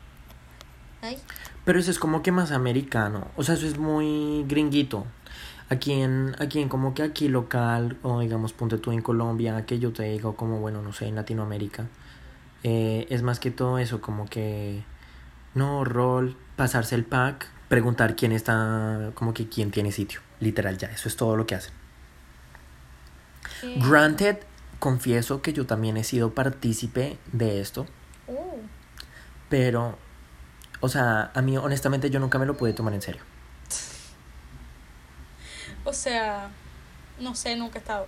ay, 1.03 1.19
Pero 1.65 1.79
eso 1.79 1.91
es 1.91 1.99
como 1.99 2.23
que 2.23 2.33
más 2.33 2.51
americano. 2.53 3.29
O 3.37 3.43
sea, 3.45 3.55
eso 3.55 3.67
es 3.67 3.79
muy 3.79 4.45
gringuito. 4.49 5.07
Aquí 5.71 5.93
en, 5.93 6.35
aquí 6.39 6.61
en 6.61 6.69
como 6.71 6.95
que 6.95 7.03
aquí 7.03 7.29
local, 7.29 7.99
o 8.03 8.21
digamos, 8.21 8.53
ponte 8.55 8.79
tú 8.79 8.91
en 8.93 9.03
Colombia, 9.03 9.67
que 9.67 9.79
yo 9.79 9.93
te 9.93 10.05
digo 10.05 10.35
como, 10.35 10.61
bueno, 10.61 10.81
no 10.83 10.93
sé, 10.93 11.07
en 11.07 11.15
Latinoamérica. 11.15 11.87
eh, 12.65 13.07
es 13.11 13.23
más 13.23 13.39
que 13.39 13.51
todo 13.51 13.79
eso, 13.79 14.01
como 14.01 14.27
que, 14.27 14.83
no, 15.55 15.85
rol, 15.85 16.37
pasarse 16.57 16.95
el 16.95 17.05
pack, 17.05 17.47
preguntar 17.69 18.17
quién 18.17 18.33
está, 18.33 19.11
como 19.15 19.35
que 19.35 19.49
quién 19.49 19.71
tiene 19.71 19.93
sitio. 19.93 20.21
Literal, 20.41 20.77
ya, 20.79 20.89
eso 20.89 21.09
es 21.09 21.17
todo 21.17 21.37
lo 21.37 21.47
que 21.47 21.55
hacen. 21.55 21.73
qué- 23.61 23.75
Granted, 23.77 24.39
confieso 24.79 25.43
que 25.43 25.53
yo 25.53 25.67
también 25.67 25.97
he 25.97 26.05
sido 26.05 26.33
partícipe 26.33 27.19
de 27.33 27.61
esto. 27.61 27.87
Uh, 28.27 28.59
Pero, 29.49 29.99
o 30.81 30.89
sea, 30.89 31.31
a 31.35 31.43
mí 31.43 31.57
honestamente 31.57 32.11
yo 32.11 32.21
nunca 32.21 32.39
me 32.39 32.47
lo 32.47 32.57
pude 32.57 32.73
tomar 32.73 32.95
en 32.95 33.03
serio. 33.03 33.23
o 35.85 35.93
sea, 35.93 36.51
no 37.21 37.35
sé, 37.35 37.57
nunca 37.57 37.79
he 37.79 37.81
estado. 37.81 38.07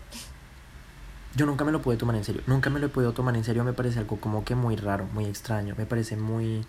Yo 1.35 1.47
nunca 1.47 1.65
me 1.65 1.73
lo 1.73 1.81
pude 1.81 1.97
tomar 1.97 2.17
en 2.17 2.25
serio. 2.25 2.43
Nunca 2.47 2.71
me 2.71 2.81
lo 2.81 2.87
he 2.87 2.89
podido 2.89 3.13
tomar 3.13 3.37
en 3.37 3.45
serio. 3.45 3.63
Me 3.63 3.73
parece 3.73 4.01
algo 4.01 4.21
como 4.21 4.45
que 4.45 4.55
muy 4.55 4.77
raro, 4.77 5.07
muy 5.13 5.27
extraño. 5.27 5.75
Me 5.79 5.87
parece 5.87 6.17
muy... 6.17 6.67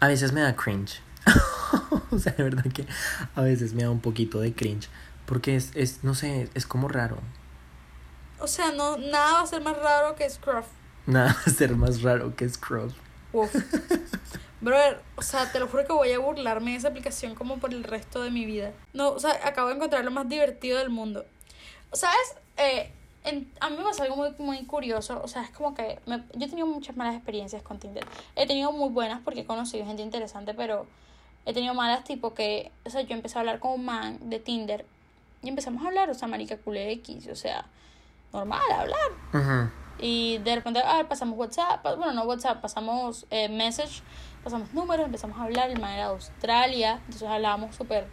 A 0.00 0.06
veces 0.06 0.32
me 0.32 0.40
da 0.40 0.54
cringe. 0.54 1.00
o 2.10 2.18
sea, 2.18 2.32
de 2.32 2.44
verdad 2.44 2.64
que 2.72 2.86
a 3.34 3.40
veces 3.40 3.74
me 3.74 3.82
da 3.82 3.90
un 3.90 4.00
poquito 4.00 4.38
de 4.40 4.54
cringe. 4.54 4.88
Porque 5.26 5.56
es, 5.56 5.72
es 5.74 6.04
no 6.04 6.14
sé, 6.14 6.48
es 6.54 6.66
como 6.66 6.86
raro. 6.86 7.18
O 8.38 8.46
sea, 8.46 8.72
no, 8.72 8.96
nada 8.96 9.32
va 9.32 9.40
a 9.40 9.46
ser 9.46 9.62
más 9.62 9.76
raro 9.76 10.14
que 10.14 10.28
Scruff. 10.28 10.66
Nada 11.06 11.32
va 11.32 11.42
a 11.44 11.50
ser 11.50 11.74
más 11.76 12.02
raro 12.02 12.36
que 12.36 12.48
Scrub. 12.48 12.92
Uf. 13.32 13.54
Brother, 14.64 15.00
o 15.16 15.22
sea, 15.22 15.50
te 15.52 15.60
lo 15.60 15.68
juro 15.68 15.84
que 15.86 15.92
voy 15.92 16.10
a 16.12 16.18
burlarme 16.18 16.70
de 16.72 16.78
esa 16.78 16.88
aplicación 16.88 17.34
como 17.34 17.58
por 17.58 17.72
el 17.74 17.84
resto 17.84 18.22
de 18.22 18.30
mi 18.30 18.46
vida. 18.46 18.72
No, 18.94 19.10
o 19.10 19.18
sea, 19.18 19.38
acabo 19.44 19.68
de 19.68 19.74
encontrar 19.74 20.04
lo 20.04 20.10
más 20.10 20.26
divertido 20.28 20.78
del 20.78 20.88
mundo. 20.90 21.24
¿Sabes? 21.92 22.34
Eh, 22.56 22.90
en- 23.24 23.52
a 23.60 23.68
mí 23.68 23.76
me 23.76 23.84
pasó 23.84 24.02
algo 24.04 24.16
muy, 24.16 24.30
muy 24.38 24.64
curioso. 24.64 25.20
O 25.22 25.28
sea, 25.28 25.42
es 25.42 25.50
como 25.50 25.74
que 25.74 25.98
me- 26.06 26.24
yo 26.34 26.46
he 26.46 26.48
tenido 26.48 26.66
muchas 26.66 26.96
malas 26.96 27.14
experiencias 27.14 27.62
con 27.62 27.78
Tinder. 27.78 28.04
He 28.36 28.46
tenido 28.46 28.72
muy 28.72 28.88
buenas 28.88 29.20
porque 29.22 29.40
he 29.40 29.44
conocido 29.46 29.84
gente 29.86 30.02
interesante, 30.02 30.54
pero 30.54 30.86
he 31.44 31.52
tenido 31.52 31.74
malas 31.74 32.04
tipo 32.04 32.32
que, 32.32 32.72
o 32.86 32.90
sea, 32.90 33.02
yo 33.02 33.14
empecé 33.14 33.36
a 33.36 33.40
hablar 33.40 33.58
con 33.60 33.72
un 33.72 33.84
man 33.84 34.18
de 34.30 34.40
Tinder 34.40 34.86
y 35.42 35.48
empezamos 35.50 35.84
a 35.84 35.88
hablar, 35.88 36.08
o 36.08 36.14
sea, 36.14 36.26
marica 36.26 36.56
culé 36.56 36.90
X, 36.92 37.28
o 37.28 37.36
sea, 37.36 37.66
normal, 38.32 38.62
hablar. 38.74 39.10
Ujú. 39.34 39.70
Y 39.98 40.38
de 40.38 40.56
repente, 40.56 40.80
ah, 40.84 41.04
pasamos 41.08 41.38
WhatsApp, 41.38 41.82
bueno, 41.84 42.12
no 42.12 42.24
WhatsApp, 42.24 42.60
pasamos 42.60 43.26
eh, 43.30 43.48
message, 43.48 44.02
pasamos 44.44 44.72
números, 44.72 45.06
empezamos 45.06 45.38
a 45.38 45.44
hablar, 45.44 45.70
el 45.70 45.80
man 45.80 45.92
era 45.92 46.04
de 46.04 46.12
Australia, 46.12 47.00
entonces 47.06 47.28
hablábamos 47.28 47.74
súper 47.74 48.06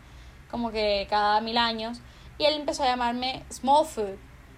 como 0.50 0.72
que 0.72 1.06
cada 1.10 1.42
mil 1.42 1.58
años. 1.58 2.02
Y 2.38 2.46
él 2.46 2.56
empezó 2.56 2.84
a 2.84 2.88
llamarme 2.88 3.44
Small 3.52 3.86
Food 3.86 4.18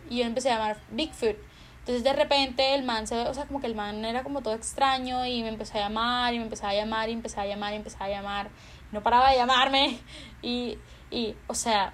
y 0.10 0.20
yo 0.20 0.26
empecé 0.26 0.52
a 0.52 0.56
llamar 0.56 0.78
Big 0.92 1.14
Food. 1.14 1.36
Entonces 1.80 2.04
de 2.04 2.14
repente 2.14 2.76
el 2.76 2.84
man 2.84 3.08
se, 3.08 3.20
o 3.28 3.34
sea, 3.34 3.46
como 3.46 3.60
que 3.60 3.68
el 3.68 3.76
man 3.76 4.06
era 4.06 4.24
como 4.24 4.42
todo 4.42 4.54
extraño 4.54 5.26
y 5.26 5.44
me 5.44 5.50
empezó 5.50 5.78
a 5.78 5.82
llamar 5.82 6.34
y 6.34 6.38
me 6.38 6.46
empezó 6.46 6.66
a 6.68 6.74
llamar 6.74 7.10
y 7.10 7.14
empezó 7.14 7.42
a 7.42 7.46
llamar 7.46 7.74
y 7.74 7.76
empezó 7.76 7.98
a 8.02 8.08
llamar. 8.08 8.50
No 8.94 9.04
paraba 9.04 9.32
de 9.32 9.36
llamarme 9.36 10.00
y, 10.42 10.78
y 11.12 11.36
o 11.48 11.56
sea, 11.56 11.94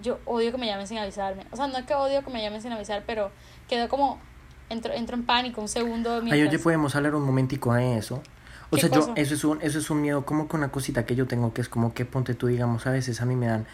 yo 0.00 0.20
odio 0.26 0.52
que 0.52 0.58
me 0.58 0.66
llamen 0.66 0.86
sin 0.86 0.98
avisarme. 0.98 1.44
O 1.50 1.56
sea, 1.56 1.66
no 1.66 1.76
es 1.76 1.84
que 1.84 1.94
odio 1.94 2.22
que 2.22 2.30
me 2.30 2.42
llamen 2.42 2.62
sin 2.62 2.72
avisar, 2.72 3.02
pero 3.06 3.32
quedo 3.68 3.88
como, 3.88 4.20
entro, 4.68 4.92
entro 4.92 5.16
en 5.16 5.24
pánico 5.24 5.60
un 5.60 5.68
segundo. 5.68 6.14
Ay, 6.16 6.22
Mientras... 6.22 6.48
oye, 6.48 6.58
podemos 6.58 6.94
hablar 6.94 7.14
un 7.14 7.24
momentico 7.24 7.74
de 7.74 7.98
eso. 7.98 8.22
O 8.70 8.76
¿Qué 8.76 8.80
sea, 8.82 8.90
yo, 8.90 9.00
cosa? 9.00 9.12
eso 9.16 9.34
es 9.34 9.44
un, 9.44 9.60
eso 9.62 9.78
es 9.78 9.90
un 9.90 10.00
miedo, 10.00 10.24
como 10.24 10.48
que 10.48 10.56
una 10.56 10.70
cosita 10.70 11.04
que 11.06 11.14
yo 11.14 11.26
tengo 11.26 11.52
que 11.52 11.60
es 11.60 11.68
como 11.68 11.94
que 11.94 12.04
ponte 12.04 12.34
tú, 12.34 12.46
digamos, 12.48 12.86
a 12.86 12.90
veces 12.90 13.20
a 13.20 13.24
mí 13.26 13.36
me 13.36 13.46
dan, 13.46 13.66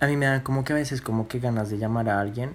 a 0.00 0.06
mí 0.06 0.16
me 0.16 0.26
dan 0.26 0.40
como 0.40 0.64
que 0.64 0.72
a 0.72 0.76
veces 0.76 1.00
como 1.02 1.28
que 1.28 1.38
ganas 1.38 1.70
de 1.70 1.78
llamar 1.78 2.08
a 2.08 2.20
alguien. 2.20 2.54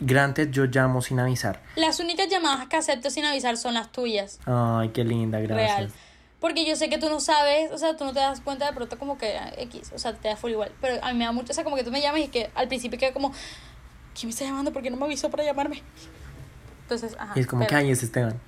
Granted, 0.00 0.50
yo 0.50 0.66
llamo 0.66 1.02
sin 1.02 1.18
avisar. 1.18 1.60
Las 1.76 1.98
únicas 1.98 2.28
llamadas 2.28 2.66
que 2.68 2.76
acepto 2.76 3.10
sin 3.10 3.24
avisar 3.24 3.56
son 3.56 3.74
las 3.74 3.90
tuyas, 3.90 4.38
Ay, 4.46 4.90
qué 4.90 5.04
linda, 5.04 5.40
gracias. 5.40 5.76
real. 5.76 5.92
Porque 6.40 6.64
yo 6.64 6.76
sé 6.76 6.88
que 6.88 6.98
tú 6.98 7.08
no 7.08 7.18
sabes, 7.18 7.72
o 7.72 7.78
sea, 7.78 7.96
tú 7.96 8.04
no 8.04 8.12
te 8.12 8.20
das 8.20 8.40
cuenta 8.40 8.66
de 8.66 8.72
pronto 8.72 8.96
como 8.96 9.18
que 9.18 9.36
X, 9.56 9.90
o 9.92 9.98
sea, 9.98 10.14
te 10.14 10.28
da 10.28 10.36
full 10.36 10.52
igual. 10.52 10.70
Pero 10.80 11.02
a 11.04 11.12
mí 11.12 11.18
me 11.18 11.24
da 11.24 11.32
mucho, 11.32 11.50
o 11.50 11.54
sea, 11.54 11.64
como 11.64 11.74
que 11.74 11.82
tú 11.82 11.90
me 11.90 12.00
llamas 12.00 12.20
y 12.20 12.28
que 12.28 12.48
al 12.54 12.68
principio 12.68 12.96
queda 12.96 13.12
como, 13.12 13.32
¿quién 14.14 14.28
me 14.28 14.30
está 14.30 14.44
llamando? 14.44 14.72
¿Por 14.72 14.82
qué 14.82 14.90
no 14.90 14.96
me 14.96 15.04
avisó 15.06 15.30
para 15.30 15.42
llamarme? 15.42 15.82
Entonces, 16.82 17.16
ajá. 17.18 17.32
Y 17.34 17.40
es 17.40 17.46
como 17.48 17.60
pero- 17.66 17.70
que, 17.70 17.74
ay, 17.84 17.90
es 17.90 18.04
Esteban. 18.04 18.40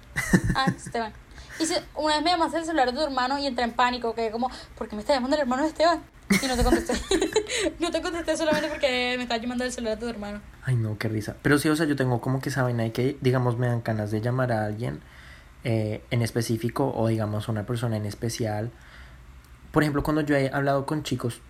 Ah, 0.54 0.66
Esteban. 0.76 1.12
Y 1.60 1.66
si 1.66 1.74
una 1.94 2.14
vez 2.14 2.24
me 2.24 2.30
llamaste 2.30 2.58
el 2.58 2.64
celular 2.64 2.90
de 2.90 2.98
tu 2.98 3.04
hermano 3.04 3.38
y 3.38 3.46
entré 3.46 3.64
en 3.64 3.72
pánico, 3.72 4.14
que 4.14 4.30
como, 4.30 4.50
¿por 4.76 4.88
qué 4.88 4.96
me 4.96 5.02
está 5.02 5.14
llamando 5.14 5.36
el 5.36 5.42
hermano 5.42 5.62
de 5.62 5.68
Esteban? 5.68 6.02
Y 6.42 6.46
no 6.46 6.56
te 6.56 6.64
contesté. 6.64 6.94
no 7.78 7.90
te 7.90 8.00
contesté 8.00 8.36
solamente 8.36 8.68
porque 8.68 9.14
me 9.16 9.24
estaba 9.24 9.40
llamando 9.40 9.64
el 9.64 9.72
celular 9.72 9.98
de 9.98 10.00
tu 10.00 10.08
hermano. 10.08 10.40
Ay, 10.62 10.76
no, 10.76 10.96
qué 10.98 11.08
risa. 11.08 11.36
Pero 11.42 11.58
sí, 11.58 11.68
o 11.68 11.76
sea, 11.76 11.86
yo 11.86 11.96
tengo 11.96 12.20
como 12.20 12.40
que 12.40 12.48
esa 12.48 12.62
vaina 12.62 12.84
de 12.84 12.92
que, 12.92 13.18
digamos, 13.20 13.58
me 13.58 13.66
dan 13.66 13.82
ganas 13.82 14.10
de 14.10 14.20
llamar 14.20 14.52
a 14.52 14.64
alguien 14.64 15.00
eh, 15.64 16.02
en 16.10 16.22
específico 16.22 16.92
o, 16.94 17.08
digamos, 17.08 17.48
a 17.48 17.52
una 17.52 17.66
persona 17.66 17.96
en 17.96 18.06
especial. 18.06 18.70
Por 19.72 19.82
ejemplo, 19.82 20.02
cuando 20.02 20.22
yo 20.22 20.36
he 20.36 20.50
hablado 20.52 20.86
con 20.86 21.02
chicos 21.02 21.40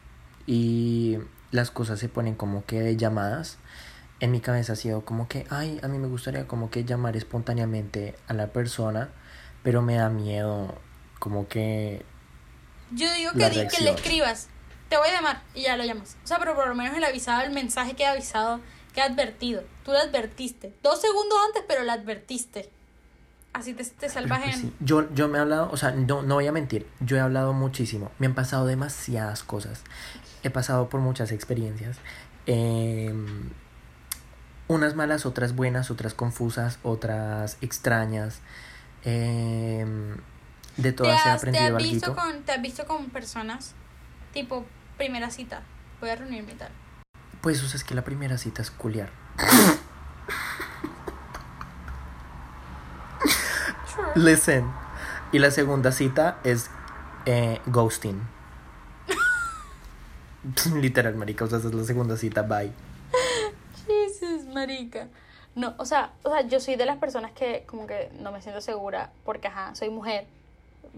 y 0.47 1.19
las 1.53 1.71
cosas 1.71 1.99
se 1.99 2.09
ponen 2.09 2.35
como 2.35 2.65
que 2.65 2.81
de 2.81 2.97
llamadas, 2.97 3.59
en 4.21 4.33
mi 4.33 4.41
cabeza 4.41 4.75
ha 4.75 4.77
sido 4.77 5.05
como 5.05 5.29
que, 5.29 5.47
ay, 5.51 5.81
a 5.83 5.89
mí 5.89 5.99
me 5.99 6.09
gustaría 6.09 6.47
como 6.47 6.71
que 6.71 6.85
llamar 6.85 7.17
espontáneamente 7.17 8.15
a 8.29 8.35
la 8.35 8.49
persona, 8.49 9.11
pero 9.63 9.83
me 9.83 9.97
da 9.97 10.09
miedo 10.09 10.75
como 11.19 11.49
que... 11.49 12.05
Yo 12.93 13.13
digo 13.15 13.33
que, 13.33 13.51
di- 13.51 13.69
que 13.69 13.83
le 13.83 13.91
escribas, 13.91 14.49
te 14.89 14.97
voy 14.97 15.09
a 15.09 15.13
llamar 15.13 15.43
y 15.55 15.63
ya 15.63 15.77
lo 15.77 15.85
llamas. 15.85 16.17
O 16.25 16.27
sea, 16.27 16.39
pero 16.39 16.55
por 16.55 16.67
lo 16.69 16.75
menos 16.75 16.97
el 16.97 17.05
avisado, 17.05 17.43
el 17.43 17.53
mensaje 17.53 17.95
queda 17.95 18.13
avisado, 18.13 18.61
queda 18.95 19.05
advertido. 19.07 19.63
Tú 19.85 19.93
lo 19.93 19.99
advertiste. 19.99 20.73
Dos 20.83 21.01
segundos 21.01 21.39
antes, 21.47 21.63
pero 21.69 21.85
lo 21.85 21.93
advertiste. 21.93 22.71
Así 23.53 23.75
te, 23.75 23.85
te 23.85 24.09
salvas 24.09 24.41
pues 24.43 24.55
en... 24.57 24.61
sí, 24.63 24.73
Yo, 24.81 25.13
yo 25.13 25.29
me 25.29 25.39
he 25.39 25.41
hablado, 25.41 25.71
o 25.73 25.77
sea, 25.77 25.91
no, 25.91 26.23
no 26.23 26.37
voy 26.37 26.47
a 26.47 26.53
mentir, 26.53 26.87
yo 27.01 27.17
he 27.17 27.21
hablado 27.21 27.53
muchísimo, 27.53 28.13
me 28.21 28.27
han 28.27 28.35
pasado 28.37 28.65
demasiadas 28.65 29.43
cosas, 29.43 29.83
he 30.45 30.51
pasado 30.51 30.89
por 30.89 31.01
muchas 31.01 31.33
experiencias, 31.33 31.97
em, 32.47 33.51
unas 34.69 34.95
malas, 34.95 35.27
otras 35.27 35.57
buenas, 35.57 35.91
otras 35.91 36.15
confusas, 36.15 36.79
otras 36.85 37.57
extrañas, 37.61 38.39
em, 39.05 40.17
de 40.77 40.83
¿Te 40.83 40.93
todas 40.93 41.13
he 41.13 41.29
has, 41.29 41.41
te, 41.41 41.49
aprendido 41.49 41.77
has 41.77 41.83
visto 41.83 42.07
algo. 42.07 42.23
con, 42.23 42.43
¿Te 42.43 42.53
has 42.53 42.63
visto 42.63 42.87
con 42.87 43.11
personas 43.11 43.75
tipo 44.33 44.67
primera 44.97 45.31
cita? 45.31 45.63
Voy 46.01 46.11
a 46.11 46.17
reunirme 46.17 46.53
y 46.53 46.57
tal. 46.57 46.71
Pues 47.41 47.63
o 47.63 47.67
sea, 47.69 47.77
es 47.77 47.85
que 47.85 47.95
la 47.95 48.03
primera 48.05 48.39
cita 48.39 48.63
es 48.63 48.71
culiar. 48.71 49.11
Listen. 54.15 54.71
Y 55.33 55.39
la 55.39 55.51
segunda 55.51 55.93
cita 55.93 56.39
es 56.45 56.71
eh, 57.27 57.61
ghosting. 57.67 58.21
Literal, 60.75 61.15
marica, 61.15 61.45
o 61.45 61.49
sea, 61.49 61.59
esa 61.59 61.69
es 61.69 61.75
la 61.75 61.85
segunda 61.85 62.17
cita, 62.17 62.43
bye. 62.43 62.73
Jesus, 63.87 64.47
marica. 64.53 65.09
No, 65.55 65.75
o 65.79 65.85
sea, 65.85 66.13
o 66.23 66.31
sea, 66.31 66.43
yo 66.43 66.61
soy 66.61 66.77
de 66.77 66.87
las 66.87 66.99
personas 66.99 67.33
que 67.33 67.65
como 67.67 67.87
que 67.87 68.11
no 68.21 68.33
me 68.33 68.41
siento 68.41 68.61
segura 68.61 69.11
porque, 69.25 69.49
ajá, 69.49 69.75
soy 69.75 69.91
mujer. 69.91 70.27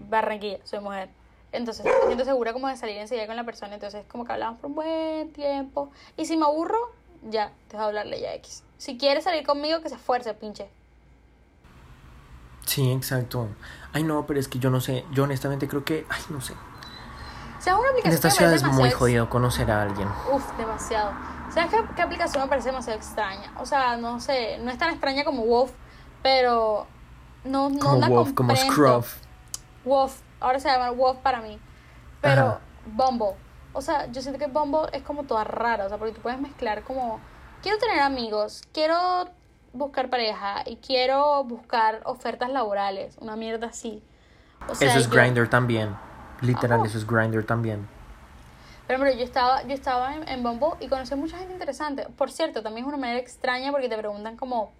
Barranquilla, 0.09 0.59
soy 0.63 0.79
mujer. 0.79 1.09
Entonces, 1.51 1.85
me 1.85 2.07
siento 2.07 2.25
segura 2.25 2.53
como 2.53 2.67
de 2.67 2.77
salir 2.77 2.97
enseguida 2.97 3.27
con 3.27 3.35
la 3.35 3.43
persona. 3.43 3.75
Entonces, 3.75 4.05
como 4.07 4.25
que 4.25 4.33
hablamos 4.33 4.59
por 4.59 4.69
un 4.69 4.75
buen 4.75 5.31
tiempo. 5.33 5.91
Y 6.17 6.25
si 6.25 6.35
me 6.35 6.45
aburro, 6.45 6.91
ya, 7.29 7.51
dejo 7.69 7.81
de 7.81 7.87
hablarle 7.87 8.19
ya 8.19 8.33
X. 8.35 8.63
Si 8.77 8.97
quiere 8.97 9.21
salir 9.21 9.45
conmigo, 9.45 9.81
que 9.81 9.89
se 9.89 9.95
esfuerce, 9.95 10.33
pinche. 10.33 10.67
Sí, 12.65 12.91
exacto. 12.91 13.49
Ay, 13.91 14.03
no, 14.03 14.25
pero 14.25 14.39
es 14.39 14.47
que 14.47 14.57
yo 14.59 14.69
no 14.69 14.81
sé, 14.81 15.05
yo 15.11 15.23
honestamente 15.23 15.67
creo 15.67 15.83
que, 15.83 16.05
ay, 16.09 16.21
no 16.29 16.41
sé. 16.41 16.53
O 16.53 17.61
sea, 17.61 17.77
una 17.77 17.89
En 18.03 18.11
esta 18.11 18.29
ciudad 18.29 18.53
es 18.53 18.63
muy 18.63 18.91
jodido 18.91 19.29
conocer 19.29 19.69
a 19.71 19.83
alguien. 19.83 20.09
Uf, 20.31 20.57
demasiado. 20.57 21.11
¿Sabes 21.53 21.71
qué, 21.71 21.77
qué 21.95 22.01
aplicación 22.01 22.43
me 22.43 22.49
parece 22.49 22.69
demasiado 22.69 22.97
extraña? 22.97 23.51
O 23.59 23.65
sea, 23.65 23.95
no 23.97 24.19
sé, 24.19 24.57
no 24.59 24.71
es 24.71 24.77
tan 24.77 24.89
extraña 24.89 25.23
como 25.23 25.45
Wolf, 25.45 25.71
pero 26.21 26.87
no, 27.43 27.69
no 27.69 27.79
Como 27.79 27.97
la 27.99 28.09
Wolf, 28.09 28.33
como. 28.33 28.55
Scruff. 28.55 29.17
Wolf, 29.85 30.19
ahora 30.39 30.59
se 30.59 30.69
llama 30.69 30.89
Wolf 30.91 31.19
para 31.19 31.41
mí. 31.41 31.59
Pero 32.21 32.41
Ajá. 32.47 32.59
Bumble, 32.85 33.35
o 33.73 33.81
sea, 33.81 34.07
yo 34.11 34.21
siento 34.21 34.39
que 34.39 34.47
Bumble 34.47 34.87
es 34.93 35.03
como 35.03 35.23
toda 35.23 35.43
rara, 35.43 35.85
o 35.85 35.89
sea, 35.89 35.97
porque 35.97 36.13
tú 36.13 36.21
puedes 36.21 36.39
mezclar 36.39 36.83
como, 36.83 37.19
quiero 37.61 37.77
tener 37.77 37.99
amigos, 37.99 38.61
quiero 38.73 39.29
buscar 39.73 40.09
pareja 40.09 40.63
y 40.65 40.77
quiero 40.77 41.43
buscar 41.43 42.01
ofertas 42.05 42.49
laborales, 42.49 43.17
una 43.19 43.35
mierda 43.35 43.67
así. 43.67 44.01
O 44.69 44.75
sea, 44.75 44.89
Eso 44.89 44.99
es 44.99 45.09
yo- 45.09 45.11
Grinder 45.19 45.49
también. 45.49 45.95
Literal, 46.41 46.79
Ajá. 46.79 46.87
eso 46.87 46.97
es 46.97 47.05
Grinder 47.05 47.45
también. 47.45 47.87
Pero 48.93 49.05
hombre, 49.05 49.17
yo 49.17 49.23
estaba, 49.23 49.63
yo 49.63 49.73
estaba 49.73 50.15
en, 50.15 50.29
en 50.29 50.43
Bumble 50.43 50.77
y 50.79 50.87
conocí 50.87 51.15
mucha 51.15 51.39
gente 51.39 51.51
interesante. 51.51 52.05
Por 52.15 52.31
cierto, 52.31 52.61
también 52.61 52.85
es 52.85 52.89
una 52.89 52.97
manera 52.97 53.19
extraña 53.19 53.71
porque 53.71 53.89
te 53.89 53.97
preguntan 53.97 54.37
como, 54.37 54.71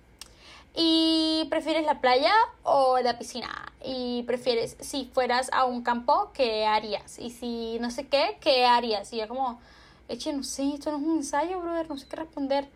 ¿y 0.75 1.47
prefieres 1.49 1.83
la 1.83 1.99
playa 1.99 2.31
o 2.61 2.99
la 2.99 3.17
piscina? 3.17 3.49
Y 3.83 4.21
prefieres, 4.27 4.77
si 4.79 5.09
fueras 5.11 5.49
a 5.51 5.65
un 5.65 5.81
campo, 5.81 6.29
¿qué 6.31 6.67
harías? 6.67 7.17
Y 7.17 7.31
si 7.31 7.79
no 7.79 7.89
sé 7.89 8.05
qué, 8.05 8.37
¿qué 8.39 8.67
harías? 8.67 9.11
Y 9.13 9.17
yo 9.17 9.27
como, 9.27 9.59
eche, 10.07 10.31
no 10.31 10.43
sé, 10.43 10.75
esto 10.75 10.91
no 10.91 10.97
es 10.97 11.03
un 11.03 11.17
ensayo, 11.17 11.59
brother, 11.59 11.89
no 11.89 11.97
sé 11.97 12.05
qué 12.07 12.15
responder. 12.17 12.69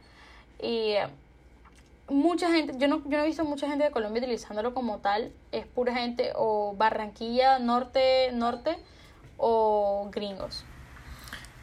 Y 0.59 0.93
eh, 0.93 1.07
mucha 2.09 2.49
gente, 2.49 2.73
yo 2.79 2.87
no, 2.87 3.03
yo 3.03 3.15
no 3.15 3.23
he 3.23 3.27
visto 3.27 3.45
mucha 3.45 3.67
gente 3.67 3.83
de 3.83 3.91
Colombia 3.91 4.23
utilizándolo 4.23 4.73
como 4.73 4.97
tal. 5.01 5.31
Es 5.51 5.67
pura 5.67 5.93
gente 5.93 6.31
o 6.35 6.73
Barranquilla, 6.75 7.59
norte, 7.59 8.31
norte 8.31 8.75
o 9.37 10.09
gringos. 10.11 10.65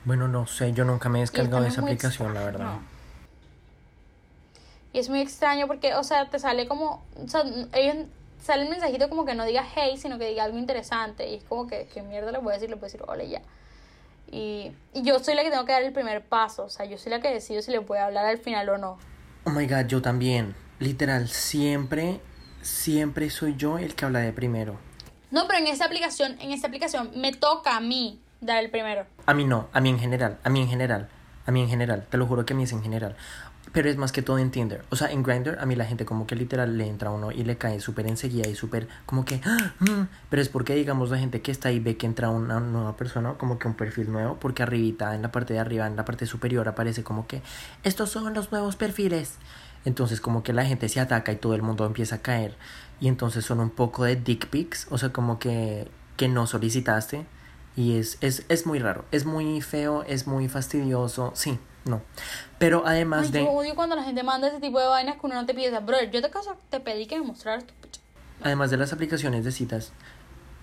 Bueno, 0.04 0.28
no 0.28 0.46
sé, 0.46 0.72
yo 0.72 0.84
nunca 0.84 1.08
me 1.08 1.18
he 1.18 1.22
descargado 1.22 1.56
también 1.56 1.72
esa 1.72 1.80
aplicación, 1.80 2.34
la 2.34 2.44
verdad. 2.44 2.78
Y 4.92 4.98
es 4.98 5.08
muy 5.08 5.20
extraño 5.20 5.66
porque, 5.66 5.94
o 5.94 6.04
sea, 6.04 6.30
te 6.30 6.38
sale 6.38 6.68
como, 6.68 7.04
o 7.16 7.28
sea, 7.28 7.42
ellos 7.72 8.06
sale 8.40 8.64
el 8.64 8.68
mensajito 8.68 9.08
como 9.08 9.24
que 9.24 9.34
no 9.34 9.44
diga 9.44 9.64
hey, 9.74 9.96
sino 9.98 10.18
que 10.18 10.28
diga 10.28 10.44
algo 10.44 10.58
interesante. 10.58 11.28
Y 11.28 11.34
es 11.36 11.44
como 11.44 11.66
que, 11.66 11.88
¿qué 11.92 12.02
mierda 12.02 12.30
le 12.30 12.38
voy 12.38 12.52
a 12.52 12.54
decir? 12.54 12.70
Le 12.70 12.76
puedo 12.76 12.86
decir 12.86 13.02
hola 13.06 13.24
y 13.24 13.30
ya. 13.30 13.42
Y, 14.30 14.72
y 14.92 15.02
yo 15.02 15.18
soy 15.18 15.34
la 15.34 15.42
que 15.42 15.50
tengo 15.50 15.64
que 15.64 15.72
dar 15.72 15.82
el 15.82 15.92
primer 15.92 16.24
paso. 16.24 16.64
O 16.64 16.68
sea, 16.68 16.86
yo 16.86 16.98
soy 16.98 17.10
la 17.10 17.20
que 17.20 17.28
decido 17.28 17.62
si 17.62 17.70
le 17.70 17.78
voy 17.78 17.98
a 17.98 18.06
hablar 18.06 18.26
al 18.26 18.38
final 18.38 18.68
o 18.68 18.78
no. 18.78 18.98
Oh 19.44 19.50
my 19.50 19.66
god, 19.66 19.86
yo 19.86 20.02
también. 20.02 20.54
Literal, 20.78 21.28
siempre, 21.28 22.20
siempre 22.62 23.30
soy 23.30 23.56
yo 23.56 23.78
el 23.78 23.94
que 23.94 24.04
habla 24.04 24.20
de 24.20 24.32
primero. 24.32 24.78
No, 25.30 25.46
pero 25.46 25.58
en 25.58 25.66
esta 25.66 25.86
aplicación, 25.86 26.36
en 26.40 26.52
esta 26.52 26.68
aplicación 26.68 27.10
me 27.16 27.32
toca 27.32 27.76
a 27.76 27.80
mí 27.80 28.20
dar 28.44 28.62
el 28.62 28.70
primero. 28.70 29.06
A 29.26 29.34
mí 29.34 29.44
no, 29.44 29.68
a 29.72 29.80
mí 29.80 29.90
en 29.90 29.98
general, 29.98 30.38
a 30.44 30.50
mí 30.50 30.60
en 30.60 30.68
general, 30.68 31.08
a 31.46 31.50
mí 31.50 31.62
en 31.62 31.68
general, 31.68 32.06
te 32.08 32.16
lo 32.16 32.26
juro 32.26 32.44
que 32.44 32.52
a 32.52 32.56
mí 32.56 32.62
es 32.62 32.72
en 32.72 32.82
general. 32.82 33.16
Pero 33.72 33.88
es 33.88 33.96
más 33.96 34.12
que 34.12 34.22
todo 34.22 34.38
en 34.38 34.50
Tinder. 34.50 34.84
O 34.90 34.96
sea, 34.96 35.10
en 35.10 35.22
Grindr 35.22 35.58
a 35.58 35.66
mí 35.66 35.74
la 35.74 35.84
gente 35.84 36.04
como 36.04 36.26
que 36.26 36.36
literal 36.36 36.78
le 36.78 36.86
entra 36.86 37.08
a 37.08 37.12
uno 37.12 37.32
y 37.32 37.42
le 37.42 37.56
cae 37.56 37.80
súper 37.80 38.06
enseguida 38.06 38.48
y 38.48 38.54
súper 38.54 38.86
como 39.04 39.24
que... 39.24 39.40
¡ah! 39.44 39.72
mm. 39.80 40.06
Pero 40.30 40.42
es 40.42 40.48
porque 40.48 40.74
digamos 40.74 41.10
la 41.10 41.18
gente 41.18 41.40
que 41.40 41.50
está 41.50 41.70
ahí 41.70 41.80
ve 41.80 41.96
que 41.96 42.06
entra 42.06 42.28
una 42.28 42.60
nueva 42.60 42.96
persona, 42.96 43.34
como 43.34 43.58
que 43.58 43.66
un 43.66 43.74
perfil 43.74 44.12
nuevo, 44.12 44.36
porque 44.38 44.62
arribita, 44.62 45.14
en 45.14 45.22
la 45.22 45.32
parte 45.32 45.54
de 45.54 45.60
arriba, 45.60 45.86
en 45.86 45.96
la 45.96 46.04
parte 46.04 46.26
superior 46.26 46.68
aparece 46.68 47.02
como 47.02 47.26
que 47.26 47.42
estos 47.82 48.10
son 48.10 48.32
los 48.34 48.52
nuevos 48.52 48.76
perfiles. 48.76 49.38
Entonces 49.84 50.20
como 50.20 50.42
que 50.42 50.52
la 50.52 50.64
gente 50.64 50.88
se 50.88 51.00
ataca 51.00 51.32
y 51.32 51.36
todo 51.36 51.54
el 51.54 51.62
mundo 51.62 51.84
empieza 51.84 52.16
a 52.16 52.18
caer. 52.18 52.56
Y 53.00 53.08
entonces 53.08 53.44
son 53.44 53.60
un 53.60 53.70
poco 53.70 54.04
de 54.04 54.16
dick 54.16 54.48
pics, 54.48 54.86
o 54.90 54.98
sea, 54.98 55.10
como 55.10 55.38
que, 55.38 55.88
que 56.16 56.28
no 56.28 56.46
solicitaste. 56.46 57.26
Y 57.76 57.98
es, 57.98 58.18
es, 58.20 58.44
es 58.48 58.66
muy 58.66 58.78
raro, 58.78 59.04
es 59.10 59.24
muy 59.24 59.60
feo, 59.60 60.04
es 60.04 60.26
muy 60.26 60.48
fastidioso, 60.48 61.32
sí, 61.34 61.58
no. 61.84 62.02
Pero 62.58 62.84
además 62.86 63.26
Ay, 63.26 63.32
de... 63.32 63.40
yo 63.40 63.50
odio 63.50 63.74
cuando 63.74 63.96
la 63.96 64.04
gente 64.04 64.22
manda 64.22 64.48
ese 64.48 64.60
tipo 64.60 64.78
de 64.78 64.86
vainas 64.86 65.16
que 65.16 65.26
uno 65.26 65.34
no 65.34 65.46
te 65.46 65.54
pide. 65.54 65.76
Bro, 65.80 66.02
yo 66.04 66.22
te 66.22 66.30
caso, 66.30 66.56
te 66.70 66.80
pedí 66.80 67.06
que 67.06 67.18
me 67.18 67.26
mostraras 67.26 67.64
tu. 67.64 67.74
Además 68.42 68.70
de 68.70 68.76
las 68.76 68.92
aplicaciones 68.92 69.44
de 69.44 69.52
citas, 69.52 69.92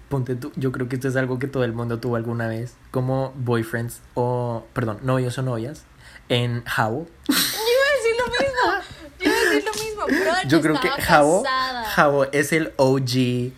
ponte 0.09 0.35
tú, 0.35 0.51
yo 0.55 0.71
creo 0.71 0.87
que 0.87 0.95
esto 0.95 1.07
es 1.07 1.15
algo 1.15 1.39
que 1.39 1.47
todo 1.47 1.63
el 1.63 1.73
mundo 1.73 1.99
tuvo 1.99 2.15
alguna 2.15 2.47
vez, 2.47 2.75
como 2.91 3.33
boyfriends 3.35 4.01
o, 4.13 4.65
perdón, 4.73 4.99
novios 5.01 5.37
o 5.37 5.41
novias, 5.41 5.85
en 6.29 6.63
How. 6.77 7.07
Yo 7.27 7.33
iba 7.33 7.85
a 7.87 7.95
decir 7.97 8.15
lo 8.17 8.25
mismo. 8.27 8.91
Yo 9.19 9.31
iba 9.31 9.90
Brother, 10.05 10.47
Yo 10.47 10.61
creo 10.61 10.79
que 10.79 10.89
casada. 10.89 11.83
How 11.97 12.25
es 12.31 12.51
el 12.53 12.73
OG, 12.77 13.15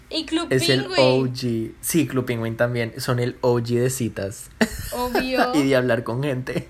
Y 0.10 0.26
Club 0.28 0.48
es 0.50 0.70
el. 0.70 0.88
OG. 0.98 1.76
Sí, 1.82 2.08
Club 2.08 2.26
Penguin 2.26 2.58
también, 2.58 2.94
son 3.00 3.20
el 3.20 3.38
OG 3.42 3.68
de 3.68 3.90
citas 3.90 4.50
Obvio. 4.92 5.52
y 5.56 5.64
de 5.68 5.76
hablar 5.76 6.04
con 6.04 6.24
gente. 6.24 6.68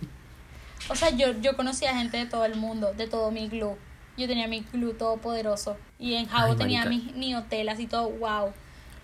O 0.89 0.95
sea, 0.95 1.09
yo, 1.11 1.32
yo 1.41 1.55
conocía 1.55 1.95
gente 1.95 2.17
de 2.17 2.26
todo 2.26 2.45
el 2.45 2.55
mundo, 2.55 2.93
de 2.93 3.07
todo 3.07 3.32
mi 3.32 3.47
club. 3.49 3.78
Yo 4.17 4.28
tenía 4.28 4.47
mi 4.47 4.61
club 4.61 4.97
todopoderoso. 4.97 5.78
Y 5.97 6.15
en 6.15 6.28
Jabo 6.28 6.51
Ay, 6.51 6.57
tenía 6.57 6.86
marica. 6.86 7.13
mi, 7.13 7.19
mi 7.19 7.36
hotel 7.36 7.69
así 7.69 7.88
todo, 7.88 8.09
wow. 8.09 8.51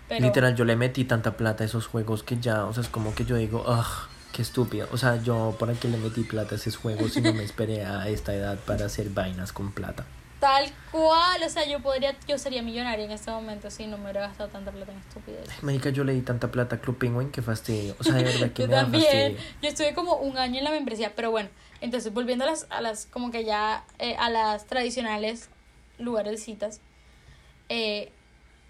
Pero, 0.08 0.26
Literal, 0.26 0.54
yo 0.54 0.64
le 0.64 0.76
metí 0.76 1.04
tanta 1.04 1.36
plata 1.36 1.64
a 1.64 1.66
esos 1.66 1.86
juegos 1.86 2.22
que 2.22 2.38
ya, 2.38 2.64
o 2.66 2.74
sea, 2.74 2.82
es 2.82 2.88
como 2.88 3.14
que 3.14 3.24
yo 3.24 3.36
digo, 3.36 3.64
ugh, 3.66 4.08
qué 4.32 4.42
estúpido. 4.42 4.88
O 4.92 4.98
sea, 4.98 5.22
yo, 5.22 5.56
¿para 5.58 5.72
qué 5.74 5.88
le 5.88 5.96
metí 5.98 6.22
plata 6.22 6.54
a 6.54 6.58
esos 6.58 6.76
juegos 6.76 7.14
si 7.14 7.20
no 7.20 7.32
me 7.32 7.44
esperé 7.44 7.84
a 7.84 8.08
esta 8.08 8.34
edad 8.34 8.58
para 8.58 8.86
hacer 8.86 9.08
vainas 9.10 9.52
con 9.52 9.72
plata? 9.72 10.04
Tal 10.40 10.72
cual, 10.90 11.42
o 11.42 11.48
sea, 11.50 11.66
yo 11.66 11.80
podría, 11.80 12.16
yo 12.26 12.38
sería 12.38 12.62
millonaria 12.62 13.04
en 13.04 13.10
este 13.10 13.30
momento 13.30 13.70
si 13.70 13.86
no 13.86 13.98
me 13.98 14.04
hubiera 14.04 14.22
gastado 14.22 14.48
tanta 14.48 14.72
plata 14.72 14.90
en 14.90 14.98
estupidez. 14.98 15.62
Marica, 15.62 15.90
yo 15.90 16.02
le 16.02 16.14
di 16.14 16.22
tanta 16.22 16.50
plata 16.50 16.76
a 16.76 16.80
Club 16.80 16.96
Penguin 16.96 17.30
que 17.30 17.42
fastidio. 17.42 17.94
O 18.00 18.04
sea, 18.04 18.14
de 18.14 18.24
verdad 18.24 18.50
que 18.54 18.62
Yo 18.62 18.68
me 18.68 18.74
da 18.74 18.82
también, 18.82 19.34
fastidio. 19.34 19.54
yo 19.60 19.68
estuve 19.68 19.92
como 19.94 20.14
un 20.16 20.38
año 20.38 20.58
en 20.58 20.64
la 20.64 20.70
membresía, 20.70 21.14
pero 21.14 21.30
bueno, 21.30 21.50
entonces 21.82 22.12
volviendo 22.14 22.44
a 22.44 22.48
las, 22.48 22.66
a 22.70 22.80
las 22.80 23.04
como 23.04 23.30
que 23.30 23.44
ya, 23.44 23.84
eh, 23.98 24.16
a 24.18 24.30
las 24.30 24.66
tradicionales 24.66 25.50
lugares 25.98 26.32
de 26.32 26.38
citas, 26.38 26.80
eh, 27.68 28.10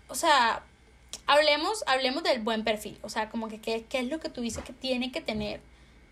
o 0.08 0.16
sea, 0.16 0.64
hablemos, 1.28 1.84
hablemos 1.86 2.24
del 2.24 2.40
buen 2.42 2.64
perfil, 2.64 2.98
o 3.02 3.08
sea, 3.08 3.30
como 3.30 3.46
que 3.46 3.60
qué, 3.60 3.84
qué 3.88 4.00
es 4.00 4.08
lo 4.08 4.18
que 4.18 4.28
tú 4.28 4.40
dices 4.40 4.64
que 4.64 4.72
tiene 4.72 5.12
que 5.12 5.20
tener. 5.20 5.60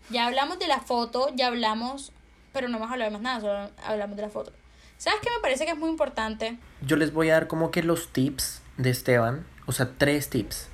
Ya 0.09 0.25
hablamos 0.25 0.57
de 0.57 0.67
la 0.67 0.79
foto, 0.79 1.27
ya 1.35 1.47
hablamos, 1.47 2.13
pero 2.53 2.69
no 2.69 2.77
hemos 2.77 2.89
hablado 2.89 3.11
de 3.11 3.17
más 3.17 3.21
nada, 3.21 3.41
solo 3.41 3.69
hablamos 3.83 4.15
de 4.15 4.21
la 4.21 4.29
foto. 4.29 4.53
¿Sabes 4.99 5.21
qué 5.23 5.29
me 5.33 5.41
parece 5.41 5.63
que 5.65 5.71
es 5.71 5.77
muy 5.77 5.89
importante? 5.89 6.59
Yo 6.81 6.97
les 6.97 7.13
voy 7.13 7.29
a 7.29 7.33
dar 7.33 7.47
como 7.47 7.71
que 7.71 7.81
los 7.83 8.09
tips 8.09 8.61
de 8.75 8.89
Esteban, 8.89 9.45
o 9.65 9.71
sea, 9.71 9.91
tres 9.97 10.29
tips. 10.29 10.67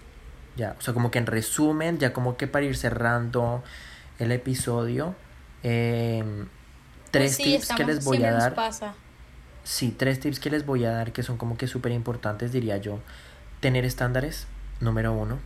Ya, 0.57 0.75
o 0.79 0.81
sea, 0.81 0.95
como 0.95 1.11
que 1.11 1.19
en 1.19 1.27
resumen, 1.27 1.99
ya 1.99 2.11
como 2.11 2.35
que 2.35 2.47
para 2.47 2.65
ir 2.65 2.75
cerrando 2.75 3.63
el 4.17 4.31
episodio, 4.31 5.13
eh, 5.61 6.23
tres 7.11 7.35
Pues 7.35 7.37
sí, 7.37 7.43
tips 7.43 7.71
que 7.77 7.83
les 7.85 8.03
voy 8.03 8.23
a 8.23 8.31
nos 8.31 8.39
dar. 8.43 8.55
pasa. 8.55 8.95
Sí, 9.63 9.91
tres 9.91 10.19
tips 10.19 10.39
que 10.39 10.49
les 10.49 10.65
voy 10.65 10.85
a 10.85 10.91
dar 10.91 11.11
que 11.11 11.21
son 11.21 11.37
como 11.37 11.55
que 11.55 11.67
súper 11.67 11.91
importantes, 11.91 12.51
diría 12.51 12.77
yo. 12.77 12.99
Tener 13.59 13.85
estándares, 13.85 14.47
número 14.79 15.13
uno. 15.13 15.37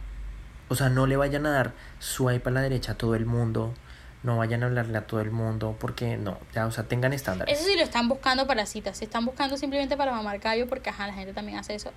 O 0.69 0.75
sea, 0.75 0.87
no 0.87 1.05
le 1.05 1.17
vayan 1.17 1.45
a 1.45 1.51
dar 1.51 1.73
swipe 1.99 2.47
a 2.49 2.51
la 2.53 2.61
derecha 2.61 2.93
a 2.93 2.95
todo 2.95 3.15
el 3.15 3.25
mundo. 3.25 3.73
No 4.23 4.37
vayan 4.37 4.63
a 4.63 4.65
hablarle 4.65 4.97
a 4.97 5.07
todo 5.07 5.21
el 5.21 5.31
mundo. 5.31 5.75
Porque 5.79 6.17
no, 6.17 6.37
ya, 6.53 6.65
o 6.65 6.71
sea, 6.71 6.83
tengan 6.85 7.13
estándares. 7.13 7.57
Eso 7.57 7.67
sí 7.69 7.75
lo 7.77 7.83
están 7.83 8.07
buscando 8.09 8.45
para 8.47 8.65
citas. 8.65 8.97
Si 8.97 9.05
están 9.05 9.25
buscando 9.25 9.57
simplemente 9.57 9.95
para 9.95 10.11
mamar 10.11 10.39
gallo, 10.39 10.67
porque 10.67 10.89
ajá, 10.89 11.07
la 11.07 11.13
gente 11.13 11.33
también 11.33 11.57
hace 11.57 11.75
eso. 11.75 11.91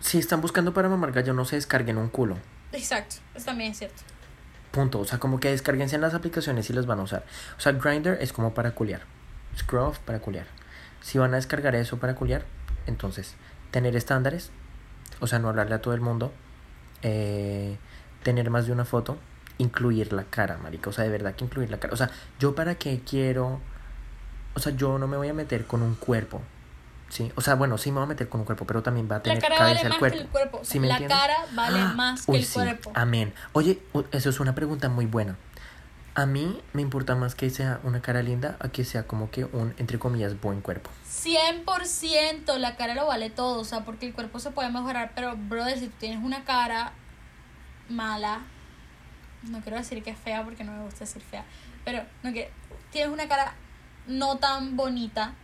Si 0.00 0.18
están 0.18 0.40
buscando 0.40 0.72
para 0.74 0.88
mamar 0.88 1.12
gallo, 1.12 1.32
no 1.32 1.44
se 1.44 1.56
descarguen 1.56 1.98
un 1.98 2.08
culo. 2.08 2.36
Exacto, 2.72 3.16
eso 3.34 3.46
también 3.46 3.72
es 3.72 3.78
cierto. 3.78 4.02
Punto. 4.70 5.00
O 5.00 5.04
sea, 5.04 5.18
como 5.18 5.40
que 5.40 5.50
descarguense 5.50 5.94
en 5.94 6.02
las 6.02 6.14
aplicaciones 6.14 6.68
y 6.68 6.72
las 6.72 6.86
van 6.86 7.00
a 7.00 7.02
usar. 7.04 7.24
O 7.56 7.60
sea, 7.60 7.72
Grindr 7.72 8.18
es 8.20 8.32
como 8.32 8.54
para 8.54 8.72
culiar. 8.72 9.02
Scruff 9.56 9.98
para 10.00 10.18
culiar. 10.18 10.46
Si 11.00 11.18
van 11.18 11.32
a 11.32 11.36
descargar 11.36 11.74
eso 11.76 11.98
para 11.98 12.14
culiar, 12.16 12.44
entonces, 12.86 13.34
tener 13.70 13.94
estándares. 13.96 14.50
O 15.20 15.26
sea, 15.26 15.38
no 15.38 15.48
hablarle 15.48 15.76
a 15.76 15.80
todo 15.82 15.94
el 15.94 16.00
mundo. 16.00 16.32
eh, 17.02 17.76
tener 18.22 18.48
más 18.50 18.66
de 18.66 18.72
una 18.72 18.84
foto. 18.86 19.18
Incluir 19.58 20.12
la 20.12 20.24
cara, 20.24 20.58
marica. 20.58 20.90
O 20.90 20.92
sea, 20.92 21.04
de 21.04 21.10
verdad 21.10 21.34
que 21.34 21.44
incluir 21.44 21.70
la 21.70 21.78
cara. 21.78 21.94
O 21.94 21.96
sea, 21.96 22.10
yo 22.38 22.54
para 22.54 22.74
qué 22.74 23.00
quiero. 23.08 23.60
O 24.54 24.60
sea, 24.60 24.74
yo 24.76 24.98
no 24.98 25.06
me 25.08 25.16
voy 25.16 25.28
a 25.28 25.34
meter 25.34 25.66
con 25.66 25.82
un 25.82 25.94
cuerpo. 25.94 26.40
Sí, 27.08 27.30
o 27.36 27.40
sea, 27.40 27.54
bueno, 27.54 27.78
sí 27.78 27.90
me 27.92 27.96
voy 27.98 28.04
a 28.04 28.08
meter 28.08 28.28
con 28.28 28.40
un 28.40 28.46
cuerpo, 28.46 28.64
pero 28.66 28.82
también 28.82 29.06
va 29.08 29.16
a 29.16 29.18
La 29.18 29.22
tener 29.22 29.38
cara 29.40 29.56
cabeza 29.56 29.74
vale 29.74 29.82
el 29.82 29.88
más 29.90 29.98
cuerpo. 29.98 30.16
que 30.16 30.22
el 30.24 30.28
cuerpo. 30.28 30.56
O 30.58 30.64
sea, 30.64 30.72
¿Sí 30.72 30.80
me 30.80 30.88
la 30.88 30.94
entiendes? 30.94 31.18
cara 31.18 31.36
vale 31.54 31.78
Ah, 31.80 31.92
más 31.94 32.26
que 32.26 32.36
el 32.36 32.44
sí. 32.44 32.54
cuerpo. 32.54 32.92
Amén. 32.94 33.32
Oye, 33.52 33.80
eso 34.10 34.30
es 34.30 34.40
una 34.40 34.54
pregunta 34.54 34.88
muy 34.88 35.06
buena. 35.06 35.36
A 36.16 36.26
mí 36.26 36.60
me 36.72 36.82
importa 36.82 37.14
más 37.16 37.34
que 37.34 37.50
sea 37.50 37.80
una 37.84 38.00
cara 38.00 38.22
linda 38.22 38.56
a 38.60 38.68
que 38.68 38.84
sea 38.84 39.06
como 39.06 39.30
que 39.30 39.44
un, 39.44 39.74
entre 39.78 39.98
comillas, 39.98 40.40
buen 40.40 40.60
cuerpo. 40.60 40.90
100% 41.08 42.56
la 42.58 42.76
cara 42.76 42.94
lo 42.94 43.06
vale 43.06 43.30
todo, 43.30 43.60
o 43.60 43.64
sea, 43.64 43.84
porque 43.84 44.06
el 44.06 44.14
cuerpo 44.14 44.38
se 44.38 44.50
puede 44.50 44.70
mejorar, 44.70 45.12
pero 45.14 45.36
brother, 45.36 45.78
si 45.78 45.88
tú 45.88 45.94
tienes 45.98 46.24
una 46.24 46.44
cara 46.44 46.92
mala, 47.88 48.40
no 49.50 49.60
quiero 49.60 49.78
decir 49.78 50.02
que 50.02 50.10
es 50.10 50.18
fea 50.18 50.42
porque 50.44 50.64
no 50.64 50.72
me 50.72 50.84
gusta 50.84 51.00
decir 51.00 51.22
fea, 51.22 51.44
pero 51.84 52.02
no 52.22 52.32
que 52.32 52.50
tienes 52.90 53.12
una 53.12 53.28
cara 53.28 53.54
no 54.06 54.38
tan 54.38 54.76
bonita, 54.76 55.34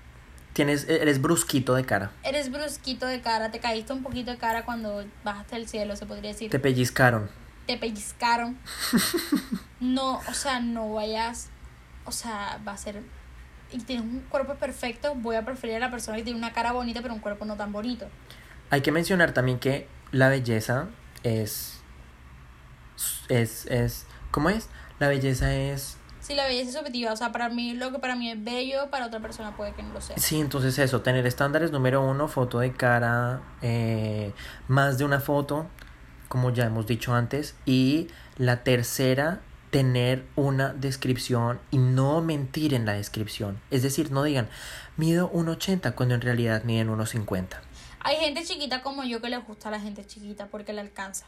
Tienes, 0.52 0.88
e, 0.88 1.00
eres 1.00 1.20
brusquito 1.22 1.74
de 1.74 1.84
cara. 1.84 2.10
eres 2.24 2.50
brusquito 2.50 3.06
de 3.06 3.20
cara, 3.20 3.50
te 3.50 3.60
caíste 3.60 3.92
un 3.92 4.02
poquito 4.02 4.30
de 4.32 4.36
cara 4.36 4.64
cuando 4.64 5.04
bajaste 5.24 5.56
al 5.56 5.68
cielo, 5.68 5.94
se 5.96 6.06
podría 6.06 6.32
decir. 6.32 6.50
Te 6.50 6.58
pellizcaron. 6.58 7.30
te 7.66 7.76
pellizcaron. 7.76 8.58
No, 9.80 10.20
o 10.28 10.34
sea, 10.34 10.60
no 10.60 10.92
vayas, 10.92 11.48
o 12.04 12.12
sea, 12.12 12.60
va 12.66 12.72
a 12.72 12.76
ser 12.76 13.00
y 13.72 13.78
tienes 13.78 14.04
un 14.04 14.20
cuerpo 14.28 14.54
perfecto, 14.56 15.14
voy 15.14 15.36
a 15.36 15.44
preferir 15.44 15.76
a 15.76 15.78
la 15.78 15.90
persona 15.90 16.16
que 16.16 16.24
tiene 16.24 16.38
una 16.38 16.52
cara 16.52 16.72
bonita 16.72 17.00
pero 17.02 17.14
un 17.14 17.20
cuerpo 17.20 17.44
no 17.44 17.56
tan 17.56 17.72
bonito. 17.72 18.06
Hay 18.70 18.82
que 18.82 18.92
mencionar 18.92 19.32
también 19.32 19.58
que 19.58 19.88
la 20.12 20.28
belleza 20.28 20.88
es. 21.22 21.79
Es. 23.28 23.66
es 23.66 24.06
¿Cómo 24.30 24.50
es? 24.50 24.68
La 24.98 25.08
belleza 25.08 25.54
es. 25.54 25.96
Sí, 26.20 26.34
la 26.34 26.46
belleza 26.46 26.68
es 26.68 26.76
subjetiva, 26.76 27.12
o 27.12 27.16
sea, 27.16 27.32
para 27.32 27.48
mí 27.48 27.72
lo 27.72 27.90
que 27.90 27.98
para 27.98 28.14
mí 28.14 28.30
es 28.30 28.44
bello, 28.44 28.90
para 28.90 29.06
otra 29.06 29.20
persona 29.20 29.56
puede 29.56 29.72
que 29.72 29.82
no 29.82 29.94
lo 29.94 30.00
sea. 30.00 30.18
Sí, 30.18 30.38
entonces 30.38 30.78
eso, 30.78 31.00
tener 31.00 31.26
estándares, 31.26 31.72
número 31.72 32.02
uno, 32.02 32.28
foto 32.28 32.60
de 32.60 32.72
cara, 32.72 33.40
eh, 33.62 34.32
más 34.68 34.98
de 34.98 35.04
una 35.04 35.18
foto, 35.18 35.66
como 36.28 36.52
ya 36.52 36.66
hemos 36.66 36.86
dicho 36.86 37.14
antes. 37.14 37.54
Y 37.64 38.08
la 38.36 38.62
tercera, 38.62 39.40
tener 39.70 40.26
una 40.36 40.74
descripción 40.74 41.60
y 41.70 41.78
no 41.78 42.20
mentir 42.20 42.74
en 42.74 42.84
la 42.84 42.92
descripción. 42.92 43.60
Es 43.70 43.82
decir, 43.82 44.10
no 44.10 44.22
digan, 44.22 44.48
mido 44.96 45.32
1,80 45.32 45.94
cuando 45.94 46.14
en 46.14 46.20
realidad 46.20 46.64
miden 46.64 46.88
1,50. 46.90 47.60
Hay 48.00 48.16
gente 48.16 48.44
chiquita 48.44 48.82
como 48.82 49.04
yo 49.04 49.20
que 49.20 49.28
le 49.28 49.38
gusta 49.38 49.68
a 49.68 49.72
la 49.72 49.80
gente 49.80 50.06
chiquita 50.06 50.46
porque 50.46 50.72
le 50.72 50.80
alcanza. 50.80 51.26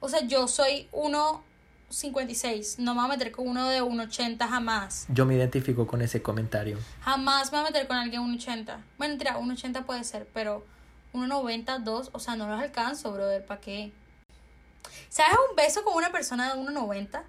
O 0.00 0.08
sea, 0.08 0.22
yo 0.26 0.48
soy 0.48 0.88
1.56, 0.92 2.78
no 2.78 2.94
me 2.94 3.02
voy 3.02 3.10
a 3.10 3.12
meter 3.16 3.32
con 3.32 3.46
uno 3.46 3.68
de 3.68 3.82
1.80 3.82 4.48
jamás. 4.48 5.06
Yo 5.08 5.26
me 5.26 5.34
identifico 5.34 5.86
con 5.86 6.00
ese 6.00 6.22
comentario. 6.22 6.78
Jamás 7.02 7.52
me 7.52 7.58
voy 7.58 7.68
a 7.68 7.70
meter 7.70 7.86
con 7.86 7.98
alguien 7.98 8.22
1.80. 8.22 8.64
Bueno, 8.96 9.12
mentira, 9.12 9.38
1.80 9.38 9.84
puede 9.84 10.04
ser, 10.04 10.26
pero 10.32 10.64
1.90, 11.12 11.82
2, 11.82 12.10
o 12.12 12.18
sea, 12.18 12.36
no 12.36 12.48
los 12.48 12.60
alcanzo, 12.60 13.12
brother, 13.12 13.44
¿para 13.44 13.60
qué? 13.60 13.92
¿Sabes 15.10 15.36
un 15.50 15.56
beso 15.56 15.84
con 15.84 15.94
una 15.94 16.10
persona 16.10 16.54
de 16.54 16.60
1.90? 16.60 17.22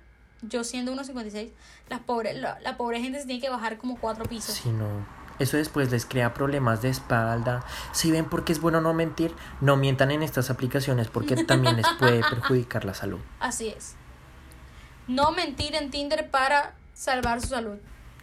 Yo 0.43 0.63
siendo 0.63 0.93
1.56, 0.95 1.51
la 1.89 1.99
pobre, 1.99 2.33
la, 2.33 2.59
la 2.61 2.77
pobre 2.77 3.01
gente 3.01 3.19
se 3.19 3.25
tiene 3.25 3.41
que 3.41 3.49
bajar 3.49 3.77
como 3.77 3.97
cuatro 3.99 4.25
pisos. 4.25 4.55
Si 4.55 4.69
no, 4.69 5.05
eso 5.41 5.57
después 5.57 5.91
les 5.91 6.05
crea 6.05 6.33
problemas 6.33 6.81
de 6.81 6.89
espalda. 6.89 7.63
Si 7.91 8.11
ven 8.11 8.25
por 8.25 8.43
qué 8.43 8.51
es 8.51 8.61
bueno 8.61 8.81
no 8.81 8.93
mentir, 8.93 9.33
no 9.59 9.75
mientan 9.77 10.11
en 10.11 10.23
estas 10.23 10.49
aplicaciones 10.49 11.07
porque 11.07 11.43
también 11.43 11.77
les 11.77 11.87
puede 11.99 12.21
perjudicar 12.29 12.85
la 12.85 12.93
salud. 12.93 13.19
Así 13.39 13.69
es. 13.69 13.95
No 15.07 15.31
mentir 15.31 15.75
en 15.75 15.91
Tinder 15.91 16.29
para 16.29 16.75
salvar 16.93 17.41
su 17.41 17.47
salud. 17.47 17.77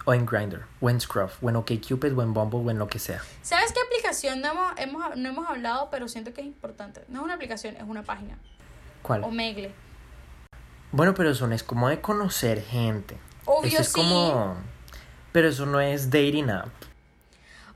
O 0.04 0.14
en 0.14 0.24
Grindr, 0.24 0.64
o 0.80 0.88
en 0.88 1.00
Scruff, 1.00 1.42
o 1.42 1.50
en 1.50 1.56
OkCupid, 1.56 2.16
o 2.16 2.22
en 2.22 2.32
Bumble, 2.32 2.60
o 2.60 2.70
en 2.70 2.78
lo 2.78 2.88
que 2.88 2.98
sea. 2.98 3.20
¿Sabes 3.42 3.72
qué 3.72 3.80
aplicación 3.80 4.40
no 4.40 4.52
hemos, 4.52 4.72
hemos, 4.78 5.16
no 5.16 5.28
hemos 5.28 5.48
hablado, 5.48 5.88
pero 5.90 6.08
siento 6.08 6.32
que 6.32 6.40
es 6.40 6.46
importante? 6.46 7.04
No 7.08 7.18
es 7.18 7.24
una 7.24 7.34
aplicación, 7.34 7.76
es 7.76 7.82
una 7.82 8.02
página. 8.02 8.38
¿Cuál? 9.02 9.24
Omegle. 9.24 9.72
Bueno, 10.92 11.12
pero 11.14 11.30
eso 11.30 11.46
no 11.46 11.54
es 11.54 11.62
como 11.62 11.88
de 11.88 12.00
conocer 12.00 12.62
gente. 12.62 13.18
Obvio 13.44 13.68
eso 13.68 13.82
es 13.82 13.88
sí. 13.88 13.94
como... 13.94 14.56
Pero 15.32 15.48
eso 15.48 15.66
no 15.66 15.80
es 15.80 16.10
dating 16.10 16.48
app. 16.50 16.72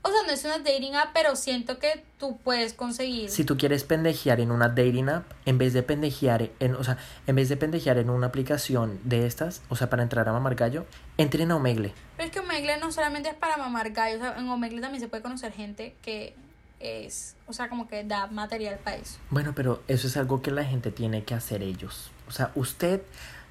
O 0.05 0.09
sea, 0.09 0.17
no 0.27 0.33
es 0.33 0.43
una 0.43 0.59
dating 0.59 0.95
app, 0.95 1.11
pero 1.13 1.35
siento 1.37 1.79
que 1.79 2.03
tú 2.19 2.37
puedes 2.43 2.73
conseguir. 2.73 3.29
Si 3.29 3.45
tú 3.45 3.57
quieres 3.57 3.85
pendejear 3.85 4.41
en 4.41 4.51
una 4.51 4.67
dating 4.67 5.07
app, 5.07 5.31
en 5.45 5.57
vez 5.57 5.71
de 5.71 5.81
pendejear 5.81 6.49
en, 6.59 6.75
o 6.75 6.83
sea, 6.83 6.97
en 7.25 7.35
vez 7.35 7.47
de 7.47 7.55
pendejear 7.55 7.97
en 7.97 8.09
una 8.09 8.27
aplicación 8.27 8.99
de 9.05 9.25
estas, 9.25 9.61
o 9.69 9.77
sea, 9.77 9.89
para 9.89 10.03
entrar 10.03 10.27
a 10.27 10.33
mamar 10.33 10.55
gallo, 10.55 10.85
entren 11.17 11.51
a 11.51 11.55
Omegle. 11.55 11.93
Pero 12.17 12.27
es 12.27 12.33
que 12.33 12.39
Omegle 12.41 12.77
no 12.79 12.91
solamente 12.91 13.29
es 13.29 13.35
para 13.35 13.55
mamar 13.55 13.91
gallos, 13.91 14.19
o 14.19 14.23
sea, 14.25 14.37
en 14.37 14.49
Omegle 14.49 14.81
también 14.81 15.01
se 15.01 15.07
puede 15.07 15.23
conocer 15.23 15.53
gente 15.53 15.95
que 16.01 16.35
es, 16.81 17.37
o 17.47 17.53
sea, 17.53 17.69
como 17.69 17.87
que 17.87 18.03
da 18.03 18.27
material 18.27 18.79
para 18.83 18.97
eso. 18.97 19.19
Bueno, 19.29 19.53
pero 19.55 19.81
eso 19.87 20.07
es 20.07 20.17
algo 20.17 20.41
que 20.41 20.51
la 20.51 20.65
gente 20.65 20.91
tiene 20.91 21.23
que 21.23 21.33
hacer 21.33 21.63
ellos. 21.63 22.11
O 22.27 22.31
sea, 22.31 22.51
usted, 22.55 23.01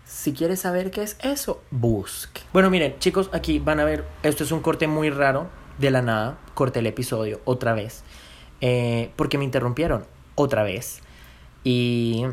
si 0.05 0.35
quiere 0.35 0.57
saber 0.57 0.91
qué 0.91 1.03
es 1.03 1.17
eso, 1.23 1.63
busque. 1.71 2.43
Bueno, 2.53 2.69
miren, 2.69 2.99
chicos, 2.99 3.31
aquí 3.33 3.59
van 3.59 3.81
a 3.81 3.85
ver, 3.85 4.05
esto 4.23 4.45
es 4.45 4.53
un 4.53 4.61
corte 4.61 4.87
muy 4.87 5.09
raro, 5.09 5.49
de 5.79 5.91
la 5.91 6.03
nada, 6.03 6.39
corté 6.55 6.81
el 6.81 6.87
episodio 6.87 7.41
otra 7.45 7.75
vez, 7.75 8.03
eh, 8.61 9.11
porque 9.17 9.39
me 9.39 9.45
interrumpieron 9.45 10.05
otra 10.35 10.63
vez. 10.63 11.01
Y 11.65 12.25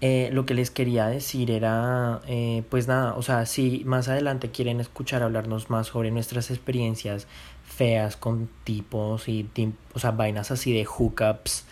eh, 0.00 0.30
lo 0.32 0.46
que 0.46 0.54
les 0.54 0.70
quería 0.70 1.06
decir 1.06 1.50
era, 1.50 2.20
eh, 2.26 2.62
pues 2.70 2.88
nada, 2.88 3.14
o 3.14 3.22
sea, 3.22 3.46
si 3.46 3.82
más 3.84 4.08
adelante 4.08 4.50
quieren 4.50 4.80
escuchar 4.80 5.22
hablarnos 5.22 5.70
más 5.70 5.88
sobre 5.88 6.10
nuestras 6.10 6.50
experiencias 6.50 7.26
feas 7.64 8.16
con 8.16 8.48
tipos 8.64 9.28
y, 9.28 9.48
o 9.94 9.98
sea, 9.98 10.10
vainas 10.12 10.50
así 10.50 10.72
de 10.72 10.84
hookups 10.84 11.64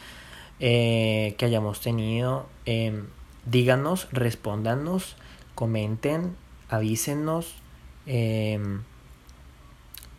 que 0.59 1.37
hayamos 1.43 1.81
tenido, 1.81 2.47
eh, 2.65 3.03
díganos, 3.45 4.09
respóndanos, 4.13 5.17
comenten, 5.55 6.35
avísennos 6.71 7.57
Em, 8.07 8.83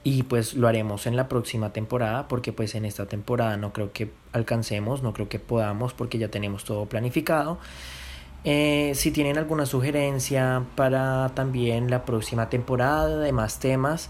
y 0.07 0.23
pues 0.23 0.53
lo 0.53 0.69
haremos 0.69 1.05
en 1.05 1.17
la 1.17 1.27
próxima 1.27 1.73
temporada 1.73 2.29
porque 2.29 2.53
pues 2.53 2.75
en 2.75 2.85
esta 2.85 3.07
temporada 3.07 3.57
no 3.57 3.73
creo 3.73 3.91
que 3.91 4.09
alcancemos, 4.31 5.03
no 5.03 5.11
creo 5.11 5.27
que 5.27 5.37
podamos 5.37 5.93
porque 5.93 6.17
ya 6.17 6.29
tenemos 6.29 6.63
todo 6.63 6.85
planificado. 6.85 7.57
Eh, 8.45 8.93
si 8.95 9.11
tienen 9.11 9.37
alguna 9.37 9.65
sugerencia 9.65 10.63
para 10.77 11.33
también 11.35 11.91
la 11.91 12.05
próxima 12.05 12.49
temporada 12.49 13.19
de 13.19 13.33
más 13.33 13.59
temas, 13.59 14.09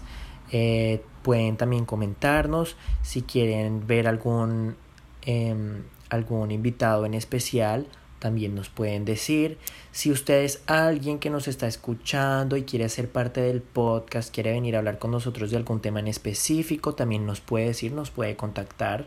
eh, 0.52 1.02
pueden 1.24 1.56
también 1.56 1.84
comentarnos. 1.84 2.76
Si 3.02 3.22
quieren 3.22 3.84
ver 3.88 4.06
algún, 4.06 4.76
em, 5.22 5.82
algún 6.10 6.52
invitado 6.52 7.06
en 7.06 7.14
especial, 7.14 7.88
también 8.18 8.54
nos 8.54 8.68
pueden 8.68 9.04
decir. 9.04 9.58
Si 9.92 10.10
ustedes, 10.10 10.62
alguien 10.66 11.18
que 11.18 11.30
nos 11.30 11.48
está 11.48 11.66
escuchando 11.66 12.56
y 12.56 12.64
quiere 12.64 12.88
ser 12.88 13.10
parte 13.10 13.40
del 13.40 13.62
podcast, 13.62 14.32
quiere 14.34 14.52
venir 14.52 14.76
a 14.76 14.78
hablar 14.78 14.98
con 14.98 15.10
nosotros 15.10 15.50
de 15.50 15.56
algún 15.56 15.80
tema 15.80 16.00
en 16.00 16.08
específico, 16.08 16.94
también 16.94 17.26
nos 17.26 17.40
puede 17.40 17.66
decir, 17.66 17.92
nos 17.92 18.10
puede 18.10 18.36
contactar. 18.36 19.06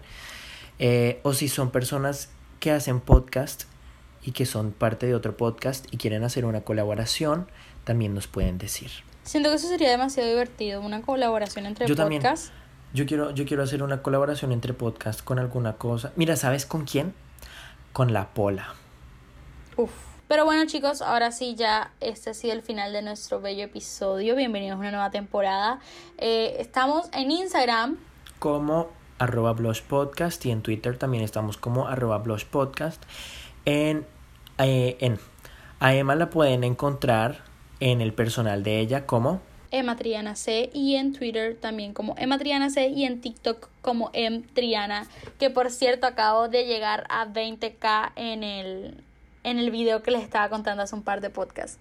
Eh, 0.80 1.20
o 1.24 1.34
si 1.34 1.48
son 1.48 1.72
personas 1.72 2.30
que 2.60 2.72
hacen 2.72 3.00
podcast 3.00 3.64
y 4.24 4.32
que 4.32 4.46
son 4.46 4.72
parte 4.72 5.06
de 5.08 5.16
otro 5.16 5.36
podcast 5.36 5.86
y 5.92 5.98
quieren 5.98 6.24
hacer 6.24 6.46
una 6.46 6.62
colaboración, 6.62 7.48
también 7.84 8.14
nos 8.14 8.28
pueden 8.28 8.58
decir. 8.58 8.92
Siento 9.24 9.50
que 9.50 9.56
eso 9.56 9.68
sería 9.68 9.90
demasiado 9.92 10.30
divertido, 10.30 10.82
una 10.82 11.02
colaboración 11.02 11.66
entre 11.66 11.88
Yo 11.88 11.96
también. 11.96 12.22
podcasts. 12.22 12.52
Yo 12.94 13.06
quiero, 13.06 13.32
yo 13.32 13.46
quiero 13.46 13.64
hacer 13.64 13.84
una 13.84 14.02
colaboración 14.02 14.52
entre 14.52 14.74
podcast 14.74 15.24
con 15.24 15.40
alguna 15.40 15.74
cosa. 15.74 16.12
Mira, 16.16 16.36
¿sabes 16.36 16.66
con 16.66 16.86
quién? 16.86 17.14
Con 17.94 18.12
la 18.14 18.34
Pola. 18.34 18.74
Uf. 19.78 19.92
Pero 20.28 20.46
bueno 20.46 20.66
chicos, 20.66 21.02
ahora 21.02 21.32
sí 21.32 21.56
ya 21.56 21.92
este 22.00 22.30
ha 22.30 22.34
sido 22.34 22.54
el 22.54 22.62
final 22.62 22.94
de 22.94 23.02
nuestro 23.02 23.42
bello 23.42 23.64
episodio. 23.64 24.36
Bienvenidos 24.36 24.76
a 24.76 24.80
una 24.80 24.92
nueva 24.92 25.12
temporada. 25.12 25.80
Eh, 26.18 26.56
estamos 26.60 27.10
en 27.14 27.32
Instagram. 27.32 27.98
como 28.40 28.90
arroba 29.20 29.54
blush 29.54 29.82
podcast 29.84 30.44
y 30.46 30.52
en 30.52 30.62
Twitter 30.62 30.98
también 30.98 31.24
estamos 31.24 31.58
como 31.58 31.88
arroba 31.88 32.18
blush 32.18 32.46
podcast. 32.46 33.02
En, 33.66 34.06
eh, 34.58 34.98
en 35.00 35.20
a 35.80 35.94
Emma 35.96 36.16
la 36.16 36.30
pueden 36.30 36.64
encontrar 36.64 37.44
en 37.80 38.02
el 38.02 38.14
personal 38.14 38.64
de 38.64 38.80
ella 38.80 39.06
como 39.06 39.42
Emma 39.72 39.96
Triana 39.96 40.36
C 40.36 40.70
y 40.74 40.96
en 40.96 41.14
Twitter 41.14 41.58
también 41.60 41.94
como 41.94 42.16
Emma 42.18 42.38
Triana 42.38 42.70
C 42.70 42.88
y 42.88 43.06
en 43.06 43.22
TikTok 43.22 43.70
como 43.82 44.10
M 44.14 44.44
Triana, 44.54 45.08
que 45.40 45.50
por 45.50 45.72
cierto 45.72 46.08
acabo 46.08 46.50
de 46.50 46.66
llegar 46.66 47.06
a 47.10 47.28
20k 47.28 48.12
en 48.16 48.44
el 48.44 49.04
en 49.44 49.60
el 49.60 49.72
video 49.72 50.04
que 50.04 50.12
les 50.12 50.24
estaba 50.24 50.50
contando 50.50 50.84
hace 50.84 50.96
un 50.96 51.04
par 51.04 51.22
de 51.22 51.30
podcasts. 51.30 51.80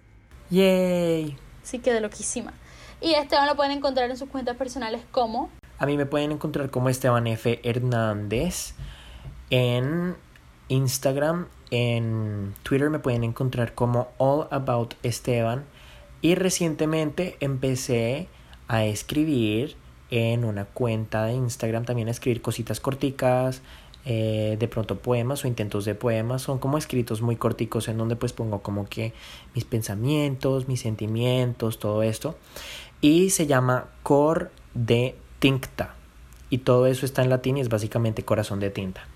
Yay. 0.49 1.37
Sí, 1.63 1.79
quedé 1.79 2.01
loquísima. 2.01 2.53
Y 2.99 3.13
Esteban 3.13 3.47
lo 3.47 3.55
pueden 3.55 3.71
encontrar 3.71 4.09
en 4.09 4.17
sus 4.17 4.29
cuentas 4.29 4.57
personales 4.57 5.01
como 5.11 5.49
A 5.79 5.85
mí 5.85 5.97
me 5.97 6.05
pueden 6.05 6.31
encontrar 6.31 6.69
como 6.69 6.89
Esteban 6.89 7.25
F. 7.27 7.59
Hernández 7.63 8.73
en 9.49 10.15
Instagram, 10.69 11.47
en 11.71 12.53
Twitter 12.63 12.89
me 12.89 12.99
pueden 12.99 13.23
encontrar 13.23 13.73
como 13.73 14.07
All 14.17 14.47
About 14.49 14.93
Esteban 15.03 15.65
y 16.21 16.35
recientemente 16.35 17.35
empecé 17.41 18.29
a 18.67 18.85
escribir 18.85 19.75
en 20.09 20.45
una 20.45 20.65
cuenta 20.65 21.25
de 21.25 21.33
Instagram 21.33 21.83
también 21.83 22.07
a 22.07 22.11
escribir 22.11 22.41
cositas 22.41 22.79
corticas, 22.79 23.61
eh, 24.05 24.57
de 24.59 24.67
pronto 24.67 24.97
poemas 24.97 25.43
o 25.43 25.47
intentos 25.47 25.85
de 25.85 25.95
poemas, 25.95 26.41
son 26.41 26.59
como 26.59 26.77
escritos 26.77 27.21
muy 27.21 27.35
corticos 27.35 27.87
en 27.87 27.97
donde 27.97 28.15
pues 28.15 28.33
pongo 28.33 28.61
como 28.61 28.87
que 28.87 29.13
mis 29.53 29.65
pensamientos, 29.65 30.67
mis 30.67 30.81
sentimientos, 30.81 31.79
todo 31.79 32.03
esto 32.03 32.35
y 33.01 33.31
se 33.31 33.47
llama 33.47 33.87
Cor 34.03 34.51
de 34.73 35.15
Tincta 35.39 35.95
y 36.49 36.59
todo 36.59 36.85
eso 36.85 37.05
está 37.05 37.23
en 37.23 37.29
latín 37.29 37.57
y 37.57 37.61
es 37.61 37.69
básicamente 37.69 38.23
corazón 38.23 38.59
de 38.59 38.69
tinta. 38.69 39.07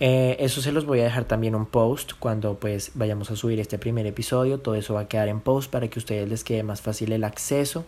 Eh, 0.00 0.38
eso 0.40 0.62
se 0.62 0.72
los 0.72 0.86
voy 0.86 1.00
a 1.00 1.04
dejar 1.04 1.26
también 1.26 1.54
un 1.54 1.66
post 1.66 2.12
cuando 2.18 2.54
pues 2.54 2.92
vayamos 2.94 3.30
a 3.30 3.36
subir 3.36 3.60
este 3.60 3.78
primer 3.78 4.06
episodio. 4.06 4.58
Todo 4.58 4.74
eso 4.74 4.94
va 4.94 5.00
a 5.00 5.08
quedar 5.08 5.28
en 5.28 5.40
post 5.40 5.70
para 5.70 5.88
que 5.88 5.98
a 5.98 6.00
ustedes 6.00 6.28
les 6.28 6.42
quede 6.42 6.62
más 6.62 6.80
fácil 6.80 7.12
el 7.12 7.22
acceso. 7.22 7.84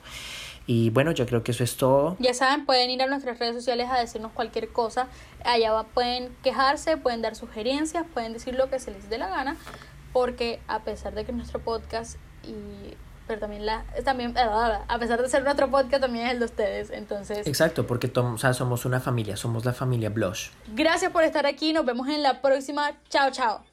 Y 0.67 0.91
bueno, 0.91 1.11
yo 1.13 1.27
creo 1.27 1.43
que 1.43 1.51
eso 1.53 1.65
es 1.65 1.77
todo. 1.77 2.17
Ya 2.21 2.35
saben, 2.35 2.67
pueden 2.67 2.89
ir 2.91 3.03
a 3.03 3.07
nuestras 3.07 3.39
redes 3.39 3.55
sociales 3.57 3.89
a 3.91 3.99
decirnos 3.99 4.33
cualquier 4.33 4.69
cosa. 4.69 5.09
Allá 5.45 5.73
va- 5.73 5.85
pueden 5.85 6.35
quejarse, 6.43 6.97
pueden 6.97 7.21
dar 7.23 7.35
sugerencias, 7.35 8.05
pueden 8.15 8.33
decir 8.33 8.55
lo 8.55 8.71
que 8.71 8.79
se 8.79 8.91
les 8.93 9.09
dé 9.11 9.19
la 9.19 9.29
gana. 9.29 9.57
Porque 10.13 10.61
a 10.69 10.81
pesar 10.81 11.15
de 11.15 11.25
que 11.25 11.33
nuestro 11.33 11.61
podcast 11.61 12.17
y 12.45 12.95
pero 13.27 13.39
también 13.41 13.65
la 13.65 13.85
también 14.05 14.35
a 14.37 14.99
pesar 14.99 15.23
de 15.23 15.29
ser 15.29 15.43
nuestro 15.45 15.71
podcast 15.71 16.03
también 16.03 16.27
es 16.27 16.33
el 16.33 16.39
de 16.41 16.45
ustedes. 16.45 16.91
Entonces, 16.91 17.47
Exacto, 17.47 17.87
porque 17.87 18.09
tom- 18.09 18.35
o 18.35 18.39
sea, 18.39 18.53
somos 18.53 18.85
una 18.85 19.01
familia, 19.01 19.37
somos 19.37 19.65
la 19.65 19.73
familia 19.73 20.11
Blush. 20.11 20.51
gracias 20.75 21.11
por 21.13 21.23
estar 21.25 21.47
aquí. 21.47 21.73
Nos 21.73 21.87
vemos 21.87 22.09
en 22.09 22.23
la 22.23 22.43
próxima. 22.43 22.93
Chao, 23.09 23.31
chao. 23.31 23.72